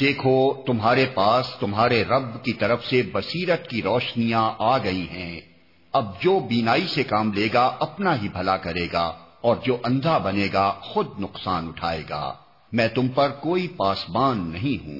دیکھو، 0.00 0.54
تمہارے 0.66 1.06
پاس 1.14 1.46
تمہارے 1.60 2.04
رب 2.04 2.44
کی 2.44 2.52
طرف 2.52 2.86
سے 2.86 3.02
بصیرت 3.12 3.68
کی 3.68 3.82
روشنیاں 3.82 4.50
آ 4.58 4.78
گئی 4.78 5.08
ہیں۔ 5.10 5.47
اب 5.92 6.20
جو 6.20 6.40
بینائی 6.40 6.86
سے 6.86 7.02
کام 7.02 7.32
لے 7.32 7.48
گا 7.54 7.76
اپنا 7.80 8.22
ہی 8.22 8.28
بھلا 8.28 8.56
کرے 8.56 8.88
گا 8.92 9.12
اور 9.40 9.56
جو 9.64 9.76
اندھا 9.84 10.18
بنے 10.18 10.48
گا 10.52 10.74
خود 10.80 11.06
نقصان 11.18 11.68
اٹھائے 11.68 12.02
گا۔ 12.10 12.34
میں 12.72 12.88
تم 12.88 13.08
پر 13.08 13.28
کوئی 13.28 13.68
پاسبان 13.68 14.50
نہیں 14.50 14.86
ہوں۔ 14.86 14.98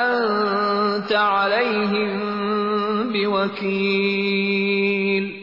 أَنْتَ 0.06 1.14
عَلَيْهِمْ 1.14 3.12
بِوَكِيلٍ 3.12 5.35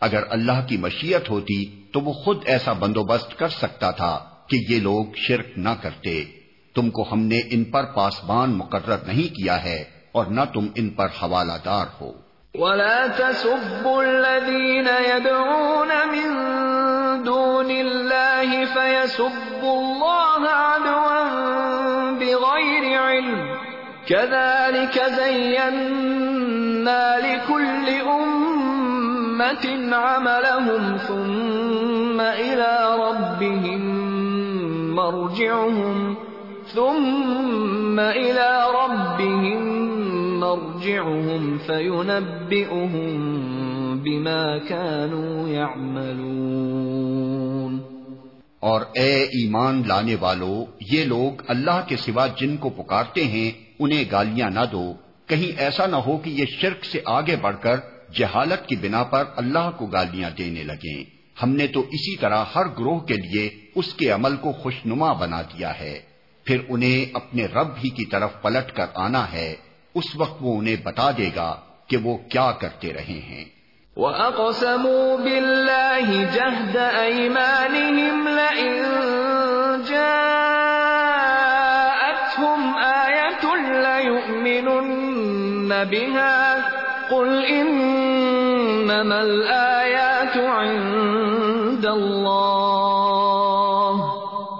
اگر 0.00 0.22
اللہ 0.30 0.68
کی 0.68 0.76
مشیت 0.76 1.30
ہوتی 1.30 1.82
تو 1.92 2.00
وہ 2.00 2.12
خود 2.12 2.42
ایسا 2.44 2.72
بندوبست 2.72 3.38
کر 3.38 3.48
سکتا 3.48 3.90
تھا 3.90 4.20
کہ 4.48 4.58
یہ 4.68 4.80
لوگ 4.80 5.04
شرک 5.16 5.46
نہ 5.56 5.68
کرتے۔ 5.82 6.24
تم 6.74 6.90
کو 6.90 7.12
ہم 7.12 7.20
نے 7.20 7.40
ان 7.50 7.64
پر 7.64 7.84
پاسبان 7.84 8.50
مقرر 8.50 8.96
نہیں 9.06 9.34
کیا 9.34 9.64
ہے 9.64 9.84
اور 10.12 10.26
نہ 10.26 10.40
تم 10.54 10.66
ان 10.74 10.90
پر 10.90 11.06
حوالہ 11.06 11.52
دار 11.64 11.86
ہو۔ 12.00 12.12
ولا 12.54 13.06
تسبوا 13.16 14.04
الذين 14.04 14.86
يدعون 14.86 15.88
من 15.88 16.36
دون 17.26 17.70
الله 17.70 18.64
فيسبوا 18.74 19.62
الله 19.62 20.50
عدوا 20.50 21.24
بغير 22.20 23.00
علم 23.00 23.54
كذلك 24.06 25.16
زينا 25.16 27.16
لكل 27.16 28.06
أمة 28.06 28.49
أمة 29.40 29.94
عملهم 29.94 30.96
ثم 30.96 32.20
إلى 32.20 32.96
ربهم 32.96 33.80
مرجعهم 34.94 36.14
ثم 36.74 38.00
إلى 38.00 38.64
ربهم 38.74 39.62
مرجعهم 40.40 41.58
فينبئهم 41.58 43.14
بما 43.98 44.58
كانوا 44.58 45.48
يعملون 45.48 46.70
اور 48.60 48.80
اے 48.94 49.22
ایمان 49.22 49.82
لانے 49.86 50.16
والو، 50.20 50.64
یہ 50.80 51.04
لوگ 51.04 51.42
اللہ 51.48 51.80
کے 51.86 51.96
سوا 51.96 52.26
جن 52.26 52.56
کو 52.56 52.68
پکارتے 52.68 53.24
ہیں، 53.24 53.50
انہیں 53.78 54.04
گالیاں 54.12 54.50
نہ 54.50 54.64
دو۔ 54.72 54.92
کہیں 55.26 55.60
ایسا 55.60 55.86
نہ 55.86 55.96
ہو 55.96 56.16
کہ 56.16 56.30
یہ 56.30 56.44
شرک 56.60 56.84
سے 56.84 57.00
آگے 57.06 57.36
بڑھ 57.36 57.56
کر 57.60 57.76
جہالت 58.18 58.68
کی 58.68 58.76
بنا 58.76 59.02
پر 59.02 59.24
اللہ 59.36 59.70
کو 59.76 59.86
گالیاں 59.86 60.30
دینے 60.30 60.62
لگیں 60.62 61.20
ہم 61.42 61.50
نے 61.50 61.66
تو 61.66 61.80
اسی 61.80 62.16
طرح 62.16 62.44
ہر 62.54 62.66
گروہ 62.66 63.00
کے 63.00 63.14
لیے 63.14 63.50
اس 63.74 63.94
کے 63.94 64.10
عمل 64.10 64.36
کو 64.36 64.52
خوشنما 64.52 65.12
بنا 65.12 65.42
دیا 65.42 65.80
ہے۔ 65.80 66.00
پھر 66.44 66.58
انہیں 66.68 67.10
اپنے 67.14 67.46
رب 67.46 67.68
ہی 67.84 67.88
کی 67.88 68.04
طرف 68.04 68.42
پلٹ 68.42 68.72
کر 68.72 68.86
آنا 68.94 69.32
ہے۔ 69.32 69.54
اس 69.94 70.04
وقت 70.16 70.38
وہ 70.40 70.58
انہیں 70.58 70.76
بتا 70.84 71.10
دے 71.10 71.30
گا 71.36 71.56
کہ 71.86 71.96
وہ 71.96 72.16
کیا 72.16 72.52
کرتے 72.52 72.92
رہے 72.92 73.20
ہیں۔ 73.28 73.44
وَأَقْسَمُوا 73.96 75.16
بِاللَّهِ 75.16 76.24
جَهْدَ 76.32 76.78
أَيْمَانِهِمْ 77.00 78.28
لَئِن 78.28 78.82
جَاءَتْهُمْ 79.88 80.50
آيَةٌ 82.84 83.56
لَيُؤْمِنُنَّ 83.82 84.64
بِهَا 85.90 86.56
قُلْ 87.08 87.44
إِنَّ 87.44 87.89
إِنَّمَا 88.90 89.20
الْآيَاتُ 89.20 90.38
عِندَ 90.38 91.86
اللَّهِ 91.86 94.00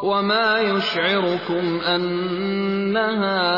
وَمَا 0.02 0.58
يُشْعِرُكُمْ 0.58 1.94
أَنَّهَا 1.94 3.48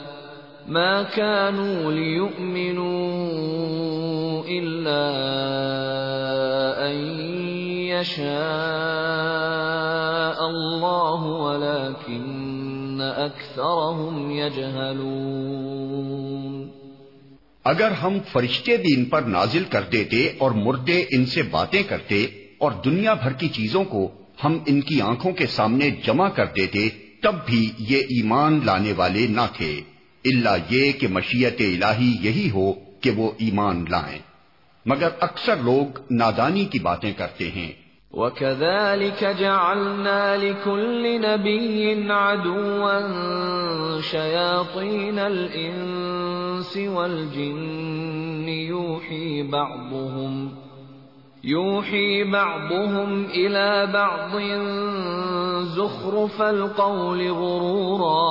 ما 0.68 1.02
كانوا 1.02 1.92
ليؤمنوا 1.92 3.22
إلا 4.48 5.02
أن 6.90 6.96
يشاء 7.86 8.32
الله 10.50 11.26
ولكن 11.26 13.00
أكثرهم 13.00 14.30
يجهلون 14.30 16.31
اگر 17.64 17.90
ہم 17.90 18.18
فرشتے 18.32 18.76
بھی 18.76 18.94
ان 18.94 19.04
پر 19.04 19.22
نازل 19.22 19.64
کر 19.70 19.82
دیتے 19.82 20.28
اور 20.38 20.50
مردے 20.50 21.04
ان 21.10 21.26
سے 21.26 21.42
باتیں 21.42 21.82
کرتے 21.82 22.26
اور 22.58 22.72
دنیا 22.84 23.14
بھر 23.14 23.32
کی 23.32 23.48
چیزوں 23.48 23.84
کو 23.84 24.10
ہم 24.44 24.58
ان 24.66 24.80
کی 24.80 25.00
آنکھوں 25.00 25.32
کے 25.32 25.46
سامنے 25.46 25.90
جمع 25.90 26.28
کر 26.28 26.46
دیتے، 26.46 26.88
تب 27.22 27.34
بھی 27.46 27.72
یہ 27.78 27.98
ایمان 27.98 28.60
لانے 28.64 28.92
والے 28.92 29.26
نہ 29.26 29.40
تھے۔ 29.56 29.80
اللہ 30.24 30.56
یہ 30.70 30.92
کہ 30.92 31.08
مشیت 31.08 31.60
الہی 31.60 32.16
یہی 32.20 32.50
ہو 32.50 32.72
کہ 33.00 33.10
وہ 33.10 33.30
ایمان 33.38 33.84
لائیں۔ 33.90 34.18
مگر 34.86 35.08
اکثر 35.20 35.56
لوگ 35.56 35.98
نادانی 36.10 36.64
کی 36.64 36.78
باتیں 36.78 37.12
کرتے 37.12 37.50
ہیں۔ 37.50 37.72
وَكَذَلِكَ 38.12 39.24
جَعَلْنَا 39.24 40.36
لِكُلِّ 40.36 41.20
نَبِيٍّ 41.20 42.12
عَدُوًّا 42.12 43.00
شَيَاطِينَ 44.00 45.18
الْإِنسِ 45.18 46.76
وَالْجِنِّ 46.76 48.48
يُوحِي 48.48 49.42
بَعْضُهُمْ 49.42 50.50
يُوحِي 51.44 52.24
بَعْضُهُمْ 52.24 53.24
إِلَى 53.24 53.92
بَعْضٍ 53.92 54.40
زُخْرُفَ 55.62 56.42
الْقَوْلِ 56.42 57.30
غُرُورًا 57.30 58.28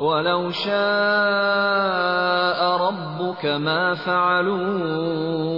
وَلَوْ 0.00 0.50
شَاءَ 0.50 0.78
رَبُّكَ 2.86 3.46
مَا 3.46 3.94
فَعَلُوهُ 3.94 5.48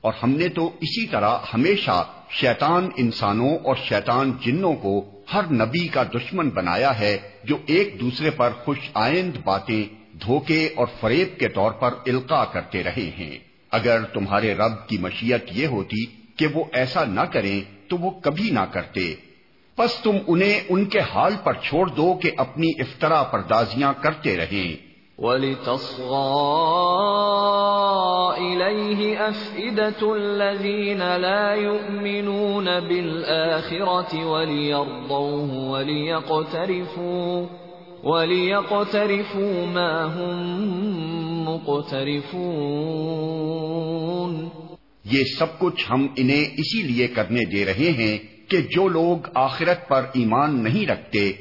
اور 0.00 0.12
ہم 0.22 0.30
نے 0.30 0.48
تو 0.48 0.66
اسی 0.66 1.06
طرح 1.06 1.38
ہمیشہ 1.54 2.04
شیطان 2.30 2.88
انسانوں 2.96 3.56
اور 3.64 3.76
شیطان 3.76 4.32
جنوں 4.46 4.74
کو 4.74 5.04
ہر 5.32 5.52
نبی 5.52 5.88
کا 5.88 6.02
دشمن 6.02 6.48
بنایا 6.48 6.98
ہے، 6.98 7.18
جو 7.44 7.56
ایک 7.66 8.00
دوسرے 8.00 8.30
پر 8.30 8.50
خوش 8.64 8.78
آئند 8.94 9.36
باتیں 9.44 9.94
دھوکے 10.26 10.68
اور 10.76 10.86
فریب 11.00 11.38
کے 11.38 11.48
طور 11.48 11.70
پر 11.70 11.90
القا 12.06 12.44
کرتے 12.44 12.84
رہے 12.84 13.10
ہیں۔ 13.18 13.38
اگر 13.70 14.02
تمہارے 14.02 14.54
رب 14.54 14.88
کی 14.88 14.98
مشیت 14.98 15.44
یہ 15.52 15.66
ہوتی 15.66 16.04
کہ 16.36 16.46
وہ 16.54 16.64
ایسا 16.72 17.04
نہ 17.04 17.20
کریں، 17.20 17.60
تو 17.88 17.96
وہ 17.96 18.10
کبھی 18.10 18.50
نہ 18.50 18.64
کرتے۔ 18.72 19.14
پس 19.76 19.94
تم 19.94 20.12
انہیں 20.26 20.60
ان 20.68 20.84
کے 20.84 21.00
حال 21.00 21.32
پر 21.44 21.52
چھوڑ 21.52 21.86
دو 21.86 22.14
کہ 22.14 22.30
اپنی 22.36 22.70
افطرا 22.78 23.22
پردازیاں 23.22 23.92
کرتے 24.00 24.36
رہیں۔ 24.36 24.85
وَلِتَصْغَى 25.18 26.32
إِلَيْهِ 28.38 29.28
أَفْئِدَةُ 29.28 30.14
الَّذِينَ 30.14 30.98
لَا 31.16 31.54
يُؤْمِنُونَ 31.54 32.64
بِالْآخِرَةِ 32.64 34.26
وَلِيَرْضَوْهُ 34.26 35.70
وَلِيَقْتَرِفُوا 35.70 37.46
وَلِيَقْتَرِفُوا 38.04 39.66
مَا 39.66 40.04
هُمْ 40.04 40.36
مُقْتَرِفُونَ 41.48 42.46
یہ 45.04 45.24
سب 45.38 45.58
کچھ 45.58 45.84
ہم 45.90 46.06
انہیں 46.16 46.44
اسی 46.58 46.82
لیے 46.82 47.08
کرنے 47.08 47.44
دے 47.44 47.64
رہے 47.64 47.90
ہیں 47.98 48.16
کہ 48.50 48.60
جو 48.60 48.88
لوگ 48.88 49.28
آخرت 49.34 49.88
پر 49.88 50.02
ایمان 50.12 50.62
نہیں 50.64 50.86
رکھتے 50.86 51.32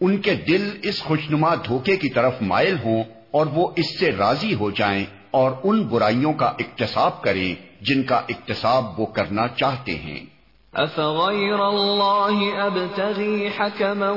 ان 0.00 0.16
کے 0.16 0.34
دل 0.34 0.70
اس 0.82 1.02
خوشنما 1.02 1.54
دھوکے 1.54 1.96
کی 1.96 2.08
طرف 2.08 2.34
مائل 2.40 2.76
ہوں 2.84 3.02
اور 3.30 3.46
وہ 3.46 3.68
اس 3.76 4.00
سے 4.00 4.12
راضی 4.18 4.54
ہو 4.54 4.70
جائیں 4.70 5.04
اور 5.30 5.52
ان 5.64 5.82
برائیوں 5.82 6.32
کا 6.32 6.46
اقتصاب 6.46 7.22
کریں 7.22 7.54
جن 7.80 8.02
کا 8.02 8.16
اقتصاب 8.16 9.00
وہ 9.00 9.06
کرنا 9.06 9.48
چاہتے 9.48 9.94
ہیں۔ 9.94 10.38
أفغير 10.74 11.60
الله 11.60 12.42
أبتغي 12.66 13.48
حكما 13.48 14.10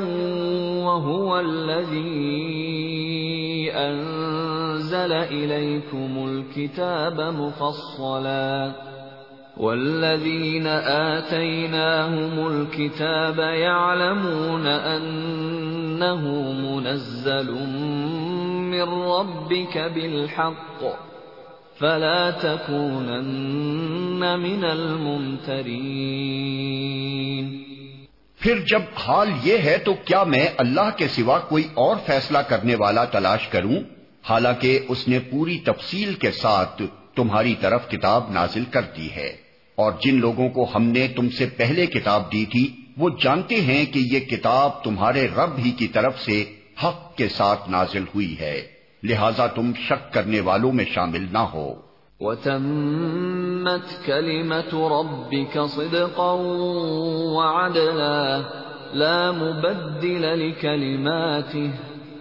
وهو 0.84 1.36
الذي 1.40 2.52
أنزل 3.72 5.14
إليكم 5.14 6.18
الكتاب 6.18 7.22
مفصلا 7.22 8.72
والذين 9.58 10.68
آتيناهم 10.68 12.48
الكتاب 12.48 13.40
يعلمون 13.40 14.68
أنه 14.68 16.24
منزل 16.54 17.52
من 18.72 18.82
ربك 18.82 19.78
بالحق 19.78 20.84
فلا 21.78 22.32
تكونن 22.32 23.20
من 24.40 24.64
الممترين 24.66 26.32
پھر 28.40 28.60
جب 28.70 28.82
حال 28.98 29.30
یہ 29.44 29.58
ہے 29.58 29.78
تو 29.78 29.94
کیا 30.06 30.24
میں 30.24 30.46
اللہ 30.58 30.90
کے 30.98 31.08
سوا 31.08 31.38
کوئی 31.50 31.64
اور 31.74 31.96
فیصلہ 32.06 32.38
کرنے 32.50 32.76
والا 32.76 33.04
تلاش 33.06 33.48
کروں؟ 33.48 33.80
حالانکہ 34.30 34.72
اس 34.90 35.08
نے 35.08 35.20
پوری 35.32 35.58
تفصیل 35.66 36.14
کے 36.14 36.32
ساتھ 36.32 36.82
تمہاری 37.16 37.56
طرف 37.62 37.90
کتاب 37.90 38.32
نازل 38.32 38.64
کر 38.72 38.82
دی 38.98 39.10
ہے۔ 39.16 39.36
اور 39.76 39.92
جن 40.02 40.20
لوگوں 40.20 40.50
کو 40.50 40.68
ہم 40.76 40.84
نے 40.84 41.08
تم 41.08 41.30
سے 41.30 41.46
پہلے 41.58 41.86
کتاب 41.86 42.32
دی 42.32 42.46
تھی، 42.46 42.76
وہ 42.98 43.10
جانتے 43.22 43.62
ہیں 43.62 43.86
کہ 43.86 44.02
یہ 44.12 44.20
کتاب 44.20 44.84
تمہارے 44.84 45.28
رب 45.28 45.58
ہی 45.58 45.72
کی 45.72 45.88
طرف 45.88 46.22
سے 46.22 46.46
حق 46.84 47.16
کے 47.16 47.28
ساتھ 47.28 47.70
نازل 47.70 48.04
ہوئی 48.16 48.36
ہے۔ 48.40 48.62
لہذا 49.04 49.48
تم 49.48 49.72
شک 49.80 50.14
کرنے 50.14 50.40
والوں 50.40 50.74
میں 50.74 50.86
شامل 50.86 51.26
نہ 51.32 51.38
ہو۔ 51.38 51.74
وتمت 52.20 54.06
كلمة 54.06 54.88
ربك 54.88 55.58
صدقا 55.70 56.36
وعدلا 57.36 58.42
لا 58.94 59.32
مبدل 59.32 60.22
لكلماته 60.22 61.70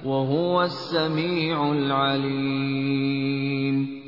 وهو 0.05 0.61
السميع 0.61 1.57
العليم 1.57 4.01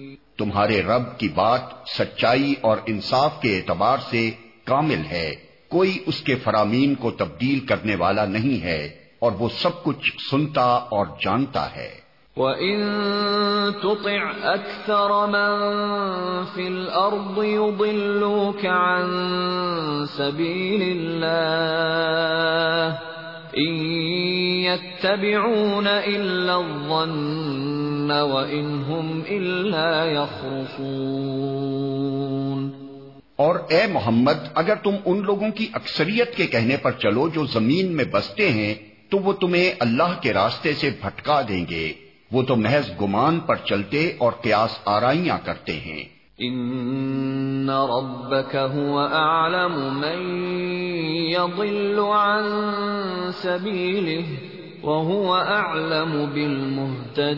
تمہارے 0.45 0.83
رب 0.83 1.19
کی 1.19 1.29
بات 1.29 1.61
سچائی 1.87 2.55
اور 2.61 2.77
انصاف 2.87 3.41
کے 3.41 3.57
اعتبار 3.57 3.99
سے 4.11 4.31
کامل 4.65 5.03
ہے۔ 5.11 5.35
کوئی 5.69 5.99
اس 6.07 6.21
کے 6.21 6.35
فرامین 6.35 6.95
کو 6.95 7.11
تبدیل 7.11 7.61
کرنے 7.61 7.95
والا 7.95 8.25
نہیں 8.25 8.65
ہے 8.65 8.89
اور 9.19 9.33
وہ 9.39 9.49
سب 9.49 9.83
کچھ 9.83 10.13
سنتا 10.31 10.63
اور 10.63 11.07
جانتا 11.07 11.77
ہے۔ 11.77 12.03
وَإِن 12.37 12.83
تُطِعْ 13.83 14.55
أَكْثَرَ 14.55 15.29
مَن 15.29 15.61
فِي 16.55 16.67
الْأَرْضِ 16.67 17.45
يُضِلُّوكَ 17.45 18.69
عَن 18.69 19.11
سَبِيلِ 20.17 20.91
اللَّهِ 20.91 23.12
إِن 23.57 23.75
يَتَّبِعُونَ 24.65 25.89
إِلَّا 25.89 26.55
الظَّنَّ 26.55 28.13
وَإِنْ 28.13 28.83
هُمْ 28.89 29.21
اور 33.37 33.55
اے 33.69 33.87
محمد، 33.93 34.33
اگر 34.55 34.75
تم 34.75 34.91
ان 35.05 35.23
لوگوں 35.23 35.51
کی 35.51 35.67
اکثریت 35.73 36.37
کے 36.37 36.47
کہنے 36.47 36.77
پر 36.77 36.93
چلو 36.93 37.29
جو 37.29 37.45
زمین 37.45 37.97
میں 37.97 38.05
بستے 38.13 38.51
ہیں، 38.51 38.75
تو 39.11 39.19
وہ 39.19 39.33
تمہیں 39.33 39.73
اللہ 39.79 40.21
کے 40.23 40.33
راستے 40.33 40.73
سے 40.73 40.91
بھٹکا 41.01 41.43
دیں 41.49 41.65
گے۔ 41.71 41.93
وہ 42.33 42.43
تو 42.43 42.57
محض 42.57 42.91
گمان 43.01 43.41
پر 43.41 43.57
چلتے 43.57 44.13
اور 44.19 44.33
قیاس 44.33 44.79
آرائیاں 44.85 45.39
کرتے 45.45 45.73
ہیں۔ 45.73 46.22
ان 46.41 47.71
ربك 47.71 48.57
هو 48.57 49.01
اعلم 49.01 50.01
من 50.01 50.47
يضل 51.31 52.01
عن 52.01 52.43
سبيله 53.33 54.25
وهو 54.83 55.37
اعلم 55.37 56.27
بالمهتدين 56.27 57.37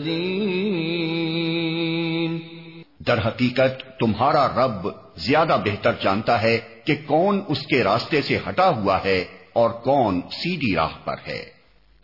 در 3.07 3.19
حقیقت 3.27 3.99
تمہارا 3.99 4.47
رب 4.47 4.87
زیادہ 5.15 5.57
بہتر 5.65 5.91
جانتا 6.01 6.41
ہے 6.41 6.59
کہ 6.85 6.95
کون 7.05 7.41
اس 7.47 7.67
کے 7.67 7.83
راستے 7.83 8.21
سے 8.21 8.37
ہٹا 8.49 8.69
ہوا 8.69 8.97
ہے 9.05 9.25
اور 9.53 9.69
کون 9.69 10.21
سیدھی 10.21 10.75
راہ 10.75 10.95
پر 11.03 11.15
ہے۔ 11.27 11.54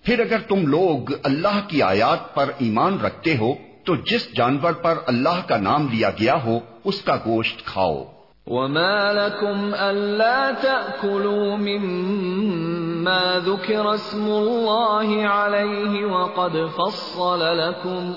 پھر 0.02 0.20
اگر 0.20 0.39
تم 0.39 0.66
لوگ 0.66 1.12
اللہ 1.23 1.60
کی 1.69 1.82
آیات 1.82 2.35
پر 2.35 2.51
ایمان 2.59 3.01
رکھتے 3.01 3.36
ہو، 3.36 3.55
تو 3.85 3.94
جس 3.94 4.36
جانور 4.36 4.73
پر 4.73 4.94
اللہ 5.06 5.48
کا 5.48 5.56
نام 5.56 5.89
لیا 5.93 6.10
گیا 6.10 6.44
ہو، 6.44 6.59
اس 6.85 7.02
کا 7.02 7.16
گوشت 7.16 7.65
کھاؤ۔ 7.65 8.18
وما 8.49 9.12
لكم 9.12 9.75
ألا 9.75 10.53
تأكلوا 10.53 11.57
مما 11.57 13.43
ذكر 13.47 13.95
اسم 13.95 14.27
الله 14.27 15.27
عليه 15.27 16.07
وقد 16.07 16.66
فصل 16.66 17.59
لكم 17.59 18.15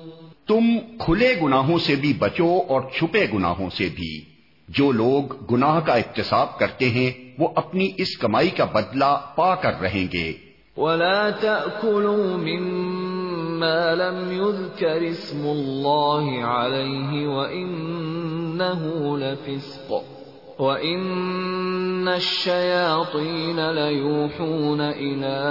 تم 0.46 0.64
کھلے 0.98 1.34
گناہوں 1.42 1.78
سے 1.78 1.94
بھی 1.94 2.12
بچو 2.18 2.58
اور 2.68 2.82
چھپے 2.98 3.26
گناہوں 3.34 3.70
سے 3.70 3.88
بھی۔ 3.94 4.20
جو 4.68 4.92
لوگ 4.92 5.52
گناہ 5.52 5.80
کا 5.80 5.94
اقتصاب 5.94 6.58
کرتے 6.58 6.88
ہیں 6.88 7.10
وہ 7.38 7.48
اپنی 7.54 7.88
اس 7.96 8.18
کمائی 8.18 8.48
کا 8.48 8.64
بدلہ 8.64 9.20
پا 9.36 9.54
کر 9.54 9.80
رہیں 9.80 10.06
گے۔ 10.12 10.32
ولا 10.76 11.30
تأكلوا 11.30 12.36
مما 12.36 13.17
ما 13.58 13.94
لم 13.94 14.32
يذكر 14.32 15.10
اسم 15.10 15.46
الله 15.46 16.44
عليه 16.44 17.28
وإنه 17.28 18.82
لفسق 19.18 20.18
وَإِنَّ 20.58 22.08
الشَّيَاطِينَ 22.08 23.70
لَيُوحُونَ 23.70 24.80
إِلَىٰ 24.80 25.46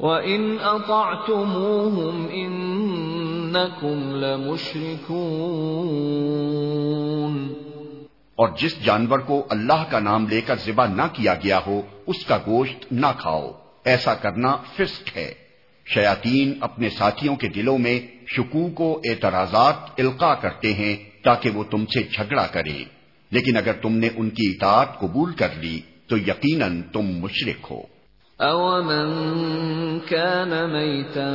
وَإِنْ 0.00 0.58
أَطَعْتُمُوهُمْ 0.58 2.28
إِنَّكُمْ 2.28 3.96
لَمُشْرِكُونَ 4.16 5.28
اور 8.38 8.48
جس 8.58 8.84
جانور 8.84 9.18
کو 9.18 9.46
اللہ 9.50 9.84
کا 9.90 9.98
نام 9.98 10.26
لے 10.26 10.40
کر 10.40 10.56
ذبح 10.66 10.86
نہ 10.86 11.02
کیا 11.12 11.34
گیا 11.34 11.60
ہو، 11.66 11.82
اس 12.06 12.24
کا 12.24 12.38
گوشت 12.46 12.92
نہ 12.92 13.06
کھاؤ۔ 13.18 13.50
ایسا 13.84 14.14
کرنا 14.14 14.56
فسق 14.56 15.16
ہے۔ 15.16 15.34
شیاتین 15.94 16.58
اپنے 16.60 16.90
ساتھیوں 16.90 17.36
کے 17.36 17.48
دلوں 17.48 17.78
میں 17.78 18.00
شکوک 18.26 18.80
و 18.80 19.00
اعتراضات 19.04 19.74
القا 19.98 20.34
کرتے 20.34 20.74
ہیں 20.74 20.96
تاکہ 21.24 21.50
وہ 21.50 21.64
تم 21.64 21.86
سے 21.86 22.02
جھگڑا 22.02 22.46
کریں۔ 22.46 22.84
لیکن 23.30 23.56
اگر 23.56 23.72
تم 23.72 23.92
نے 23.92 24.08
ان 24.16 24.30
کی 24.30 24.50
اطاعت 24.50 24.98
قبول 24.98 25.32
کر 25.32 25.48
لی، 25.58 25.80
تو 26.06 26.18
یقیناً 26.18 26.82
تم 26.82 27.02
مشرق 27.02 27.70
ہو۔ 27.70 27.82
أَوَمَنْ 28.40 29.08
كَانَ 30.00 30.70
مَيْتًا 30.70 31.30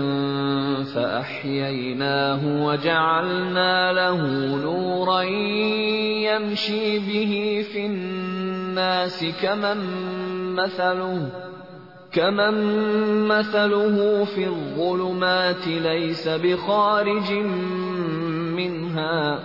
فَأَحْيَيْنَاهُ 0.96 2.64
وَجَعَلْنَا 2.66 3.94
لَهُ 3.94 4.20
نُورًا 4.64 5.22
يَمْشِي 6.32 7.00
بِهِ 7.00 7.66
فِي 7.74 7.86
النَّاسِ 7.86 9.26
كَمَنْ 9.44 9.80
مَثَلُهُ 10.56 11.30
كَمَنْ 12.14 12.56
مَثَلُهُ 13.28 14.24
فِي 14.24 14.48
الظُّلُمَاتِ 14.48 15.68
لَيْسَ 15.68 16.28
بِخَارِجٍ 16.28 17.32
مِنْهَا 18.56 19.40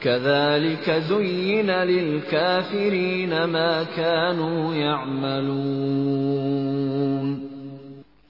كَذَلِكَ 0.00 0.92
زُيِّنَ 1.08 1.84
لِلْكَافِرِينَ 1.84 3.46
مَا 3.46 3.82
كَانُوا 3.94 4.76
يَعْمَلُونَ۔ 4.76 7.46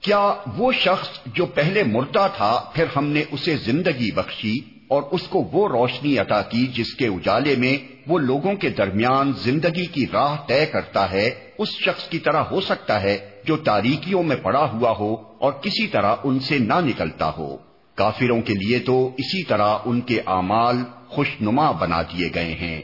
کیا 0.01 0.33
وہ 0.57 0.71
شخص 0.71 1.09
جو 1.33 1.45
پہلے 1.45 1.83
مردہ 1.83 2.27
تھا، 2.37 2.63
پھر 2.73 2.85
ہم 2.95 3.05
نے 3.05 3.23
اسے 3.31 3.55
زندگی 3.55 4.11
بخشی 4.11 4.59
اور 4.87 5.03
اس 5.11 5.21
کو 5.21 5.49
وہ 5.51 5.67
روشنی 5.67 6.17
عطا 6.17 6.41
کی 6.41 6.67
جس 6.67 6.93
کے 6.93 7.07
اجالے 7.07 7.55
میں 7.57 7.93
وہ 8.07 8.19
لوگوں 8.19 8.55
کے 8.55 8.69
درمیان 8.69 9.33
زندگی 9.33 9.85
کی 9.85 10.05
راہ 10.13 10.37
طے 10.47 10.65
کرتا 10.65 11.11
ہے، 11.11 11.31
اس 11.57 11.69
شخص 11.69 12.09
کی 12.09 12.19
طرح 12.19 12.37
ہو 12.37 12.61
سکتا 12.61 13.01
ہے 13.01 13.17
جو 13.45 13.57
تاریکیوں 13.57 14.23
میں 14.23 14.35
پڑا 14.35 14.71
ہوا 14.71 14.93
ہو 14.99 15.15
اور 15.39 15.51
کسی 15.51 15.87
طرح 15.87 16.15
ان 16.23 16.39
سے 16.39 16.59
نہ 16.59 16.73
نکلتا 16.73 17.31
ہو۔ 17.37 17.57
کافروں 17.95 18.41
کے 18.41 18.53
لیے 18.53 18.79
تو 18.79 19.09
اسی 19.17 19.43
طرح 19.43 19.77
ان 19.85 20.01
کے 20.01 20.19
اعمال 20.19 20.75
خوشنما 21.11 21.71
بنا 21.71 22.01
دیے 22.01 22.29
گئے 22.35 22.43
ہیں۔ 22.43 22.81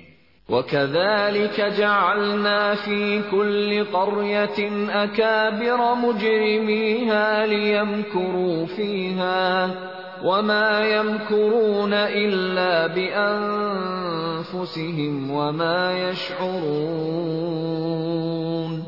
وَكَذَلِكَ 0.49 1.61
جَعَلْنَا 1.77 2.73
فِي 2.83 3.19
كُلِّ 3.29 3.83
قَرْيَةٍ 3.91 4.69
أَكَابِرَ 5.03 5.97
مُجْرِمِيهَا 5.97 7.45
لِيَمْكُرُوا 7.45 8.65
فِيهَا 8.75 9.73
وَمَا 10.21 10.87
يَمْكُرُونَ 10.87 11.95
إِلَّا 11.95 12.87
بِأَنفُسِهِمْ 12.87 15.31
وَمَا 15.31 15.91
يَشْعُرُونَ۔ 15.91 18.81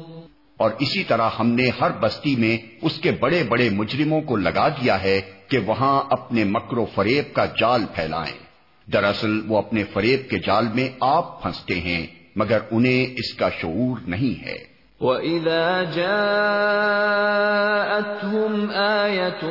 اور 0.58 0.72
اسی 0.80 1.04
طرح 1.04 1.30
ہم 1.40 1.48
نے 1.48 1.70
ہر 1.82 1.92
بستی 2.00 2.36
میں 2.36 2.58
اس 2.82 3.00
کے 3.00 3.12
بڑے 3.12 3.44
بڑے 3.50 3.70
مجرموں 3.70 4.22
کو 4.22 4.36
لگا 4.36 4.68
دیا 4.68 5.04
ہے 5.04 5.22
کہ 5.48 5.58
وہاں 5.58 6.04
اپنے 6.10 6.44
مکر 6.44 6.78
و 6.78 6.86
فریب 6.96 7.36
کا 7.36 7.46
جال 7.46 7.82
پھیلائیں۔ 7.96 8.49
دراصل 8.94 9.42
وہ 9.48 9.58
اپنے 9.58 9.84
فریب 9.84 10.30
کے 10.30 10.40
جال 10.40 10.68
میں 10.74 10.90
آپ 11.00 11.44
پھنستے 11.44 11.80
ہیں، 11.80 12.08
مگر 12.36 12.60
انہیں 12.72 13.14
اس 13.18 13.34
کا 13.34 13.50
شعور 13.50 13.98
نہیں 14.08 14.46
ہے۔ 14.46 14.70
وَإِذَا 15.02 15.84
جَاءَتْهُمْ 15.84 18.76
آيَةٌ 18.76 19.44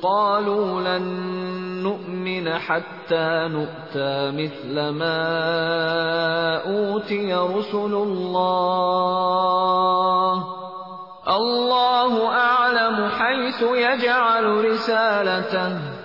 قَالُوا 0.00 0.80
لَن 0.80 1.02
نُؤْمِنَ 1.82 2.48
حَتَّى 2.48 3.48
نُؤْتَى 3.48 4.30
مِثْلَ 4.32 4.90
مَا 4.90 6.62
أُوتِيَ 6.66 7.34
رُسُلُ 7.34 7.94
اللَّهِ 7.94 8.32
اللَّهُ 11.26 12.34
أَعْلَمُ 12.34 13.04
حَيْثُ 13.04 13.62
يَجْعَلُ 13.62 14.64
رِسَالَتَهُ 14.64 16.01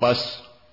بس 0.00 0.18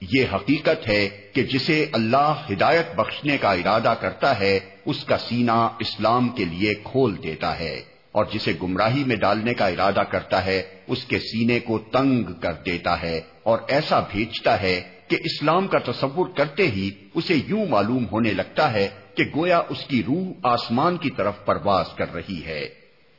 یہ 0.01 0.23
حقیقت 0.33 0.87
ہے 0.87 1.03
کہ 1.33 1.41
جسے 1.51 1.77
اللہ 1.93 2.31
ہدایت 2.51 2.87
بخشنے 2.95 3.35
کا 3.37 3.51
ارادہ 3.51 3.93
کرتا 4.01 4.31
ہے، 4.39 4.59
اس 4.85 5.03
کا 5.03 5.17
سینہ 5.17 5.59
اسلام 5.79 6.29
کے 6.29 6.45
لیے 6.45 6.71
کھول 6.83 7.11
دیتا 7.23 7.51
ہے 7.59 7.75
اور 8.11 8.25
جسے 8.33 8.51
گمراہی 8.63 9.03
میں 9.03 9.15
ڈالنے 9.21 9.53
کا 9.53 9.67
ارادہ 9.67 10.03
کرتا 10.11 10.39
ہے، 10.45 10.59
اس 10.87 11.01
کے 11.05 11.17
سینے 11.19 11.57
کو 11.59 11.73
تنگ 11.93 12.23
کر 12.41 12.53
دیتا 12.65 12.93
ہے 13.01 13.17
اور 13.43 13.57
ایسا 13.67 13.97
بھیجتا 14.11 14.53
ہے 14.61 14.77
کہ 15.07 15.15
اسلام 15.23 15.63
کا 15.67 15.79
تصور 15.85 16.27
کرتے 16.37 16.63
ہی 16.75 16.89
اسے 17.15 17.35
یوں 17.47 17.65
معلوم 17.69 18.03
ہونے 18.11 18.31
لگتا 18.33 18.65
ہے 18.73 18.87
کہ 19.15 19.23
گویا 19.35 19.61
اس 19.69 19.85
کی 19.85 20.03
روح 20.07 20.31
آسمان 20.43 20.97
کی 20.97 21.09
طرف 21.09 21.45
پرواز 21.45 21.85
کر 21.95 22.13
رہی 22.13 22.45
ہے۔ 22.45 22.69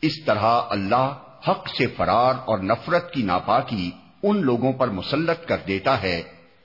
اس 0.02 0.24
طرح 0.24 0.60
اللہ 0.68 1.12
حق 1.48 1.68
سے 1.68 1.86
فرار 1.86 2.34
اور 2.44 2.58
نفرت 2.58 3.12
کی 3.12 3.22
ناپاکی 3.22 3.90
ان 4.22 4.40
لوگوں 4.40 4.72
پر 4.72 4.88
مسلط 4.88 5.46
کر 5.46 5.56
دیتا 5.66 6.02
ہے 6.02 6.22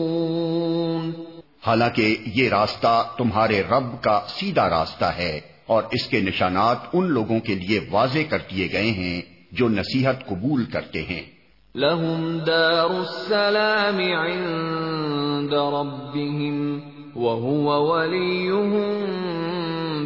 حالانکہ 1.66 2.16
یہ 2.26 2.48
راستہ 2.48 3.08
تمہارے 3.18 3.62
رب 3.62 4.02
کا 4.02 4.20
سیدھا 4.28 4.70
راستہ 4.70 5.04
ہے 5.04 5.40
اور 5.66 5.82
اس 5.92 6.06
کے 6.06 6.20
نشانات 6.20 6.76
ان 6.92 7.06
لوگوں 7.06 7.40
کے 7.40 7.54
لیے 7.54 7.80
واضح 7.90 8.18
کر 8.28 8.38
دیے 8.50 8.68
گئے 8.72 8.82
ہیں 8.82 9.22
جو 9.52 9.68
نصیحت 9.68 10.26
قبول 10.26 10.64
کرتے 10.64 11.02
ہیں۔ 11.02 11.22
لهم 11.74 12.38
دار 12.46 12.90
السلام 12.90 13.96
عند 13.96 15.52
ربهم 15.52 16.78
وهو 17.16 17.92
وليهم 17.92 19.04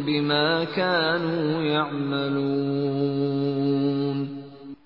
بما 0.05 0.63
كانوا 0.63 1.63
يعملون۔ 1.63 4.41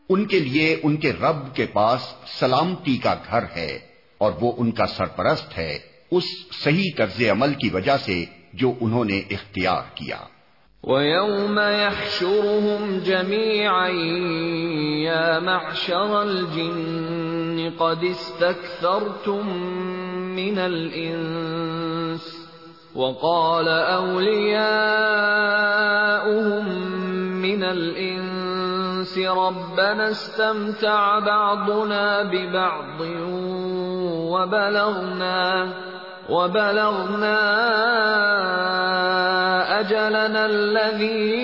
ان 0.09 0.25
کے 0.25 0.39
لیے 0.39 0.79
ان 0.83 0.97
کے 0.97 1.11
رب 1.11 1.55
کے 1.55 1.65
پاس 1.65 2.13
سلامتی 2.39 2.97
کا 2.97 3.15
گھر 3.31 3.43
ہے 3.55 3.79
اور 4.17 4.31
وہ 4.41 4.51
ان 4.57 4.71
کا 4.71 4.85
سرپرست 4.85 5.57
ہے۔ 5.57 5.88
اس 6.11 6.23
صحیح 6.64 6.91
طرز 6.98 7.22
عمل 7.31 7.53
کی 7.53 7.69
وجہ 7.73 7.98
سے 7.98 8.26
جو 8.53 8.73
انہوں 8.81 9.06
نے 9.06 9.18
اختیار 9.18 9.81
کیا۔ 9.95 10.18
وَيَوْمَ 10.84 11.61
يَحْشُرُهُمْ 11.61 13.06
جَمِيعًا 13.06 13.88
يَا 15.03 15.40
مَعْشَرَ 15.40 16.15
الْجِنِّ 16.22 17.69
قَدِ 17.77 18.10
اسْتَكْثَرْتُمْ 18.10 19.49
مِنَ 20.36 20.60
الْإِنسِ 20.60 22.22
وَقَالَ 22.95 23.69
أَوْلِيَاؤُهُمْ 23.94 24.57
مِنَ 27.41 27.64
الْإِنسِ 27.64 29.19
رَبَّنَا 29.19 30.03
اسْتَمْتَعَ 30.03 31.19
بَعْضُنَا 31.19 32.22
بِبَعْضٍ 32.22 33.02
وبلغنا 34.30 35.73
وبلغنا 36.30 37.39
أجلنا 39.80 40.45
الذي 40.45 41.39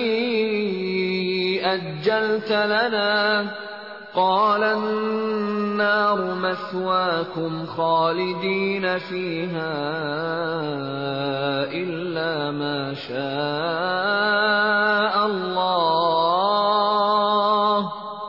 أجلت 1.64 2.52
لنا. 2.52 3.46
قال 4.14 4.62
النار 4.62 6.34
مثواكم 6.34 7.66
خالدين 7.66 8.98
فيها 8.98 9.76
إلا 11.72 12.50
ما 12.50 12.94
شاء 12.94 13.26
الله. 15.26 16.56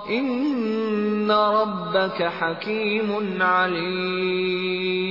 إن 0.09 1.31
ربك 1.31 2.23
حكيم 2.23 3.41
عليم. 3.41 5.07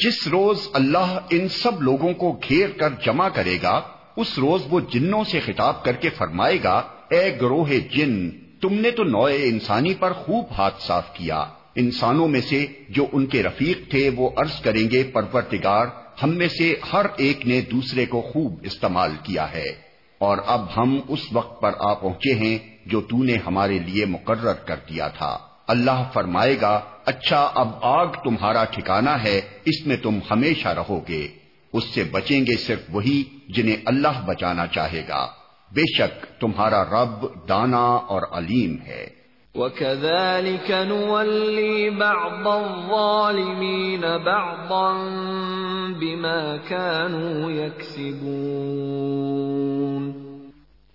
جس 0.00 0.28
روز 0.28 0.68
اللہ 0.72 1.18
ان 1.30 1.48
سب 1.48 1.82
لوگوں 1.82 2.12
کو 2.12 2.40
گھیر 2.48 2.68
کر 2.68 2.88
جمع 3.04 3.28
کرے 3.28 3.58
گا، 3.62 3.80
اس 4.16 4.38
روز 4.38 4.62
وہ 4.70 4.80
جنوں 4.80 5.24
سے 5.24 5.40
خطاب 5.40 5.84
کر 5.84 5.92
کے 5.92 6.10
فرمائے 6.10 6.58
گا، 6.64 6.82
اے 7.10 7.36
گروہ 7.40 7.68
جن، 7.92 8.30
تم 8.30 8.74
نے 8.74 8.90
تو 8.90 9.04
نوئے 9.04 9.44
انسانی 9.44 9.94
پر 9.94 10.12
خوب 10.12 10.44
ہاتھ 10.58 10.82
صاف 10.82 11.14
کیا۔ 11.14 11.44
انسانوں 11.74 12.28
میں 12.28 12.40
سے 12.40 12.66
جو 12.88 13.06
ان 13.12 13.26
کے 13.26 13.42
رفیق 13.42 13.90
تھے 13.90 14.10
وہ 14.16 14.30
عرض 14.36 14.60
کریں 14.60 14.90
گے 14.90 15.02
پرورتگار 15.02 15.86
ہم 16.22 16.30
میں 16.30 16.48
سے 16.48 16.74
ہر 16.92 17.06
ایک 17.16 17.46
نے 17.46 17.60
دوسرے 17.60 18.06
کو 18.06 18.20
خوب 18.20 18.60
استعمال 18.62 19.10
کیا 19.22 19.52
ہے۔ 19.52 19.66
اور 20.18 20.38
اب 20.46 20.66
ہم 20.76 21.00
اس 21.08 21.20
وقت 21.32 21.62
پر 21.62 21.72
آ 21.78 21.94
پہنچے 21.94 22.34
ہیں 22.34 22.58
جو 22.86 23.00
تو 23.00 23.24
نے 23.24 23.36
ہمارے 23.46 23.78
لیے 23.78 24.04
مقرر 24.04 24.52
کر 24.52 24.76
دیا 24.88 25.08
تھا۔ 25.08 25.38
اللہ 25.66 26.10
فرمائے 26.12 26.60
گا 26.60 26.80
اچھا 27.06 27.50
اب 27.54 27.68
آگ 27.82 28.06
تمہارا 28.06 28.64
ٹھکانا 28.64 29.22
ہے 29.22 29.40
اس 29.64 29.86
میں 29.86 29.96
تم 29.96 30.18
ہمیشہ 30.30 30.68
رہو 30.68 31.00
گے۔ 31.08 31.28
اس 31.72 31.84
سے 31.84 32.04
بچیں 32.04 32.40
گے 32.40 32.56
صرف 32.56 32.80
وہی 32.88 33.24
جنہیں 33.48 33.76
اللہ 33.84 34.24
بچانا 34.26 34.66
چاہے 34.66 35.02
گا۔ 35.08 35.26
بے 35.72 35.82
شک 35.98 36.40
تمہارا 36.40 36.84
رب 36.84 37.48
دانا 37.48 37.86
اور 37.86 38.22
علیم 38.32 38.76
ہے۔ 38.86 39.06
وَكَذَلِكَ 39.54 40.72
نُوَلِّي 40.88 41.90
بَعْضَ 41.90 42.48
الظَّالِمِينَ 42.48 44.06
بَعْضًا 44.06 45.12
بِمَا 45.98 46.56
كَانُوا 46.68 47.52
يَكْسِبُونَ۔ 47.52 48.34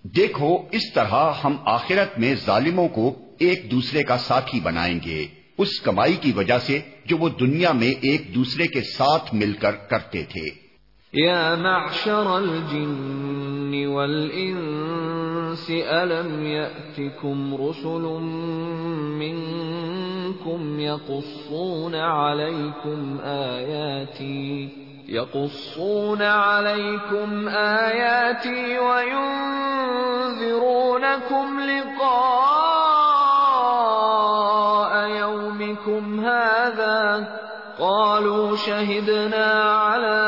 دیکھو 0.03 0.57
اس 0.71 0.93
طرح 0.93 1.31
ہم 1.43 1.55
آخرت 1.65 2.19
میں 2.19 2.35
ظالموں 2.45 2.87
کو 2.87 3.15
ایک 3.39 3.71
دوسرے 3.71 4.03
کا 4.03 4.17
ساتھی 4.17 4.59
بنائیں 4.59 4.99
گے، 5.05 5.25
اس 5.57 5.79
کمائی 5.79 6.15
کی 6.15 6.31
وجہ 6.31 6.59
سے 6.59 6.79
جو 7.05 7.17
وہ 7.17 7.29
دنیا 7.29 7.71
میں 7.71 7.93
ایک 8.01 8.35
دوسرے 8.35 8.67
کے 8.67 8.81
ساتھ 8.81 9.35
مل 9.35 9.53
کر 9.53 9.71
کرتے 9.71 10.23
تھے۔ 10.23 10.69
يا 11.13 11.55
معشر 11.55 12.25
الجن 12.27 13.87
والإنس 13.87 15.69
ألم 15.69 16.45
يأتكم 16.45 17.55
رسل 17.55 18.05
منكم 19.21 20.79
يقصون 20.79 21.95
عليكم 21.95 23.17
آياتي 23.23 24.69
يقصون 25.09 26.21
عليكم 26.21 27.49
آياتي 27.49 28.77
وينذرونكم 28.77 29.59
لقاء 31.59 32.98
هذا 36.39 37.27
قالوا 37.79 38.55
شهدنا 38.55 39.73
على 39.73 40.19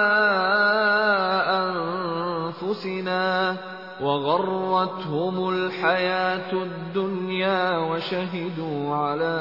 أنفسنا 2.61 3.57
وغرتهم 4.01 5.49
الحياة 5.49 6.53
الدنيا 6.53 7.77
وشهدوا 7.77 8.95
على 8.95 9.39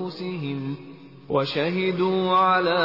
أنفسهم 0.00 0.76
وشهدوا 1.28 2.36
على 2.36 2.78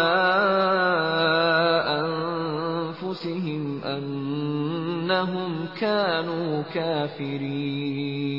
أنفسهم 3.02 3.82
أنهم 3.84 5.66
كانوا 5.80 6.62
كافرين 6.74 8.36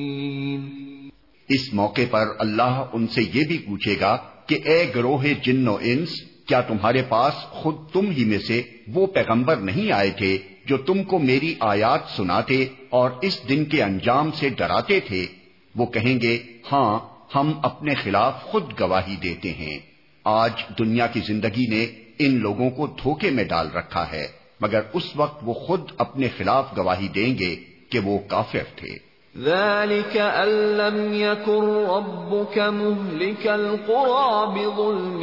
اس 1.48 1.74
موقع 1.74 2.00
پر 2.10 2.24
اللہ 2.38 2.84
ان 2.92 3.06
سے 3.06 3.22
یہ 3.34 3.44
بھی 3.44 3.58
پوچھے 3.58 3.96
گا 4.00 4.16
کہ 4.46 4.58
اے 4.64 4.92
گروہ 4.94 5.24
جن 5.42 5.68
و 5.68 5.76
انس، 5.80 6.12
کیا 6.46 6.60
تمہارے 6.60 7.02
پاس 7.02 7.34
خود 7.34 7.74
تم 7.92 8.10
ہی 8.10 8.24
میں 8.24 8.38
سے 8.38 8.62
وہ 8.88 9.06
پیغمبر 9.06 9.56
نہیں 9.56 9.92
آئے 9.92 10.10
تھے 10.10 10.38
جو 10.66 10.76
تم 10.76 11.02
کو 11.02 11.18
میری 11.18 11.54
آیات 11.60 12.00
سناتے 12.16 12.66
اور 12.90 13.10
اس 13.22 13.40
دن 13.48 13.64
کے 13.64 13.82
انجام 13.82 14.30
سے 14.34 14.48
ڈراتے 14.48 15.00
تھے؟ 15.00 15.26
وہ 15.74 15.86
کہیں 15.86 16.20
گے 16.20 16.38
ہاں 16.72 16.98
ہم 17.34 17.52
اپنے 17.62 17.94
خلاف 17.94 18.42
خود 18.42 18.80
گواہی 18.80 19.16
دیتے 19.16 19.52
ہیں۔ 19.52 19.78
آج 20.24 20.52
دنیا 20.78 21.06
کی 21.06 21.20
زندگی 21.20 21.66
نے 21.70 21.86
ان 22.18 22.34
لوگوں 22.34 22.70
کو 22.70 22.86
دھوکے 22.86 23.30
میں 23.30 23.44
ڈال 23.44 23.68
رکھا 23.70 24.12
ہے، 24.12 24.26
مگر 24.60 24.80
اس 24.92 25.16
وقت 25.16 25.42
وہ 25.42 25.52
خود 25.52 25.90
اپنے 25.98 26.28
خلاف 26.36 26.76
گواہی 26.76 27.08
دیں 27.08 27.38
گے 27.38 27.56
کہ 27.90 27.98
وہ 27.98 28.18
کافر 28.18 28.62
تھے۔ 28.76 29.05
ذلك 29.44 30.16
أن 30.16 30.48
لم 30.76 31.14
يكن 31.14 31.64
ربك 31.84 32.58
مهلك 32.58 33.46
القرى 33.46 34.46
بظلم 34.54 35.22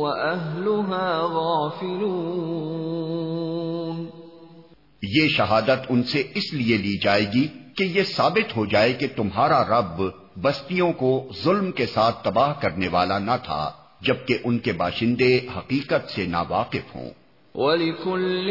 وأهلها 0.00 1.20
غافلون 1.32 2.46
یہ 5.02 5.28
شہادت 5.28 5.80
ان 5.88 6.02
سے 6.02 6.22
اس 6.34 6.54
لیے 6.54 6.76
لی 6.76 6.98
جائے 7.02 7.26
گی 7.34 7.46
کہ 7.76 7.84
یہ 7.84 8.02
ثابت 8.02 8.56
ہو 8.56 8.64
جائے 8.66 8.92
کہ 8.92 9.06
تمہارا 9.16 9.60
رب 9.64 10.02
بستیوں 10.42 10.92
کو 10.92 11.28
ظلم 11.44 11.70
کے 11.72 11.86
ساتھ 11.86 12.24
تباہ 12.24 12.52
کرنے 12.60 12.88
والا 12.88 13.18
نہ 13.18 13.36
تھا 13.44 13.70
جبکہ 14.00 14.38
ان 14.44 14.58
کے 14.58 14.72
باشندے 14.72 15.38
حقیقت 15.56 16.10
سے 16.10 16.26
ناواقف 16.26 16.94
ہوں۔ 16.94 17.10
وَلِكُلٍّ 17.54 18.46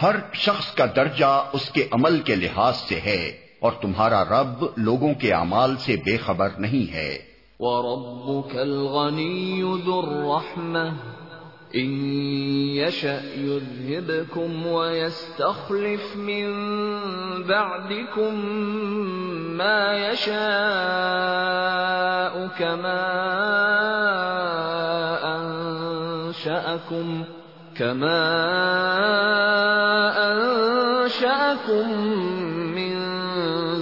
ہر 0.02 0.16
شخص 0.32 0.74
کا 0.74 0.84
درجہ 0.96 1.44
اس 1.52 1.70
کے 1.70 1.88
عمل 1.92 2.20
کے 2.20 2.36
لحاظ 2.36 2.76
سے 2.76 3.00
ہے 3.00 3.36
اور 3.60 3.72
تمہارا 3.72 4.24
رب 4.24 4.64
لوگوں 4.76 5.14
کے 5.14 5.32
اعمال 5.32 5.76
سے 5.76 5.96
بے 5.96 6.16
خبر 6.16 6.48
نہیں 6.58 6.92
ہے۔ 6.92 7.18
وَرَبُّكَ 7.58 8.58
الْغَنِيُّ 8.58 9.84
ذُو 9.84 9.98
الرَّحْمَةِ۔ 9.98 11.19
ان 11.74 12.14
يشأ 12.74 13.22
يذهبكم 13.36 14.66
ويستخلف 14.66 16.16
من 16.16 16.46
بعدكم 17.42 18.46
ما 19.56 20.10
يشاء 20.10 20.34
كما 22.58 23.02
انشأكم 25.36 27.24
كما 27.76 28.22
انشأكم 30.32 31.86
من 32.74 32.94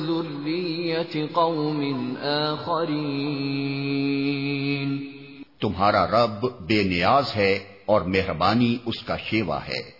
ذرية 0.06 1.28
قوم 1.34 2.16
آخرين. 2.22 3.78
تمہارا 5.60 6.04
رب 6.06 6.44
بے 6.60 6.82
نیاز 6.82 7.36
ہے 7.36 7.77
اور 7.88 8.00
مہربانی 8.00 8.78
اس 8.86 9.02
کا 9.02 9.16
شیوا 9.16 9.68
ہے۔ 9.68 9.90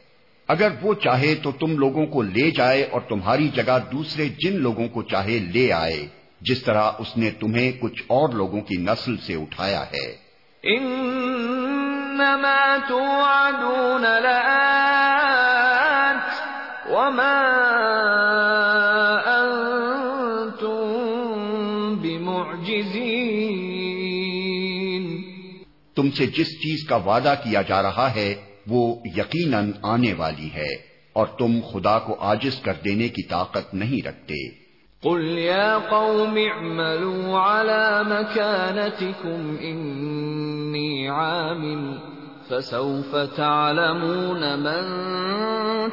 اگر 0.49 0.69
وہ 0.83 0.95
چاہے 0.95 1.35
تو 1.35 1.51
تم 1.51 1.79
لوگوں 1.79 2.07
کو 2.07 2.23
لے 2.23 2.51
جائے 2.51 2.83
اور 2.83 3.01
تمہاری 3.01 3.49
جگہ 3.49 3.79
دوسرے 3.93 4.29
جن 4.29 4.57
لوگوں 4.57 4.89
کو 4.89 5.03
چاہے 5.03 5.39
لے 5.39 5.73
آئے، 5.73 6.09
جس 6.41 6.63
طرح 6.63 6.91
اس 6.99 7.17
نے 7.17 7.31
تمہیں 7.31 7.73
کچھ 7.81 8.03
اور 8.07 8.29
لوگوں 8.29 8.61
کی 8.61 8.77
نسل 8.77 9.17
سے 9.17 9.35
اٹھایا 9.35 9.81
ہے۔ 9.81 10.17
انما 10.63 12.77
توعدون 12.89 14.03
لآت 14.03 15.28
تم 25.99 26.11
سے 26.11 26.27
جس 26.27 26.45
چیز 26.47 26.89
کا 26.89 26.97
وعدہ 26.97 27.35
کیا 27.45 27.63
جا 27.63 27.83
رہا 27.83 28.15
ہے، 28.15 28.35
وہ 28.67 28.97
یقیناً 29.05 29.71
آنے 29.83 30.15
والی 30.19 30.51
ہے، 30.55 30.77
اور 31.13 31.27
تم 31.27 31.59
خدا 31.73 31.99
کو 31.99 32.17
آجز 32.21 32.61
کر 32.61 32.73
دینے 32.85 33.09
کی 33.09 33.29
طاقت 33.29 33.75
نہیں 33.75 34.09
رکھتے۔ 34.09 34.69
قل 35.03 35.39
يا 35.39 35.79
قوم 35.91 36.37
اعملوا 36.37 37.41
على 37.41 38.03
مكانتكم 38.07 39.57
إني 39.61 41.07
عامل، 41.07 41.97
فسوف 42.49 43.17
تعلمون 43.37 44.41
من 44.41 44.85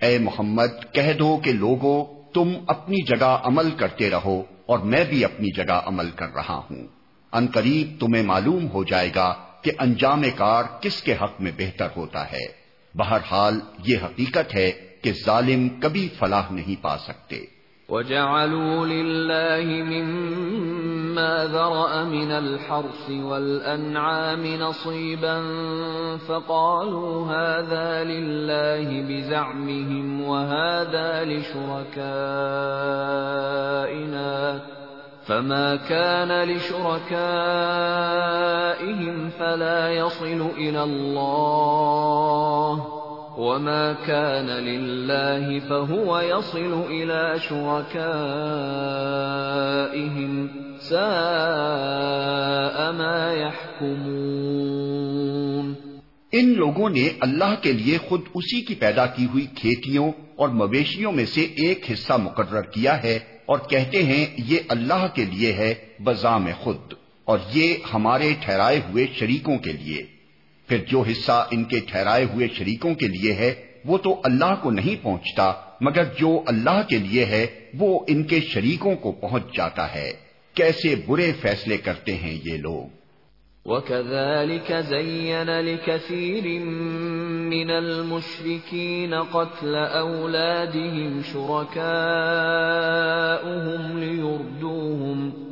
اے 0.00 0.18
محمد، 0.18 0.92
کہہ 0.92 1.12
دو 1.12 1.36
کہ 1.36 1.52
لوگوں 1.52 2.04
تم 2.34 2.52
اپنی 2.66 3.04
جگہ 3.04 3.38
عمل 3.44 3.70
کرتے 3.70 4.10
رہو 4.10 4.42
اور 4.66 4.78
میں 4.78 5.04
بھی 5.04 5.24
اپنی 5.24 5.56
جگہ 5.56 5.80
عمل 5.86 6.10
کر 6.10 6.34
رہا 6.34 6.54
ہوں۔ 6.54 6.86
ان 7.32 7.46
قریب 7.54 8.00
تمہیں 8.00 8.22
معلوم 8.22 8.70
ہو 8.70 8.84
جائے 8.84 9.10
گا 9.14 9.34
کہ 9.62 9.72
انجام 9.78 10.22
کار 10.36 10.64
کس 10.80 11.02
کے 11.02 11.14
حق 11.14 11.40
میں 11.40 11.52
بہتر 11.58 11.88
ہوتا 11.96 12.32
ہے۔ 12.32 12.46
بہرحال، 12.94 13.60
یہ 13.86 13.96
حقیقت 14.04 14.54
ہے 14.54 14.72
کہ 15.02 15.12
ظالم 15.26 15.68
کبھی 15.68 16.08
فلاح 16.18 16.44
نہیں 16.50 16.82
پا 16.82 16.98
سکتے۔ 16.98 17.53
وجعلوا 17.88 18.86
لله 18.86 19.82
مما 19.82 21.48
ذرأ 21.52 22.04
من 22.04 22.30
الحرث 22.30 23.10
والأنعام 23.10 24.46
نصيبا 24.46 25.42
فقالوا 26.28 27.26
هذا 27.26 28.04
لله 28.04 29.02
بزعمهم 29.08 30.28
وهذا 30.28 31.24
لشركائنا 31.24 32.04
فما 35.26 35.76
كان 35.76 36.48
لشركائهم 36.48 37.04
فلا 39.30 39.90
يصل 39.90 40.50
إلى 40.56 40.82
الله 40.82 43.03
وما 43.38 43.92
كان 43.92 44.46
لله 44.46 45.60
فهو 45.60 46.20
يصل 46.20 46.84
إلى 46.90 47.38
شركائهم 47.38 47.98
ساء 50.78 52.92
ما 52.92 53.34
يحكمون 53.34 55.74
ان 56.32 56.54
لوگوں 56.54 56.90
نے 56.90 57.08
اللہ 57.20 57.54
کے 57.62 57.72
لیے 57.72 57.98
خود 57.98 58.20
اسی 58.34 58.60
کی 58.60 58.74
پیدا 58.74 59.06
کی 59.06 59.24
ہوئی 59.24 59.46
کھیتیوں 59.54 60.12
اور 60.36 60.48
مویشیوں 60.48 61.12
میں 61.12 61.24
سے 61.24 61.46
ایک 61.56 61.92
حصہ 61.92 62.12
مقرر 62.12 62.62
کیا 62.62 63.02
ہے 63.02 63.18
اور 63.46 63.58
کہتے 63.68 64.02
ہیں 64.02 64.26
یہ 64.38 64.58
اللہ 64.68 65.06
کے 65.14 65.24
لیے 65.24 65.52
ہے 65.52 65.74
بزام 66.00 66.48
خود 66.60 66.94
اور 67.24 67.38
یہ 67.52 67.74
ہمارے 67.94 68.34
ٹھہرائے 68.40 68.80
ہوئے 68.88 69.06
شریکوں 69.14 69.58
کے 69.58 69.72
لیے۔ 69.72 70.13
پھر 70.68 70.78
جو 70.88 71.00
حصہ 71.00 71.46
ان 71.50 71.64
کے 71.64 71.80
ٹھہرائے 71.80 72.24
ہوئے 72.24 72.48
شریکوں 72.48 72.94
کے 72.94 73.08
لیے 73.08 73.32
ہے، 73.32 73.54
وہ 73.84 73.98
تو 73.98 74.20
اللہ 74.24 74.54
کو 74.62 74.70
نہیں 74.70 75.04
پہنچتا، 75.04 75.52
مگر 75.80 76.04
جو 76.18 76.42
اللہ 76.46 76.82
کے 76.88 76.98
لیے 76.98 77.24
ہے، 77.24 77.46
وہ 77.78 78.00
ان 78.08 78.22
کے 78.22 78.40
شریکوں 78.40 78.96
کو 78.96 79.12
پہنچ 79.12 79.56
جاتا 79.56 79.94
ہے۔ 79.94 80.12
کیسے 80.54 80.94
برے 81.06 81.32
فیصلے 81.40 81.76
کرتے 81.76 82.14
ہیں 82.14 82.38
یہ 82.44 82.56
لوگ؟ 82.56 83.04
وَكَذَلِكَ 83.64 84.74
زَيَّنَ 84.88 85.62
لِكَثِيرٍ 85.62 86.64
مِّنَ 87.48 87.72
الْمُشْرِكِينَ 87.72 89.16
قَتْلَ 89.30 89.76
أَوْلَادِهِمْ 89.98 91.20
شُرَكَاؤُهُمْ 91.32 91.92
لِيُرْدُوهُمْ 93.98 95.43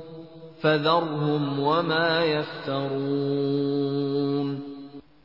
فذرهم 0.62 1.60
وما 1.60 2.24
يفترون۔ 2.24 4.60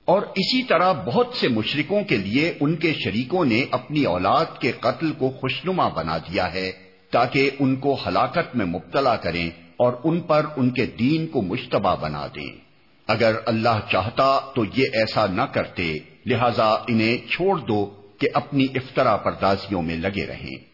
اور 0.05 0.23
اسی 0.23 0.63
طرح 0.63 0.93
بہت 0.93 1.35
سے 1.35 1.49
مشرکوں 1.49 2.03
کے 2.03 2.17
لیے 2.17 2.55
ان 2.61 2.77
کے 2.77 2.93
شریکوں 2.93 3.45
نے 3.45 3.65
اپنی 3.71 4.05
اولاد 4.05 4.45
کے 4.59 4.73
قتل 4.81 5.13
کو 5.13 5.31
خوشنما 5.31 5.89
بنا 5.89 6.19
دیا 6.19 6.55
ہے 6.55 6.73
تاکہ 7.11 7.51
ان 7.61 7.77
کو 7.77 7.97
ہلاکت 8.07 8.57
میں 8.57 8.67
مبتلا 8.67 9.17
کریں 9.17 9.51
اور 9.77 9.93
ان 10.05 10.21
پر 10.21 10.47
ان 10.57 10.71
کے 10.71 10.87
دین 10.87 11.27
کو 11.27 11.43
مشتبہ 11.43 11.97
بنا 12.01 12.27
دیں۔ 12.27 12.64
اگر 13.07 13.35
اللہ 13.47 13.81
چاہتا 13.91 14.41
تو 14.55 14.65
یہ 14.65 14.85
ایسا 14.93 15.27
نہ 15.27 15.43
کرتے، 15.43 15.99
لہذا 16.27 16.71
انہیں 16.71 17.31
چھوڑ 17.31 17.59
دو 17.59 18.03
کہ 18.19 18.29
اپنی 18.35 18.67
افطرا 18.75 19.17
پردازیوں 19.17 19.83
میں 19.83 19.97
لگے 19.97 20.27
رہیں۔ 20.27 20.74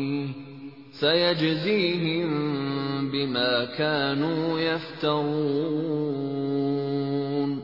بما 3.11 3.63
كانوا 3.77 4.61
يفترون۔ 4.61 7.59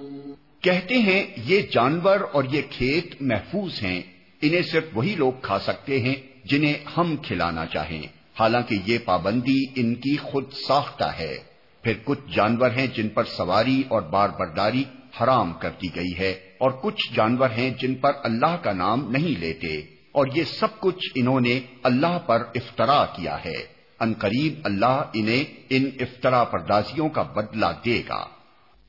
کہتے 0.62 0.98
ہیں، 0.98 1.24
یہ 1.46 1.62
جانور 1.72 2.20
اور 2.32 2.44
یہ 2.52 2.62
کھیت 2.70 3.22
محفوظ 3.22 3.84
ہیں، 3.84 4.02
انہیں 4.42 4.62
صرف 4.62 4.84
وہی 4.94 5.16
لوگ 5.18 5.32
کھا 5.42 5.60
سکتے 5.60 6.00
ہیں 6.00 6.16
جنہیں 6.46 6.74
ہم 6.98 7.18
کھلانا 7.18 7.66
چاہیں۔ 7.66 8.08
حالانکہ 8.40 8.76
یہ 8.86 8.98
پابندی 9.06 9.66
ان 9.76 9.96
کی 9.96 10.18
خود 10.18 10.44
ساختہ 10.68 11.04
ہے۔ 11.04 11.38
پھر 11.84 11.94
کچھ 12.04 12.36
جانور 12.36 12.72
ہیں 12.72 12.88
جن 12.88 13.10
پر 13.10 13.24
سواری 13.24 13.84
اور 13.88 14.02
بار 14.02 14.30
برداری 14.40 14.84
حرام 15.22 15.54
کر 15.54 15.70
دی 15.82 15.96
گئی 15.96 16.18
ہے، 16.18 16.40
اور 16.58 16.72
کچھ 16.72 17.16
جانور 17.16 17.50
ہیں 17.50 17.72
جن 17.82 17.96
پر 17.96 18.12
اللہ 18.24 18.58
کا 18.64 18.74
نام 18.74 19.12
نہیں 19.12 19.40
لیتے۔ 19.40 19.97
اور 20.18 20.28
یہ 20.36 20.44
سب 20.44 20.80
کچھ 20.80 21.10
انہوں 21.16 21.40
نے 21.40 21.60
اللہ 21.84 22.20
پر 22.26 22.44
افطرا 22.56 23.06
کیا 23.06 23.46
ہے۔ 23.46 23.78
ان 24.00 24.14
قریب 24.20 24.54
اللہ 24.64 25.02
انہیں 25.14 25.66
ان 25.70 25.90
افطرا 26.00 26.44
پردازیوں 26.44 27.10
کا 27.10 27.22
بدلہ 27.22 27.66
دے 27.86 28.02
گا۔ 28.10 28.26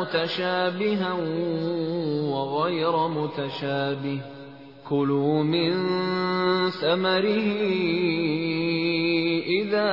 متشابها 0.00 1.12
وغير 2.30 3.08
متشابه. 3.08 4.20
كلوا 4.88 5.42
من 5.42 5.72
ثمره 6.70 7.60
إذا 9.46 9.92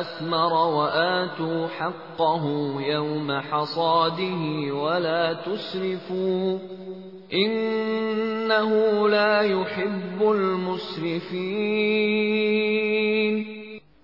أثمر 0.00 0.52
وآتوا 0.52 1.68
حقه 1.68 2.44
يوم 2.80 3.30
حصاده 3.30 4.74
ولا 4.74 5.32
تسرفوا 5.32 6.58
إنه 7.32 9.08
لا 9.08 9.40
يحب 9.40 10.22
المسرفين 10.22 11.50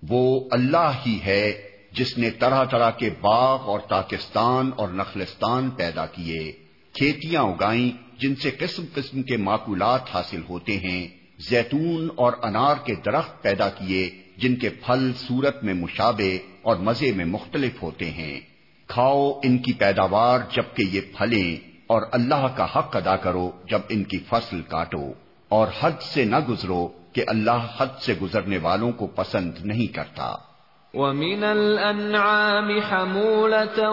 وہ 0.09 0.39
اللہ 0.51 0.91
ہی 1.05 1.19
ہے 1.25 1.61
جس 1.91 2.17
نے 2.17 2.29
طرح 2.31 2.63
طرح 2.63 2.91
کے 2.91 3.09
باغ 3.21 3.59
اور 3.61 3.79
تاکستان 3.79 4.71
اور 4.75 4.89
نخلستان 4.89 5.69
پیدا 5.69 6.05
کیے۔ 6.05 6.66
کھیتیاں 6.97 7.41
اگائیں 7.41 7.89
جن 8.19 8.35
سے 8.35 8.51
قسم 8.51 8.83
قسم 8.93 9.23
کے 9.23 9.37
معقولات 9.37 9.99
حاصل 10.13 10.41
ہوتے 10.49 10.77
ہیں، 10.77 11.07
زیتون 11.49 12.09
اور 12.15 12.33
انار 12.43 12.75
کے 12.85 12.95
درخت 13.05 13.41
پیدا 13.41 13.69
کیے 13.69 14.09
جن 14.37 14.55
کے 14.55 14.69
پھل 14.69 15.11
صورت 15.13 15.63
میں 15.63 15.73
مشابے 15.73 16.37
اور 16.61 16.75
مزے 16.75 17.11
میں 17.11 17.25
مختلف 17.25 17.83
ہوتے 17.83 18.11
ہیں۔ 18.11 18.39
کھاؤ 18.87 19.39
ان 19.43 19.57
کی 19.57 19.73
پیداوار 19.73 20.39
جبکہ 20.51 20.83
یہ 20.91 21.01
پھلیں 21.17 21.69
اور 21.87 22.01
اللہ 22.11 22.47
کا 22.55 22.65
حق 22.75 22.95
ادا 22.95 23.15
کرو 23.15 23.51
جب 23.69 23.79
ان 23.89 24.03
کی 24.03 24.17
فصل 24.29 24.61
کاٹو۔ 24.61 25.13
اور 25.49 25.67
حد 25.79 26.01
سے 26.01 26.25
نہ 26.25 26.35
گزرو 26.49 26.87
کہ 27.13 27.23
اللہ 27.27 27.67
حد 27.77 28.01
سے 28.01 28.13
گزرنے 28.21 28.57
والوں 28.57 28.91
کو 28.91 29.07
پسند 29.07 29.51
نہیں 29.63 29.93
کرتا۔ 29.93 30.35
وَمِنَ 30.93 31.45
الْأَنْعَامِ 31.45 32.81
حَمُولَةً 32.91 33.85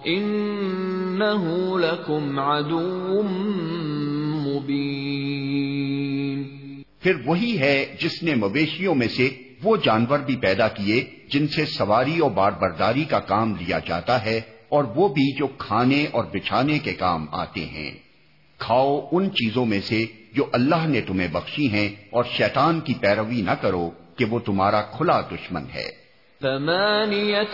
إنه 0.07 1.45
لكم 1.79 2.39
عدو 2.39 3.23
مبين. 4.43 5.07
پھر 7.01 7.15
وہی 7.27 7.59
ہے 7.59 7.97
جس 8.01 8.23
نے 8.23 8.35
مویشیوں 8.35 8.95
میں 8.95 9.09
سے 9.09 9.31
وہ 9.63 9.77
جانور 9.85 10.19
بھی 10.19 10.37
پیدا 10.37 10.69
کیے 10.69 11.05
جن 11.31 11.49
سے 11.49 11.65
سواری 11.65 12.19
اور 12.19 12.31
بار 12.31 12.53
برداری 12.53 13.05
کا 13.05 13.21
کام 13.21 13.55
لیا 13.55 13.79
جاتا 13.79 14.25
ہے 14.25 14.41
اور 14.69 14.85
وہ 14.85 15.09
بھی 15.09 15.39
جو 15.39 15.47
کھانے 15.47 16.07
اور 16.13 16.25
بچھانے 16.25 16.79
کے 16.79 16.93
کام 16.93 17.27
آتے 17.33 17.65
ہیں۔ 17.65 18.06
کھاؤ 18.59 19.01
ان 19.13 19.31
چیزوں 19.31 19.67
میں 19.67 19.81
سے 19.81 20.07
جو 20.35 20.45
اللہ 20.53 20.87
نے 20.87 21.01
تمہیں 21.01 21.29
بخشی 21.33 21.69
ہیں 21.69 21.95
اور 22.11 22.25
شیطان 22.31 22.81
کی 22.81 22.95
پیروی 22.95 23.43
نہ 23.43 23.51
کرو 23.51 23.91
کہ 24.17 24.25
وہ 24.25 24.39
تمہارا 24.39 24.83
کھلا 24.83 25.21
دشمن 25.21 25.63
ہے۔ 25.75 26.07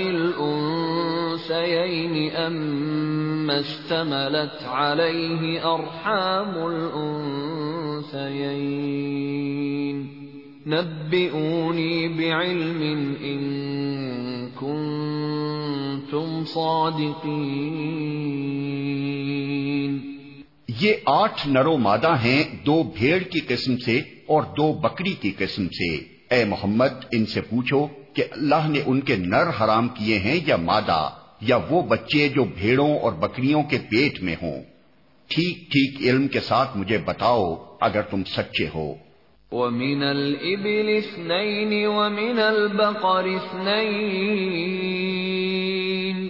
الأنسيين 1.51 2.31
أم 2.47 3.51
اشتملت 3.51 4.65
عليه 4.65 5.59
أرحام 5.63 6.59
الأنثيين. 6.59 7.41
نبئوني 10.67 12.09
بعلم 12.09 12.83
إن 13.23 13.45
كنتم 14.55 16.45
صادقين. 16.47 17.37
یہ 20.81 20.93
آٹھ 21.07 21.49
نرو 21.49 21.77
مادہ 21.77 22.17
ہیں، 22.25 22.67
دو 22.67 22.83
بھیڑ 22.83 23.19
کی 23.19 23.41
قسم 23.41 23.77
سے 23.77 23.99
اور 24.27 24.43
دو 24.43 24.73
بکری 24.73 25.13
کی 25.13 25.33
قسم 25.39 25.69
سے۔ 25.69 25.97
اے 26.31 26.45
محمد، 26.45 27.05
ان 27.13 27.27
سے 27.27 27.41
پوچھو 27.41 27.87
کہ 28.15 28.25
اللہ 28.31 28.69
نے 28.69 28.81
ان 28.87 29.01
کے 29.01 29.17
نر 29.17 29.49
حرام 29.61 29.89
کیے 29.89 30.19
ہیں 30.19 30.41
یا 30.47 30.57
مادہ؟ 30.57 31.20
یا 31.41 31.59
وہ 31.71 31.83
بچے 31.83 32.29
جو 32.29 32.45
بھیڑوں 32.45 32.99
اور 32.99 33.13
بکریوں 33.13 33.63
کے 33.63 33.79
پیٹ 33.79 34.23
میں 34.23 34.37
ہوں۔ 34.43 34.63
ٹھیک 35.29 35.73
ٹھیک 35.73 36.09
علم 36.09 36.29
کے 36.29 36.41
ساتھ 36.41 36.77
مجھے 36.77 36.99
بتاؤ 36.99 37.55
اگر 37.81 38.03
تم 38.03 38.25
سچے 38.25 38.67
ہو۔ 38.75 38.95
وَمِنَ 39.53 40.05
الْإِبِلِ 40.05 40.97
اثْنَيْنِ 40.97 41.85
وَمِنَ 41.85 42.41
الْبَقَرِ 42.41 43.35
اثْنَيْنِ 43.35 46.29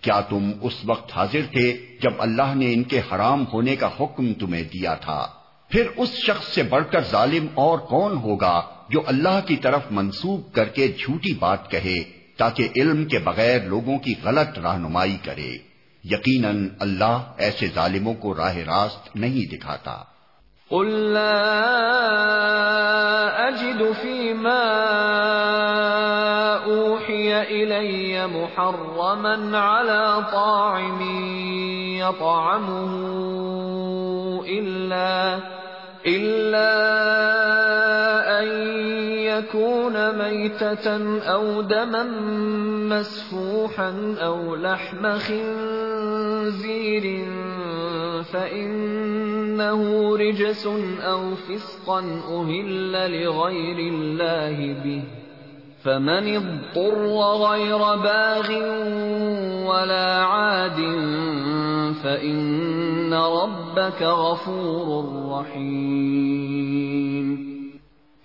کیا 0.01 0.21
تم 0.21 0.51
اس 0.61 0.75
وقت 0.87 1.17
حاضر 1.17 1.41
تھے 1.53 1.77
جب 2.03 2.11
اللہ 2.19 2.55
نے 2.55 2.73
ان 2.73 2.83
کے 2.83 2.99
حرام 2.99 3.45
ہونے 3.53 3.77
کا 3.77 3.89
حکم 4.01 4.33
تمہیں 4.33 4.63
دیا 4.63 4.95
تھا؟ 4.95 5.27
پھر 5.71 5.87
اس 5.97 6.09
شخص 6.09 6.47
سے 6.47 6.63
بڑھ 6.63 6.85
کر 6.93 7.01
ظالم 7.11 7.47
اور 7.55 7.79
کون 7.79 8.17
ہوگا 8.17 8.63
جو 8.89 9.01
اللہ 9.07 9.41
کی 9.47 9.57
طرف 9.57 9.81
منسوب 9.91 10.53
کر 10.53 10.65
کے 10.65 10.89
جھوٹی 10.89 11.35
بات 11.35 11.71
کہے، 11.71 12.03
تاکہ 12.37 12.69
علم 12.77 13.05
کے 13.05 13.19
بغیر 13.19 13.61
لوگوں 13.63 13.99
کی 13.99 14.15
غلط 14.25 14.59
رہنمائی 14.59 15.17
کرے۔ 15.25 15.59
یقیناً 16.05 16.69
اللہ 16.81 17.33
ایسے 17.37 17.67
ظالموں 17.75 18.15
کو 18.15 18.37
راہ 18.37 18.57
راست 18.57 19.17
نہیں 19.17 19.57
دکھاتا۔ 19.57 19.97
قل 20.69 20.87
لا 20.87 21.67
أجد 23.49 23.83
فيما 24.03 24.63
أوحي 26.67 27.33
إلي 27.49 28.19
محرما 28.33 29.59
على 29.59 30.21
طاعم 30.33 31.01
يطعمه 31.97 33.07
إلا 34.47 35.39
إلا 36.07 36.71
أن 38.41 38.49
يكون 39.19 40.19
ميتة 40.19 41.21
أو 41.21 41.63
دما 41.63 42.03
مسفوحا 42.89 44.15
أو 44.19 44.57
لحم 44.57 45.19
خنزير 45.19 47.05
فإنه 48.33 50.17
رجس 50.17 50.67
أو 51.01 51.35
فسقا 51.35 52.01
أهل 52.29 52.93
لغير 52.93 53.79
الله 53.79 54.83
به 54.85 55.03
فمن 55.85 56.09
اضطر 56.09 57.35
غير 57.35 57.79
باغ 57.79 58.53
ولا 59.69 60.23
عاد 60.23 60.81
فإن 62.03 63.13
ربك 63.13 64.03
غفور 64.03 65.33
رحيم. 65.33 67.35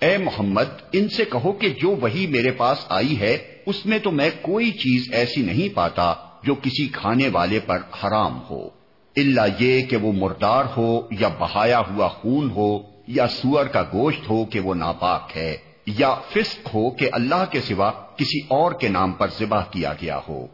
اے 0.01 0.17
محمد، 0.17 0.63
ان 0.91 1.09
سے 1.09 1.25
کہو 1.25 1.51
کہ 1.51 1.69
جو 1.69 1.95
وہی 2.01 2.27
میرے 2.27 2.51
پاس 2.51 2.85
آئی 2.89 3.19
ہے، 3.19 3.37
اس 3.65 3.85
میں 3.85 3.99
تو 3.99 4.11
میں 4.11 4.29
کوئی 4.41 4.71
چیز 4.71 5.07
ایسی 5.11 5.41
نہیں 5.41 5.75
پاتا 5.75 6.13
جو 6.43 6.55
کسی 6.55 6.87
کھانے 6.87 7.29
والے 7.33 7.59
پر 7.59 7.75
حرام 7.75 8.39
ہو۔ 8.49 8.69
اللہ 9.15 9.41
یہ 9.59 9.85
کہ 9.85 9.97
وہ 9.97 10.11
مردار 10.11 10.63
ہو 10.77 11.01
یا 11.19 11.27
بہایا 11.27 11.79
ہوا 11.79 12.07
خون 12.07 12.51
ہو 12.51 12.79
یا 13.07 13.27
سور 13.27 13.65
کا 13.65 13.83
گوشت 13.93 14.29
ہو 14.29 14.45
کہ 14.45 14.59
وہ 14.59 14.73
ناپاک 14.73 15.29
ہے۔ 15.35 15.74
یا 15.87 16.13
فسق 16.13 16.67
ہو 16.73 16.89
کہ 16.89 17.09
اللہ 17.11 17.45
کے 17.51 17.61
سوا 17.61 17.91
کسی 17.91 18.39
اور 18.49 18.71
کے 18.71 18.89
نام 18.89 19.11
پر 19.11 19.27
ذبح 19.39 19.61
کیا 19.71 19.93
گیا 20.01 20.19
ہو۔ 20.29 20.47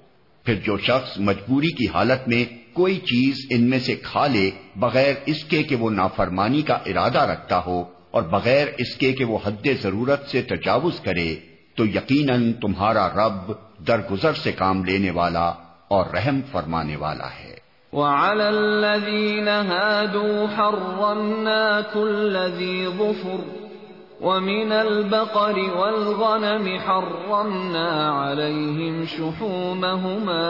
پھر 0.45 0.55
جو 0.55 0.77
شخص 0.77 1.17
مجبوری 1.17 1.67
کی 1.67 1.87
حالت 1.87 2.27
میں 2.27 2.45
کوئی 2.73 2.97
چیز 2.97 3.35
ان 3.49 3.69
میں 3.69 3.79
سے 3.79 3.95
کھا 3.95 4.27
لے، 4.27 4.51
بغیر 4.75 5.13
اس 5.25 5.43
کے 5.43 5.63
کہ 5.63 5.75
وہ 5.75 5.89
نافرمانی 5.89 6.61
کا 6.61 6.73
ارادہ 6.73 7.19
رکھتا 7.19 7.61
ہو 7.65 7.83
اور 8.11 8.23
بغیر 8.23 8.67
اس 8.77 8.95
کے 8.95 9.13
کہ 9.13 9.25
وہ 9.25 9.37
حد 9.45 9.67
ضرورت 9.81 10.29
سے 10.29 10.41
تجاوز 10.41 10.99
کرے، 10.99 11.35
تو 11.75 11.85
یقیناً 11.85 12.53
تمہارا 12.53 13.09
رب 13.09 13.51
درگزر 13.87 14.33
سے 14.33 14.51
کام 14.51 14.83
لینے 14.83 15.11
والا 15.11 15.53
اور 15.87 16.05
رحم 16.13 16.39
فرمانے 16.51 16.95
والا 16.95 17.27
ہے۔ 17.39 17.51
وعلى 17.93 18.43
الذين 18.43 19.47
هادوا 19.47 20.45
حرمنا 20.57 21.79
كل 21.93 22.37
ذي 22.57 22.87
ومن 24.21 24.71
البقر 24.71 25.57
والغنم 25.77 26.79
حرمنا 26.79 28.11
عليهم 28.11 29.05
شحومهما 29.05 30.49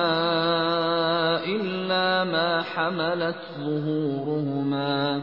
إلا 1.45 2.23
ما 2.23 2.61
حملت 2.61 3.39
ظهورهما 3.59 5.21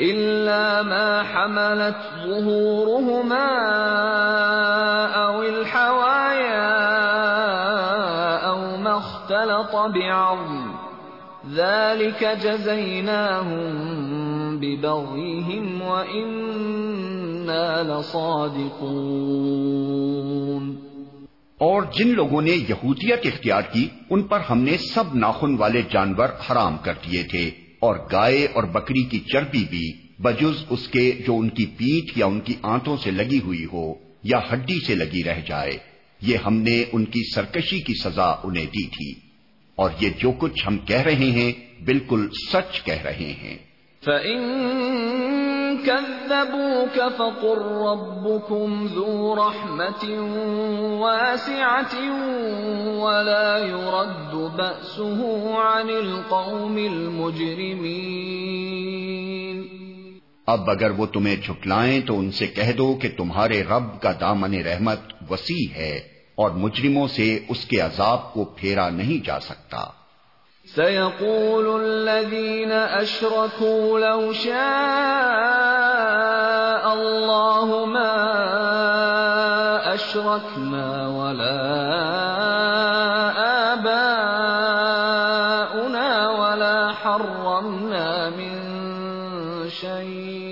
إلا 0.00 0.82
ما 0.82 1.22
حملت 1.22 1.96
ظهورهما 2.26 3.48
أو 5.26 5.42
الحوايا 5.42 6.68
أو 8.48 8.76
ما 8.76 8.98
اختلط 8.98 9.76
بعظم 9.76 10.77
ذلك 11.54 12.24
جزيناهم 12.42 13.66
ببغيهم 14.60 15.82
وإنا 15.82 17.66
لصادقون 17.82 19.06
اور 21.60 21.82
جن 21.94 22.08
لوگوں 22.08 22.42
نے 22.42 22.54
یہودیت 22.68 23.22
اختیار 23.24 23.62
کی، 23.72 23.84
ان 24.10 24.22
پر 24.22 24.40
ہم 24.50 24.58
نے 24.58 24.76
سب 24.76 25.14
ناخن 25.14 25.54
والے 25.58 25.82
جانور 25.90 26.28
حرام 26.50 26.76
کر 26.78 26.94
دیے 27.06 27.22
تھے، 27.22 27.50
اور 27.80 27.94
گائے 28.12 28.42
اور 28.52 28.64
بکری 28.64 29.04
کی 29.04 29.20
چربی 29.32 29.64
بھی 29.70 29.86
بجز 30.22 30.64
اس 30.70 30.88
کے 30.88 31.12
جو 31.26 31.36
ان 31.36 31.48
کی 31.48 31.66
پیٹ 31.66 32.06
یا 32.18 32.26
ان 32.26 32.40
کی 32.40 32.54
آنتوں 32.62 32.96
سے 32.96 33.10
لگی 33.10 33.40
ہوئی 33.44 33.64
ہو 33.72 33.94
یا 34.22 34.38
ہڈی 34.52 34.78
سے 34.86 34.94
لگی 34.94 35.22
رہ 35.24 35.40
جائے۔ 35.46 35.76
یہ 36.22 36.36
ہم 36.36 36.54
نے 36.54 36.84
ان 36.92 37.04
کی 37.04 37.22
سرکشی 37.34 37.80
کی 37.80 37.94
سزا 38.02 38.30
انہیں 38.44 38.66
دی 38.66 38.86
تھی۔ 38.88 39.27
اور 39.78 39.90
یہ 40.00 40.08
جو 40.18 40.32
کچھ 40.38 40.66
ہم 40.66 40.78
کہہ 40.78 41.00
رہے 41.00 41.14
ہیں 41.14 41.52
بالکل 41.84 42.28
سچ 42.52 42.82
کہہ 42.84 43.02
رہے 43.02 43.34
ہیں۔ 43.42 43.58
فَإِن 44.04 44.42
كَذَّبُوكَ 45.84 47.00
فَقُلْ 47.16 47.58
رَبُّكُمْ 47.62 48.90
ذُو 48.90 49.36
رَحْمَةٍ 49.36 50.18
وَاسِعَةٍ 50.98 52.08
وَلَا 52.98 53.58
يُرَدُّ 53.58 54.56
بَأْسُهُ 54.56 55.26
عَنِ 55.52 55.92
الْقَوْمِ 55.92 56.88
الْمُجْرِمِينَ۔ 56.88 57.88
اب 60.46 60.70
اگر 60.70 60.90
وہ 60.90 61.06
تمہیں 61.06 61.36
جھٹلائیں 61.36 62.00
تو 62.00 62.18
ان 62.18 62.30
سے 62.30 62.46
کہہ 62.46 62.72
دو 62.72 62.94
کہ 62.94 63.08
تمہارے 63.16 63.62
رب 63.62 64.02
کا 64.02 64.12
دامن 64.20 64.54
رحمت 64.54 65.00
وسیع 65.30 65.74
ہے۔ 65.74 66.17
اور 66.38 66.50
مجرموں 66.50 67.08
سے 67.08 67.38
اس 67.48 67.64
کے 67.64 67.80
عذاب 67.80 68.32
کو 68.32 68.44
پھیرا 68.44 68.88
نہیں 68.88 69.26
جا 69.26 69.40
سکتا۔ 69.40 69.84
سيقول 70.74 71.80
الذين 71.80 72.72
أشركوا 73.02 73.98
لو 73.98 74.32
شاء 74.32 74.54
الله 76.92 77.86
ما 77.86 78.14
أشركنا 79.94 81.08
ولا 81.08 81.58
آباؤنا 83.72 84.02
ولا 86.28 86.90
حرمنا 87.02 88.28
من 88.36 88.58
شيء۔ 89.80 90.48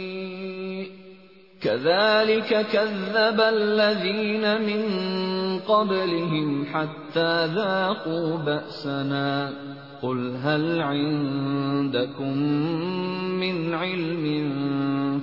كذلك 1.63 2.55
كذب 2.73 3.43
الذين 3.43 4.45
من 4.63 5.16
قبلهم 5.69 6.65
حتى 6.73 7.47
ذاقوا 7.47 8.37
بأسنا. 8.37 9.51
قل 10.03 10.37
هل 10.43 10.81
عندكم 10.81 12.39
من 13.41 13.75
علم 13.75 14.51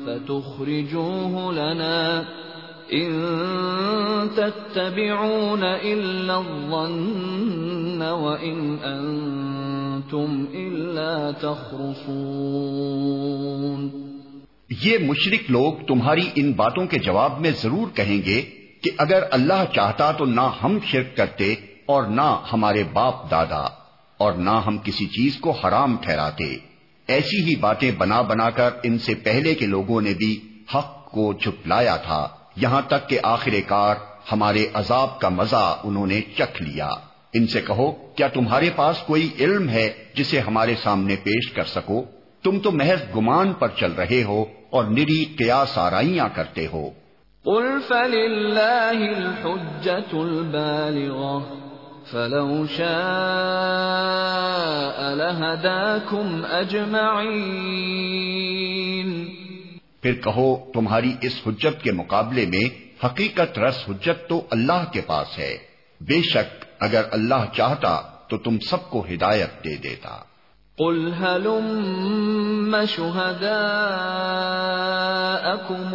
فتخرجوه 0.06 1.53
لنا 1.53 2.26
إن 2.94 3.11
تتبعون 4.36 5.64
إلا 5.64 6.38
الظن 6.38 8.02
وإن 8.02 8.78
أنتم 8.84 10.45
إلا 10.53 11.32
تخرصون. 11.32 13.90
یہ 14.82 14.98
مشرک 14.98 15.52
لوگ 15.52 15.74
تمہاری 15.88 16.30
ان 16.36 16.52
باتوں 16.52 16.86
کے 16.86 16.99
جواب 16.99 17.41
میں 17.41 17.52
ضرور 17.61 17.88
کہیں 17.95 18.22
گے 18.26 18.41
کہ 18.84 18.91
اگر 18.97 19.23
اللہ 19.31 19.64
چاہتا 19.76 20.11
تو 20.11 20.26
نہ 20.26 20.41
ہم 20.64 20.77
شرک 20.85 21.18
کرتے 21.18 21.55
اور 21.85 22.03
نہ 22.03 22.43
ہمارے 22.53 22.84
باپ 22.84 23.31
دادا 23.31 23.61
اور 24.18 24.34
نہ 24.34 24.49
ہم 24.49 24.77
کسی 24.84 25.05
چیز 25.05 25.38
کو 25.38 25.51
حرام 25.51 25.97
ٹھہراتے۔ 26.01 26.57
ایسی 27.07 27.43
ہی 27.43 27.55
باتیں 27.55 27.91
بنا 27.91 28.22
بنا 28.22 28.49
کر 28.49 28.69
ان 28.84 28.99
سے 28.99 29.15
پہلے 29.15 29.55
کے 29.55 29.65
لوگوں 29.65 30.01
نے 30.01 30.14
بھی 30.14 30.47
حق 30.76 31.11
کو 31.11 31.34
چھپلایا 31.34 31.97
تھا۔ 31.97 32.27
یہاں 32.55 32.81
تک 32.88 33.10
کہ 33.10 33.19
آخر 33.23 33.51
کار 33.68 33.95
ہمارے 34.31 34.68
عذاب 34.73 35.19
کا 35.19 35.30
مزہ 35.30 35.77
انہوں 35.84 36.07
نے 36.07 36.22
چکھ 36.38 36.64
لیا۔ 36.64 36.89
ان 37.34 37.47
سے 37.47 37.61
کہو، 37.61 37.91
کیا 37.91 38.27
تمہارے 38.27 38.69
پاس 38.76 38.97
کوئی 38.97 39.30
علم 39.39 39.69
ہے 39.69 39.89
جسے 40.15 40.39
ہمارے 40.39 40.76
سامنے 40.84 41.15
پیش 41.15 41.51
کر 41.51 41.64
سکو؟ 41.64 42.03
تم 42.43 42.60
تو 42.60 42.72
محض 42.72 43.15
گمان 43.15 43.53
پر 43.53 43.68
چل 43.68 43.91
رہے 43.91 44.23
ہو 44.23 44.45
اور 44.69 44.84
نری 44.84 45.26
قیاس 45.26 45.77
آرائیاں 45.77 46.30
کرتے 46.35 46.68
ہو۔ 46.73 46.89
قل 47.45 47.80
فلله 47.88 49.07
الحجة 49.18 50.20
البالغة 50.22 51.40
فلو 52.11 52.68
شاء 52.68 52.94
لهداكم 55.15 56.45
أجمعين 56.52 57.64
پھر 60.02 60.14
کہو، 60.14 60.72
تمہاری 60.74 61.14
اس 61.22 61.41
حجت 61.48 61.84
کے 61.84 61.91
مقابلے 61.91 62.45
میں 62.45 62.70
حقیقت 63.06 63.60
رس 63.60 63.90
حجت 63.90 64.30
تو 64.30 64.41
اللہ 64.52 64.91
کے 64.91 65.02
پاس 65.02 65.40
ہے۔ 65.40 65.57
بے 66.02 66.22
شک، 66.22 66.65
اگر 66.80 67.02
اللہ 67.11 67.45
چاہتا 67.53 68.02
تو 68.30 68.38
تم 68.38 68.60
سب 68.60 68.90
کو 68.90 69.06
ہدایت 69.14 69.64
دے 69.64 69.76
دیتا۔ 69.76 70.32
قل 70.78 71.14
هلم 71.14 72.86
شهداءكم 72.86 73.54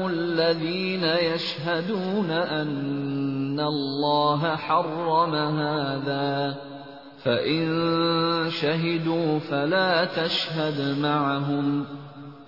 الذين 0.07 1.05
يشهدون 1.05 2.31
أن 2.31 3.61
الله 3.61 4.57
حرم 4.57 5.35
هذا 5.35 6.57
فإن 7.25 7.67
شهدوا 8.51 9.39
فلا 9.39 10.05
تشهد 10.05 10.99
معهم 10.99 11.87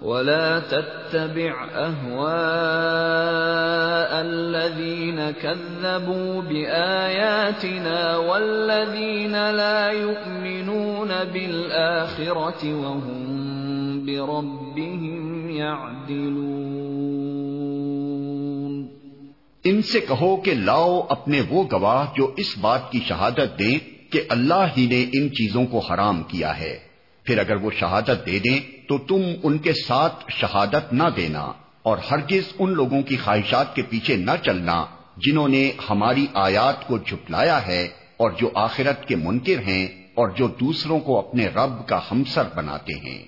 ولا 0.03 0.61
تتبع 0.61 1.67
اهواء 1.75 2.31
الذين 4.21 5.31
كذبوا 5.31 6.43
باياتنا 6.43 8.17
والذين 8.17 9.33
لا 9.33 9.91
يؤمنون 9.91 11.09
بالاخره 11.09 12.75
وهم 12.75 13.27
بربهم 14.07 15.51
يعدلون 15.51 16.51
ان 19.65 19.83
سے 19.83 20.01
کہو 20.01 20.37
کہ 20.37 20.55
لاؤ 20.55 21.01
اپنے 21.09 21.41
وہ 21.49 21.65
گواہ 21.73 22.07
جو 22.17 22.31
اس 22.37 22.59
بات 22.61 22.93
کی 22.93 23.01
شہادت 23.09 23.59
دیں 23.59 23.79
کہ 24.13 24.23
اللہ 24.29 24.65
ہی 24.77 24.87
نے 24.87 25.03
ان 25.03 25.31
چیزوں 25.31 25.67
کو 25.67 25.79
حرام 25.79 26.23
کیا 26.23 26.59
ہے۔ 26.59 26.90
پھر 27.31 27.39
اگر 27.39 27.57
وہ 27.57 27.71
شہادت 27.71 28.27
دے 28.27 28.39
دیں 28.39 28.59
تو 28.89 28.99
تم 28.99 29.21
ان 29.43 29.59
کے 29.59 29.73
ساتھ 29.73 30.25
شہادت 30.29 30.93
نہ 30.93 31.03
دینا 31.17 31.53
اور 31.83 31.99
ہرگز 32.11 32.53
ان 32.59 32.71
لوگوں 32.71 33.03
کی 33.03 33.17
خواہشات 33.17 33.77
کے 33.77 33.83
پیچھے 33.83 34.17
نہ 34.17 34.31
چلنا 34.45 34.85
جنہوں 35.17 35.49
نے 35.49 35.73
ہماری 35.91 36.27
آیات 36.35 36.87
کو 36.87 36.99
جھٹلایا 36.99 37.67
ہے 37.67 37.89
اور 38.17 38.31
جو 38.31 38.51
آخرت 38.55 39.09
کے 39.09 39.17
منکر 39.17 39.59
ہیں 39.59 39.87
اور 40.15 40.29
جو 40.29 40.49
دوسروں 40.49 41.01
کو 41.01 41.19
اپنے 41.19 41.47
رب 41.47 41.87
کا 41.87 42.01
ہمسر 42.11 42.43
بناتے 42.55 42.95
ہیں۔ 42.95 43.19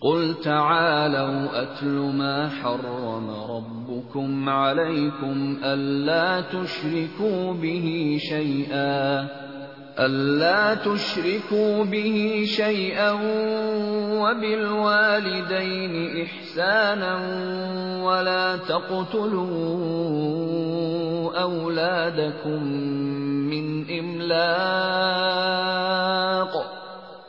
قل 0.00 0.32
تعالوا 0.44 1.58
اتل 1.58 1.98
ما 2.14 2.36
حرم 2.46 3.30
ربكم 3.52 4.48
عليكم 4.48 5.54
الا 5.62 6.40
تشركوا 6.40 7.52
به 7.52 8.16
شيئا 8.28 9.26
ألا 9.98 10.74
تشركوا 10.74 11.84
به 11.84 12.44
شيئا 12.46 13.12
وبالوالدين 14.20 15.94
إحسانا 16.22 17.14
ولا 18.04 18.56
تقتلوا 18.56 19.46
أولادكم 21.42 22.62
من 23.50 23.90
إملاق 23.98 25.36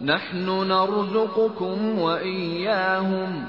نحن 0.02 0.68
نرزقكم 0.68 2.00
وإياهم 2.00 3.46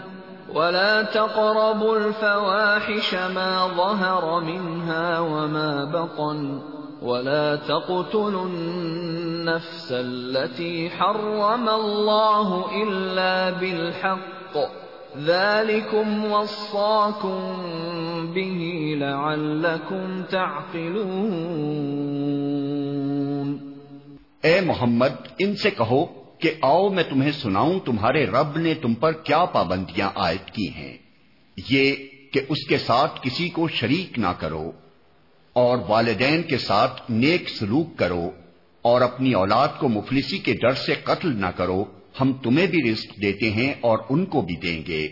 ولا 0.54 1.02
تقربوا 1.02 1.96
الفواحش 1.96 3.14
ما 3.14 3.68
ظهر 3.76 4.40
منها 4.40 5.20
وما 5.20 5.84
بطن 5.84 6.77
ولا 7.02 7.54
تقتلوا 7.54 8.44
النفس 8.44 9.92
التي 9.92 10.88
حرم 10.88 11.68
الله 11.68 12.62
إلا 12.82 13.50
بالحق 13.60 14.58
ذلكم 15.18 16.32
وصاكم 16.32 17.54
به 18.34 18.94
لعلكم 18.96 20.22
تعقلون 20.22 21.18
اے 24.42 24.60
محمد، 24.60 25.28
ان 25.38 25.56
سے 25.56 25.70
کہو 25.70 26.06
کہ 26.38 26.54
آؤ 26.62 26.88
میں 26.88 27.04
تمہیں 27.10 27.32
سناؤں 27.32 27.80
تمہارے 27.80 28.26
رب 28.26 28.58
نے 28.58 28.74
تم 28.74 28.94
پر 28.94 29.12
کیا 29.12 29.44
پابندیاں 29.44 30.10
عائد 30.14 30.50
کی 30.50 30.68
ہیں۔ 30.68 30.98
یہ 31.70 31.94
کہ 32.32 32.40
اس 32.48 32.68
کے 32.68 32.78
ساتھ 32.78 33.20
کسی 33.22 33.48
کو 33.48 33.68
شریک 33.68 34.18
نہ 34.18 34.32
کرو۔ 34.38 34.72
اور 35.58 35.78
والدین 35.88 36.42
کے 36.42 36.58
ساتھ 36.58 37.10
نیک 37.10 37.48
سلوک 37.48 37.98
کرو 37.98 38.30
اور 38.82 39.00
اپنی 39.00 39.32
اولاد 39.32 39.68
کو 39.78 39.88
مفلسی 39.88 40.38
کے 40.38 40.54
ڈر 40.54 40.74
سے 40.74 40.94
قتل 40.94 41.40
نہ 41.40 41.46
کرو، 41.46 41.84
ہم 42.20 42.32
تمہیں 42.32 42.66
بھی 42.66 42.92
رزق 42.92 43.22
دیتے 43.22 43.50
ہیں 43.50 43.74
اور 43.80 43.98
ان 44.08 44.24
کو 44.24 44.40
بھی 44.40 44.56
دیں 44.56 44.82
گے۔ 44.86 45.08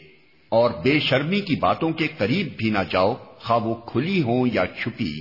اور 0.48 0.70
بے 0.70 0.98
شرمی 1.00 1.40
کی 1.40 1.56
باتوں 1.56 1.90
کے 1.90 2.08
قریب 2.18 2.48
بھی 2.56 2.70
نہ 2.70 2.78
جاؤ، 2.90 3.14
خواہ 3.38 3.58
وہ 3.58 3.74
کھلی 3.74 4.22
ہوں 4.22 4.46
یا 4.52 4.64
چھپی۔ 4.82 5.20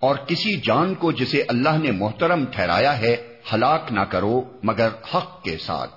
اور 0.00 0.16
کسی 0.16 0.56
جان 0.56 0.94
کو 0.94 1.12
جسے 1.12 1.42
اللہ 1.48 1.78
نے 1.82 1.90
محترم 1.90 2.44
ٹھہرایا 2.44 2.98
ہے، 2.98 3.16
ہلاک 3.52 3.92
نہ 3.92 4.00
کرو، 4.00 4.42
مگر 4.62 4.88
حق 5.14 5.44
کے 5.44 5.58
ساتھ۔ 5.58 5.90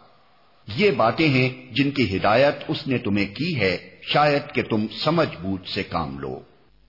یہ 0.76 0.92
باتیں 0.92 1.28
ہیں 1.28 1.74
جن 1.74 1.92
کی 1.92 2.18
ہدایت 2.18 2.56
اس 2.68 2.88
نے 2.88 2.98
تمہیں 2.98 3.36
کی 3.36 3.60
ہے، 3.60 3.78
شاید 4.02 4.56
کہ 4.56 4.62
تم 4.62 4.86
سمجھ 5.04 5.42
بوجھ 5.42 5.70
سے 5.70 5.84
کام 5.84 6.20
لو۔ 6.20 6.40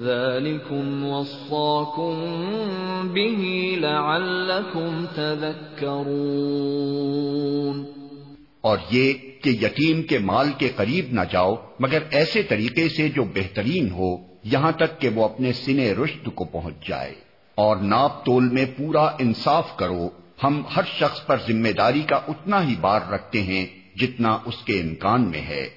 ذلكم 0.00 1.04
وصاكم 1.04 2.32
به 3.12 3.76
لعلكم 3.76 5.04
تذكرون 5.14 7.84
اور 8.60 8.78
یہ 8.90 9.12
کہ 9.42 9.50
یتیم 9.50 10.02
کے 10.02 10.18
مال 10.18 10.50
کے 10.58 10.68
قریب 10.76 11.06
نہ 11.10 11.20
جاؤ، 11.32 11.54
مگر 11.80 11.98
ایسے 12.10 12.42
طریقے 12.42 12.88
سے 12.88 13.08
جو 13.08 13.24
بہترین 13.24 13.90
ہو، 13.90 14.16
یہاں 14.44 14.72
تک 14.72 15.00
کہ 15.00 15.08
وہ 15.08 15.24
اپنے 15.24 15.52
سنے 15.52 15.92
رشد 15.92 16.28
کو 16.34 16.44
پہنچ 16.44 16.88
جائے۔ 16.88 17.14
اور 17.54 17.76
ناپ 17.76 18.24
تول 18.24 18.48
میں 18.48 18.64
پورا 18.76 19.00
انصاف 19.00 19.76
کرو۔ 19.76 20.08
ہم 20.44 20.62
ہر 20.76 20.82
شخص 20.98 21.26
پر 21.26 21.36
ذمہ 21.48 21.68
داری 21.68 22.00
کا 22.00 22.16
اتنا 22.16 22.68
ہی 22.68 22.74
بار 22.80 23.00
رکھتے 23.12 23.42
ہیں 23.42 23.66
جتنا 23.96 24.38
اس 24.44 24.64
کے 24.64 24.80
امکان 24.80 25.30
میں 25.30 25.40
ہے۔ 25.40 25.68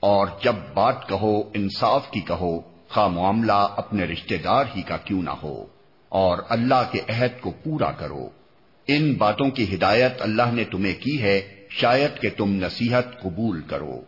اور 0.00 0.26
جب 0.44 0.52
بات 0.74 1.08
کہو، 1.08 1.42
انصاف 1.54 2.10
کی 2.10 2.20
کہو 2.20 2.69
خواہ 2.94 3.08
معاملہ 3.08 3.52
اپنے 3.52 4.04
رشتہ 4.04 4.34
دار 4.44 4.64
ہی 4.76 4.82
کا 4.82 4.96
کیوں 4.96 5.22
نہ 5.22 5.30
ہو، 5.30 5.64
اور 6.08 6.38
اللہ 6.48 6.82
کے 6.90 7.00
عہد 7.08 7.40
کو 7.40 7.52
پورا 7.64 7.90
کرو۔ 7.90 8.28
ان 8.86 9.14
باتوں 9.14 9.50
کی 9.50 9.74
ہدایت 9.74 10.22
اللہ 10.22 10.52
نے 10.52 10.64
تمہیں 10.64 11.00
کی 11.00 11.22
ہے، 11.22 11.40
شاید 11.70 12.20
کہ 12.20 12.28
تم 12.36 12.50
نصیحت 12.50 13.22
قبول 13.22 13.60
کرو۔ 13.60 14.00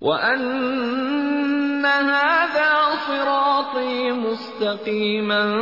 وَأَنَّ 0.00 1.88
هَذَا 1.88 2.94
صِرَاطِي 3.06 4.10
مُسْتَقِيمًا 4.10 5.54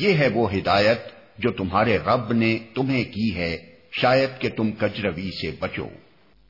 یہ 0.00 0.12
ہے 0.12 0.28
وہ 0.28 0.54
ہدایت 0.54 0.98
جو 1.38 1.50
تمہارے 1.50 1.98
رب 1.98 2.32
نے 2.32 2.58
تمہیں 2.74 3.04
کی 3.04 3.36
ہے، 3.36 3.56
شاید 3.92 4.30
کہ 4.38 4.48
تم 4.56 4.70
کجروی 4.72 5.30
سے 5.30 5.56
بچو۔ 5.60 5.86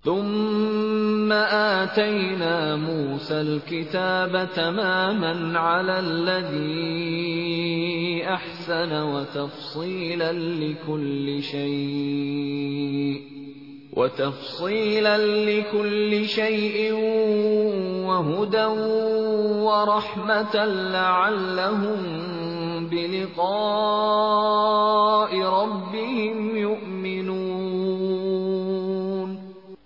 ثم 0.05 1.33
آتينا 1.51 2.77
موسى 2.77 3.35
الكتاب 3.35 4.37
تماما 4.55 5.31
على 5.59 6.07
الذي 6.07 6.79
أحسن 8.29 8.93
وتفصيلا 8.93 10.33
لكل 10.33 11.41
شيء۔ 11.51 13.38
وتفصيلا 13.99 15.19
لكل 15.19 16.29
شيء 16.29 16.93
وهدى 18.07 18.67
ورحمة 19.65 20.65
لعلهم 20.93 21.99
بلقاء 22.87 25.39
ربهم 25.39 26.57
يؤمنون. 26.57 29.37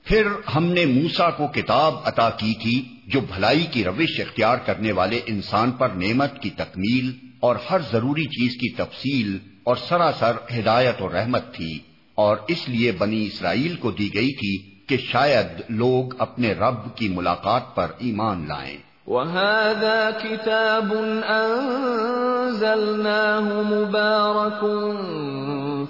پھر 0.04 0.26
ہم 0.56 0.64
نے 0.64 0.86
موسا 0.86 1.30
کو 1.30 1.46
کتاب 1.46 1.94
عطا 2.04 2.30
کی 2.30 2.54
تھی 2.54 2.84
جو 3.06 3.20
بھلائی 3.20 3.66
کی 3.70 3.84
روش 3.84 4.20
اختیار 4.20 4.56
کرنے 4.56 4.92
والے 4.92 5.20
انسان 5.26 5.70
پر 5.70 5.88
نعمت 5.88 6.40
کی 6.40 6.50
تکمیل 6.50 7.12
اور 7.40 7.56
ہر 7.70 7.80
ضروری 7.92 8.24
چیز 8.24 8.60
کی 8.60 8.74
تفصیل 8.74 9.38
اور 9.64 9.76
سراسر 9.88 10.32
ہدایت 10.58 11.00
اور 11.00 11.10
رحمت 11.10 11.54
تھی۔ 11.54 11.78
اور 12.14 12.36
اس 12.48 12.68
لیے 12.68 12.92
بنی 12.92 13.26
اسرائیل 13.26 13.76
کو 13.76 13.90
دی 13.90 14.14
گئی 14.14 14.32
تھی 14.32 14.74
کہ 14.86 14.96
شاید 14.96 15.46
لوگ 15.68 16.14
اپنے 16.18 16.52
رب 16.52 16.96
کی 16.96 17.08
ملاقات 17.08 17.74
پر 17.74 17.86
ایمان 17.98 18.44
لائیں۔ 18.48 18.76
وهذا 19.06 20.10
كتاب 20.22 20.94
أنزلناه 21.30 23.62
مبارك 23.62 24.64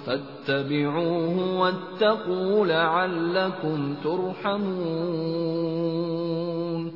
فاتبعوه 0.05 1.57
واتقوا 1.57 2.65
لعلكم 2.65 3.93
ترحمون۔ 4.03 6.89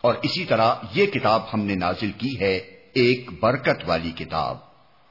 اور 0.00 0.14
اسی 0.22 0.44
طرح 0.44 0.74
یہ 0.94 1.06
کتاب 1.06 1.42
ہم 1.54 1.60
نے 1.60 1.74
نازل 1.74 2.10
کی 2.10 2.40
ہے 2.40 2.60
ایک 2.92 3.30
برکت 3.40 3.84
والی 3.86 4.10
کتاب۔ 4.10 4.56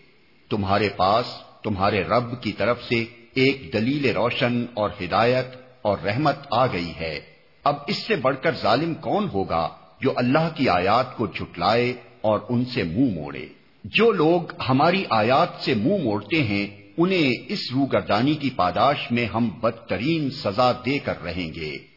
تمہارے 0.50 0.90
پاس، 0.90 1.26
تمہارے 1.64 2.04
رب 2.04 2.42
کی 2.42 2.52
طرف 2.52 2.84
سے 2.84 3.06
ایک 3.34 3.70
دلیل 3.74 4.06
روشن 4.06 4.66
اور 4.74 4.90
ہدایت 5.02 5.46
اور 5.82 5.98
رحمت 5.98 6.36
آ 6.52 6.66
گئی 6.68 6.92
ہے۔ 7.00 7.20
اب 7.64 7.76
اس 7.88 7.98
سے 7.98 8.16
بڑھ 8.16 8.36
کر 8.42 8.56
ظالم 8.62 8.94
کون 8.94 9.28
ہوگا 9.34 9.70
جو 10.02 10.14
اللہ 10.16 10.50
کی 10.56 10.70
آیات 10.70 11.18
کو 11.18 11.28
جھٹلائے 11.28 11.94
اور 12.22 12.40
ان 12.50 12.66
سے 12.66 12.84
منہ 12.84 13.14
موڑے؟ 13.14 13.46
جو 13.84 14.12
لوگ 14.12 14.42
ہماری 14.70 15.04
آیات 15.10 15.64
سے 15.64 15.74
منہ 15.74 16.04
موڑتے 16.04 16.44
ہیں، 16.44 16.68
انہیں 16.98 17.34
اس 17.48 17.60
روگردانی 17.74 18.34
کی 18.34 18.50
پاداش 18.50 19.12
میں 19.12 19.26
ہم 19.26 19.50
بدترین 19.50 20.30
سزا 20.30 20.72
دے 20.72 21.00
کر 21.00 21.24
رہیں 21.24 21.54
گے۔ 21.54 21.97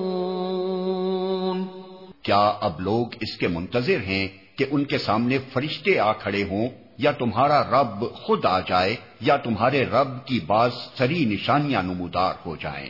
کیا 2.23 2.53
اب 2.61 2.79
لوگ 2.79 3.07
اس 3.21 3.37
کے 3.37 3.47
منتظر 3.47 3.97
ہیں 4.07 4.27
کہ 4.55 4.65
ان 4.71 4.85
کے 4.85 4.97
سامنے 4.97 5.37
فرشتے 5.53 5.99
آ 5.99 6.13
کھڑے 6.13 6.43
ہوں 6.43 6.69
یا 6.97 7.11
تمہارا 7.11 7.63
رب 7.63 8.13
خود 8.13 8.45
آ 8.45 8.59
جائے 8.59 8.95
یا 9.21 9.37
تمہارے 9.37 9.85
رب 9.85 10.25
کی 10.25 10.39
بعض 10.39 10.71
سری 10.97 11.25
نشانیاں 11.25 11.83
نمودار 11.83 12.33
ہو 12.45 12.55
جائیں؟ 12.55 12.89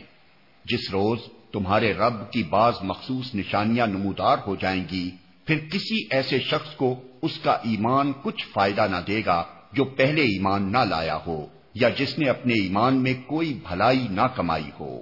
جس 0.64 0.90
روز 0.92 1.18
تمہارے 1.52 1.92
رب 1.92 2.32
کی 2.32 2.42
بعض 2.42 2.74
مخصوص 2.82 3.34
نشانیاں 3.34 3.86
نمودار 3.86 4.36
ہو 4.46 4.56
جائیں 4.56 4.84
گی، 4.92 5.10
پھر 5.46 5.58
کسی 5.58 6.06
ایسے 6.10 6.38
شخص 6.38 6.76
کو 6.76 7.00
اس 7.22 7.38
کا 7.38 7.52
ایمان 7.52 8.12
کچھ 8.22 8.46
فائدہ 8.52 8.86
نہ 8.90 8.96
دے 9.06 9.22
گا 9.26 9.44
جو 9.72 9.84
پہلے 9.84 10.22
ایمان 10.22 10.72
نہ 10.72 10.78
لایا 10.78 11.18
ہو 11.26 11.46
یا 11.74 11.88
جس 11.88 12.18
نے 12.18 12.30
اپنے 12.30 12.54
ایمان 12.54 13.02
میں 13.02 13.14
کوئی 13.26 13.58
بھلائی 13.68 14.06
نہ 14.10 14.26
کمائی 14.34 14.70
ہو۔ 14.80 15.00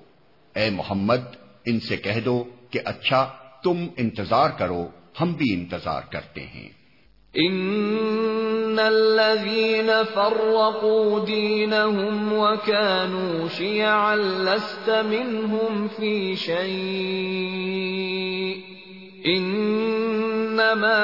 اے 0.54 0.70
محمد، 0.70 1.36
ان 1.66 1.80
سے 1.80 1.96
کہہ 1.96 2.20
دو 2.24 2.44
کہ 2.70 2.80
اچھا 2.84 3.30
تم 3.62 3.86
انتظار 3.96 4.50
کرو، 4.58 4.86
ہم 5.20 5.32
بھی 5.32 5.54
انتظار 5.54 6.02
کرتے 6.10 6.40
ہیں۔ 6.40 6.68
ان 7.34 8.78
الذين 8.78 9.90
فرقوا 10.14 11.24
دينهم 11.26 12.32
وكانوا 12.32 13.48
شيعا 13.48 14.16
لست 14.16 14.90
منهم 14.90 15.86
في 15.96 16.34
شيء 16.36 17.60
انما 19.26 21.02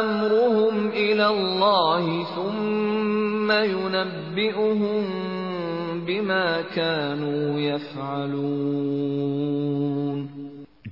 امرهم 0.00 0.88
الى 0.88 1.26
الله 1.26 2.24
ثم 2.34 3.52
ينبئهم 3.52 5.04
بما 6.06 6.60
كانوا 6.74 7.60
يفعلون 7.60 8.94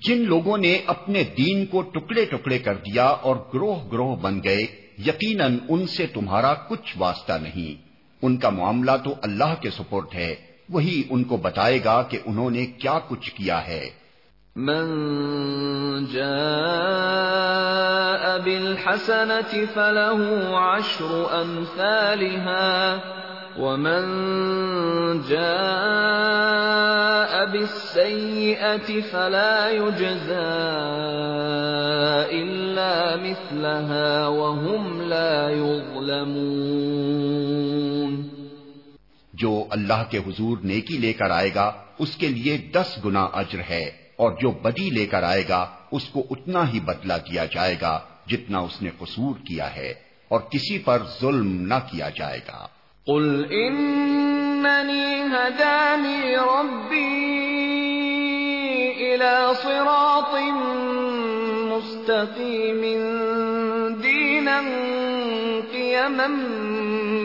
جن 0.05 0.25
لوگوں 0.25 0.59
نے 0.59 0.79
اپنے 0.87 1.25
دین 1.25 1.67
کو 1.67 1.83
ٹکڑے 1.83 2.25
ٹکڑے 2.25 2.59
کر 2.59 2.75
دیا 2.75 3.05
اور 3.05 3.37
گروہ 3.55 3.93
گروہ 3.93 4.17
بن 4.17 4.41
گئے، 4.45 4.67
یقیناً 5.07 5.59
ان 5.69 5.87
سے 5.87 6.07
تمہارا 6.07 6.55
کچھ 6.55 6.99
واسطہ 6.99 7.33
نہیں۔ 7.43 7.83
ان 8.23 8.37
کا 8.37 8.51
معاملہ 8.51 8.91
تو 9.05 9.15
اللہ 9.23 9.55
کے 9.61 9.71
سپورٹ 9.71 10.15
ہے۔ 10.15 10.35
وہی 10.69 11.03
ان 11.11 11.25
کو 11.25 11.37
بتائے 11.37 11.79
گا 11.85 12.03
کہ 12.03 12.19
انہوں 12.25 12.51
نے 12.51 12.67
کیا 12.67 12.99
کچھ 13.09 13.35
کیا 13.35 13.67
ہے۔ 13.67 13.91
من 14.57 16.05
جاء 16.05 18.45
بالحسنة 18.45 19.65
فله 19.75 20.55
عشر 20.55 21.25
أمثالها۔ 21.45 22.99
ومن 23.59 24.03
جاء 25.29 26.53
بالسيئة 27.53 29.01
فلا 29.01 29.71
يجزى 29.71 30.53
إلا 32.33 33.17
مثلها 33.17 34.27
وهم 34.29 35.03
لا 35.03 35.51
يظلمون 35.51 36.93
جو 39.35 39.53
اللہ 39.71 40.03
کے 40.11 40.19
حضور 40.27 40.59
نیکی 40.65 40.97
لے 40.99 41.13
کر 41.13 41.31
آئے 41.31 41.51
گا، 41.55 41.73
اس 41.99 42.17
کے 42.17 42.29
لیے 42.29 42.57
دس 42.75 42.91
گنا 43.05 43.25
اجر 43.41 43.61
ہے، 43.71 43.85
اور 44.17 44.31
جو 44.41 44.51
بدی 44.65 44.89
لے 44.91 45.07
کر 45.07 45.23
آئے 45.23 45.45
گا، 45.49 45.63
اس 45.91 46.05
کو 46.13 46.21
اتنا 46.31 46.63
ہی 46.73 46.79
بدلا 46.81 47.17
دیا 47.31 47.45
جائے 47.55 47.77
گا 47.81 47.95
جتنا 48.31 48.59
اس 48.59 48.77
نے 48.83 48.91
قصور 48.99 49.35
کیا 49.49 49.69
ہے، 49.77 49.91
اور 50.31 50.41
کسی 50.53 50.77
پر 50.85 50.99
ظلم 51.21 51.49
نہ 51.73 51.79
کیا 51.91 52.09
جائے 52.19 52.41
گا۔ 52.49 52.61
قل 53.07 53.47
اننی 53.51 55.07
هدانی 55.33 56.37
ربی 56.37 57.07
الى 58.99 59.55
صراط 59.63 60.35
مستقیم 61.73 62.83
دینا 64.03 64.61
قیما 65.73 66.27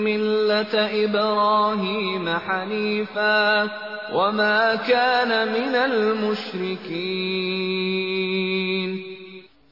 ملت 0.03 0.75
ابراہیم 0.75 2.27
حنیفا 2.47 3.65
وما 4.13 4.75
كان 4.87 5.29
من 5.29 5.75
المشرکین 5.75 6.97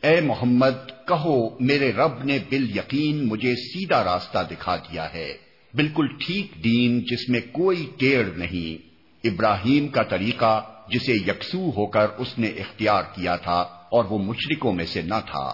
اے 0.02 0.22
محمد، 0.22 0.78
کہو 1.08 1.50
میرے 1.60 1.92
رب 1.92 2.24
نے 2.24 2.38
بال 2.50 2.78
یقین 2.78 3.28
مجھے 3.28 3.56
سیدھا 3.56 4.04
راستہ 4.04 4.40
دکھا 4.52 4.76
دیا 4.76 5.14
ہے۔ 5.14 5.45
بالکل 5.76 6.08
ٹھیک 6.08 6.64
دین 6.64 7.00
جس 7.00 7.30
میں 7.30 7.40
کوئی 7.52 7.86
ٹیڑھ 8.00 8.38
نہیں، 8.38 8.88
ابراہیم 9.28 9.88
کا 9.88 10.04
طریقہ 10.04 10.62
جسے 10.88 11.14
یکسو 11.14 11.70
ہو 11.70 11.86
کر 11.86 12.08
اس 12.18 12.40
نے 12.40 12.48
اختیار 12.48 13.04
کیا 13.04 13.36
تھا 13.36 13.60
اور 13.92 14.06
وہ 14.06 14.18
مشرکوں 14.18 14.74
میں 14.74 14.86
سے 14.86 15.02
نہ 15.02 15.20
تھا۔ 15.32 15.54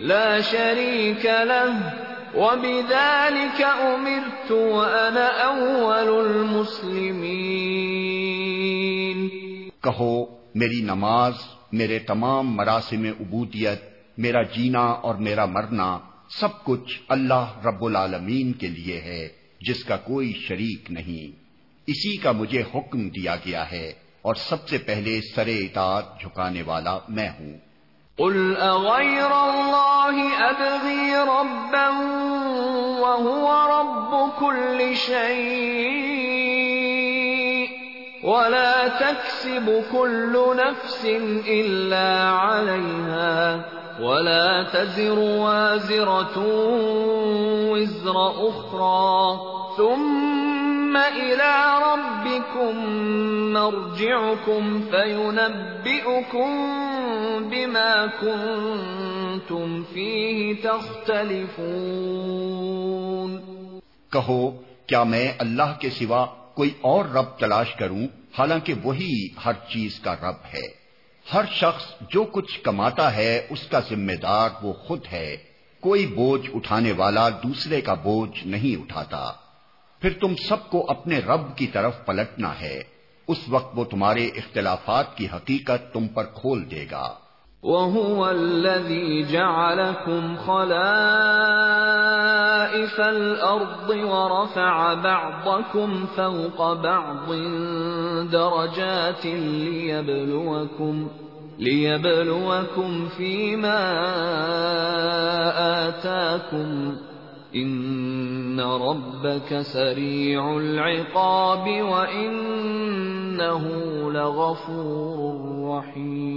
لا 0.00 0.40
شريك 0.40 1.26
له 1.26 1.99
وبذلك 2.34 3.62
امرت 3.62 4.52
وانا 4.52 5.26
اول 5.26 6.28
المسلمين. 6.28 7.30
کہو، 9.80 10.24
میری 10.54 10.80
نماز، 10.80 11.32
میرے 11.72 11.98
تمام 11.98 12.56
مراسم 12.56 13.04
عبودیت، 13.20 13.82
میرا 14.18 14.42
جینا 14.42 14.80
اور 14.80 15.14
میرا 15.14 15.44
مرنا 15.44 15.98
سب 16.30 16.64
کچھ 16.64 17.00
اللہ 17.08 17.60
رب 17.64 17.84
العالمین 17.84 18.52
کے 18.52 18.66
لیے 18.66 19.00
ہے، 19.00 19.28
جس 19.60 19.84
کا 19.84 19.96
کوئی 19.96 20.32
شریک 20.32 20.90
نہیں۔ 20.90 21.40
اسی 21.86 22.16
کا 22.16 22.32
مجھے 22.32 22.62
حکم 22.74 23.08
دیا 23.08 23.36
گیا 23.36 23.72
ہے 23.72 23.92
اور 24.22 24.34
سب 24.34 24.68
سے 24.68 24.78
پہلے 24.78 25.20
سر 25.34 25.46
اطاعت 25.46 26.20
جھکانے 26.20 26.62
والا 26.62 26.98
میں 27.08 27.28
ہوں۔ 27.28 27.69
قل 28.20 28.56
أغير 28.56 29.32
الله 29.50 30.16
أبغي 30.50 31.16
ربا 31.16 31.88
وهو 33.00 33.46
رب 33.80 34.30
كل 34.40 34.96
شيء 34.96 36.20
ولا 38.24 38.88
تكسب 38.88 39.84
كل 39.92 40.56
نفس 40.56 41.04
إلا 41.48 42.30
عليها 42.30 43.60
ولا 44.00 44.62
تزر 44.62 45.18
وازرة 45.18 46.38
وزر 47.72 48.30
أخرى 48.48 49.40
ثم 49.76 50.49
ثم 50.90 50.96
الى 50.96 51.82
ربكم 51.82 52.96
مرجعكم 53.52 54.80
فينبئكم 54.90 56.68
بما 57.50 58.06
كنتم 58.20 59.82
فيه 59.92 60.52
تختلفون. 60.62 63.38
کہو، 64.12 64.62
کیا 64.86 65.04
میں 65.04 65.32
اللہ 65.38 65.78
کے 65.78 65.90
سوا 65.90 66.26
کوئی 66.54 66.70
اور 66.80 67.04
رب 67.04 67.38
تلاش 67.38 67.74
کروں؟ 67.74 68.06
حالانکہ 68.38 68.74
وہی 68.82 69.28
ہر 69.44 69.52
چیز 69.52 70.00
کا 70.00 70.14
رب 70.14 70.54
ہے۔ 70.54 70.68
ہر 71.34 71.44
شخص 71.52 72.10
جو 72.10 72.24
کچھ 72.24 72.60
کماتا 72.60 73.16
ہے، 73.16 73.46
اس 73.50 73.66
کا 73.66 73.80
ذمہ 73.80 74.12
دار 74.12 74.48
وہ 74.62 74.72
خود 74.72 75.00
ہے۔ 75.12 75.36
کوئی 75.80 76.06
بوجھ 76.06 76.50
اٹھانے 76.54 76.92
والا 76.92 77.28
دوسرے 77.28 77.80
کا 77.80 77.94
بوجھ 77.94 78.46
نہیں 78.46 78.82
اٹھاتا۔ 78.82 79.32
پھر 80.00 80.10
تم 80.20 80.34
سب 80.48 80.70
کو 80.70 80.86
اپنے 80.88 81.18
رب 81.18 81.56
کی 81.56 81.66
طرف 81.66 82.06
پلٹنا 82.06 82.60
ہے۔ 82.60 82.82
اس 83.28 83.38
وقت 83.48 83.78
وہ 83.78 83.84
تمہارے 83.84 84.26
اختلافات 84.26 85.16
کی 85.16 85.26
حقیقت 85.34 85.94
تم 85.94 86.08
پر 86.08 86.24
کھول 86.24 86.70
دے 86.70 86.86
گا۔ 86.90 87.14
وَهُوَ 87.62 88.28
الَّذِي 88.28 89.22
جَعَلَكُمْ 89.22 90.46
خَلَائِفَ 90.46 93.00
الْأَرْضِ 93.00 94.02
وَرَفَعَ 94.02 94.94
بَعْضَكُمْ 94.94 96.06
فَوْقَ 96.14 96.80
بَعْضٍ 96.80 97.36
دَرَجَاتٍ 98.32 99.24
لِيَبْلُوَكُمْ 99.24 101.08
لِيَبْلُوَكُمْ 101.58 103.06
فِي 103.16 103.56
مَا 103.56 104.06
آتَاكُمْ 105.86 106.96
ان 107.52 108.60
ربك 108.60 109.62
سريع 109.62 110.42
العقاب 110.42 111.68
وانه 111.90 113.68
لغفور 114.10 115.80
رحيم۔ 115.80 116.30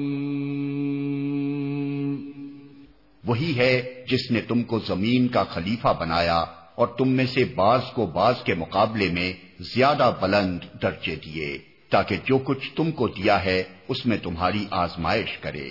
وہی 3.27 3.57
ہے 3.57 4.03
جس 4.07 4.31
نے 4.31 4.41
تم 4.41 4.64
کو 4.64 4.80
زمین 4.80 5.27
کا 5.27 5.44
خلیفہ 5.44 5.88
بنایا 5.99 6.45
اور 6.76 6.88
تم 6.88 7.10
میں 7.10 7.26
سے 7.26 7.45
بعض 7.56 7.81
کو 7.94 8.06
بعض 8.06 8.34
کے 8.44 8.53
مقابلے 8.53 9.10
میں 9.10 9.34
زیادہ 9.60 10.11
بلند 10.22 10.60
درجے 10.81 11.15
دیے، 11.15 11.57
تاکہ 11.90 12.15
جو 12.26 12.38
کچھ 12.38 12.76
تم 12.76 12.91
کو 12.91 13.07
دیا 13.07 13.45
ہے 13.45 13.64
اس 13.88 14.06
میں 14.06 14.18
تمہاری 14.18 14.65
آزمائش 14.72 15.38
کرے۔ 15.38 15.69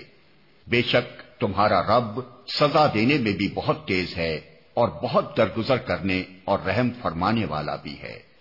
بے 0.66 0.82
شک 0.82 1.40
تمہارا 1.40 1.82
رب 1.82 2.20
سزا 2.48 2.86
دینے 2.94 3.18
میں 3.18 3.32
بھی 3.32 3.48
بہت 3.54 3.86
تیز 3.86 4.16
ہے۔ 4.16 4.51
اور 4.74 4.88
بہت 4.88 5.36
درگزر 5.36 5.76
کرنے 5.76 6.22
اور 6.44 6.58
رحم 6.58 6.88
فرمانے 7.02 7.44
والا 7.44 7.76
بھی 7.76 8.02
ہے۔ 8.02 8.31